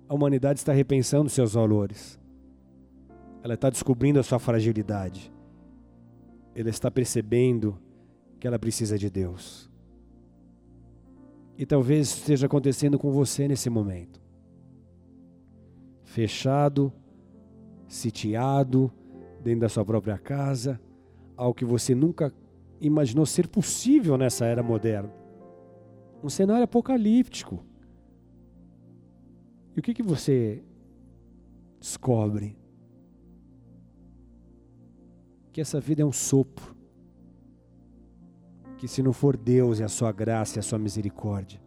A 0.09 0.16
humanidade 0.16 0.59
está 0.59 0.74
repensando 0.74 1.30
seus 1.30 1.53
valores. 1.53 2.20
Ela 3.43 3.53
está 3.53 3.70
descobrindo 3.70 4.20
a 4.20 4.24
sua 4.24 4.39
fragilidade. 4.39 5.32
Ela 6.55 6.70
está 6.70 6.89
percebendo 6.89 7.78
que 8.39 8.47
ela 8.47 8.57
precisa 8.57 8.97
de 8.97 9.11
Deus. 9.11 9.70
E 11.55 11.68
talvez 11.68 12.07
esteja 12.07 12.47
acontecendo 12.47 12.97
com 12.97 13.11
você 13.11 13.47
nesse 13.47 13.70
momento. 13.70 14.20
Fechado, 16.03 16.91
sitiado, 17.88 18.91
dentro 19.43 19.61
da 19.61 19.70
sua 19.70 19.86
própria 19.86 20.18
casa, 20.18 20.82
algo 21.38 21.53
que 21.53 21.63
você 21.63 21.93
nunca 21.93 22.34
imaginou 22.82 23.26
ser 23.26 23.47
possível 23.47 24.18
nessa 24.18 24.45
era 24.45 24.63
moderna. 24.63 25.25
Um 26.26 26.30
cenário 26.30 26.64
apocalíptico. 26.64 27.64
E 29.76 29.80
o 29.80 29.84
que, 29.84 29.94
que 29.94 30.02
você 30.02 30.64
descobre? 31.80 32.58
Que 35.52 35.62
essa 35.62 35.80
vida 35.80 36.02
é 36.02 36.06
um 36.06 36.12
sopro. 36.12 36.76
Que 38.76 38.88
se 38.88 39.04
não 39.04 39.14
for 39.14 39.38
Deus 39.38 39.78
e 39.78 39.84
a 39.84 39.88
sua 39.88 40.12
graça 40.12 40.58
e 40.58 40.60
a 40.62 40.64
sua 40.64 40.80
misericórdia, 40.80 41.62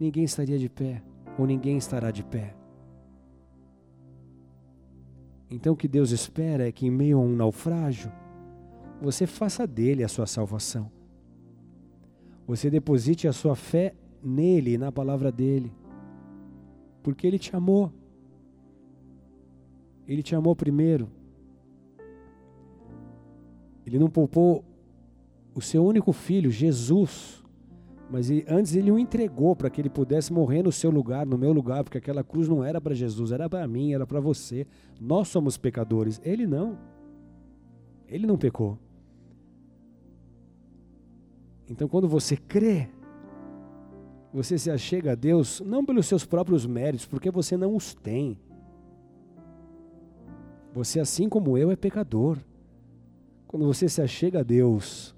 ninguém 0.00 0.24
estaria 0.24 0.58
de 0.58 0.68
pé, 0.68 1.04
ou 1.38 1.46
ninguém 1.46 1.76
estará 1.76 2.10
de 2.10 2.24
pé. 2.24 2.56
Então 5.48 5.74
o 5.74 5.76
que 5.76 5.86
Deus 5.86 6.10
espera 6.10 6.66
é 6.66 6.72
que 6.72 6.84
em 6.84 6.90
meio 6.90 7.18
a 7.18 7.20
um 7.20 7.36
naufrágio, 7.36 8.10
você 9.00 9.26
faça 9.26 9.66
dele 9.66 10.02
a 10.02 10.08
sua 10.08 10.26
salvação. 10.26 10.90
Você 12.46 12.70
deposite 12.70 13.28
a 13.28 13.32
sua 13.32 13.54
fé 13.54 13.94
nele 14.22 14.72
e 14.72 14.78
na 14.78 14.90
palavra 14.90 15.30
dele. 15.30 15.72
Porque 17.02 17.26
ele 17.26 17.38
te 17.38 17.54
amou. 17.54 17.92
Ele 20.06 20.22
te 20.22 20.34
amou 20.34 20.56
primeiro. 20.56 21.08
Ele 23.86 23.98
não 23.98 24.08
poupou 24.08 24.64
o 25.54 25.60
seu 25.60 25.84
único 25.84 26.12
filho, 26.12 26.50
Jesus, 26.50 27.42
mas 28.10 28.30
ele, 28.30 28.44
antes 28.48 28.74
ele 28.74 28.90
o 28.90 28.98
entregou 28.98 29.54
para 29.54 29.68
que 29.68 29.80
ele 29.80 29.90
pudesse 29.90 30.32
morrer 30.32 30.62
no 30.62 30.72
seu 30.72 30.90
lugar, 30.90 31.26
no 31.26 31.36
meu 31.36 31.52
lugar, 31.52 31.84
porque 31.84 31.98
aquela 31.98 32.24
cruz 32.24 32.48
não 32.48 32.64
era 32.64 32.80
para 32.80 32.94
Jesus, 32.94 33.32
era 33.32 33.48
para 33.48 33.66
mim, 33.66 33.92
era 33.92 34.06
para 34.06 34.20
você. 34.20 34.66
Nós 35.00 35.28
somos 35.28 35.58
pecadores, 35.58 36.20
ele 36.24 36.46
não. 36.46 36.78
Ele 38.06 38.26
não 38.26 38.38
pecou. 38.38 38.78
Então, 41.70 41.88
quando 41.88 42.08
você 42.08 42.36
crê, 42.36 42.88
você 44.32 44.58
se 44.58 44.70
achega 44.70 45.12
a 45.12 45.14
Deus 45.14 45.60
não 45.60 45.84
pelos 45.84 46.06
seus 46.06 46.24
próprios 46.24 46.66
méritos, 46.66 47.06
porque 47.06 47.30
você 47.30 47.56
não 47.56 47.76
os 47.76 47.94
tem. 47.94 48.38
Você, 50.72 51.00
assim 51.00 51.28
como 51.28 51.56
eu, 51.56 51.70
é 51.70 51.76
pecador. 51.76 52.38
Quando 53.46 53.66
você 53.66 53.88
se 53.88 54.02
achega 54.02 54.40
a 54.40 54.42
Deus, 54.42 55.14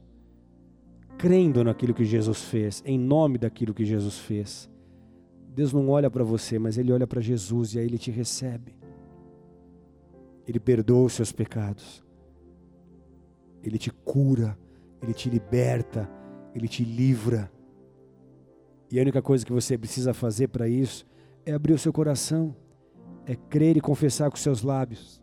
crendo 1.19 1.63
naquilo 1.65 1.93
que 1.93 2.05
Jesus 2.05 2.43
fez, 2.45 2.83
em 2.87 2.99
nome 2.99 3.37
daquilo 3.37 3.75
que 3.75 3.85
Jesus 3.85 4.19
fez. 4.19 4.71
Deus 5.55 5.73
não 5.73 5.89
olha 5.89 6.11
para 6.11 6.25
você, 6.25 6.59
mas 6.59 6.79
Ele 6.79 6.93
olha 6.93 7.07
para 7.07 7.21
Jesus 7.21 7.75
e 7.75 7.79
aí 7.79 7.87
Ele 7.87 7.99
te 7.99 8.11
recebe. 8.11 8.75
Ele 10.47 10.59
perdoa 10.59 11.07
os 11.07 11.13
seus 11.13 11.33
pecados. 11.33 12.03
Ele 13.63 13.77
te 13.77 13.91
cura, 13.91 14.57
Ele 15.03 15.13
te 15.13 15.29
liberta, 15.29 16.09
Ele 16.55 16.69
te 16.69 16.85
livra. 16.85 17.51
E 18.91 18.99
a 18.99 19.03
única 19.03 19.23
coisa 19.23 19.45
que 19.45 19.53
você 19.53 19.79
precisa 19.79 20.13
fazer 20.13 20.49
para 20.49 20.69
isso 20.69 21.07
é 21.47 21.53
abrir 21.53 21.73
o 21.73 21.79
seu 21.79 21.93
coração, 21.93 22.55
é 23.27 23.35
crer 23.37 23.77
e 23.77 23.81
confessar 23.81 24.31
com 24.31 24.37
seus 24.37 24.63
lábios 24.63 25.20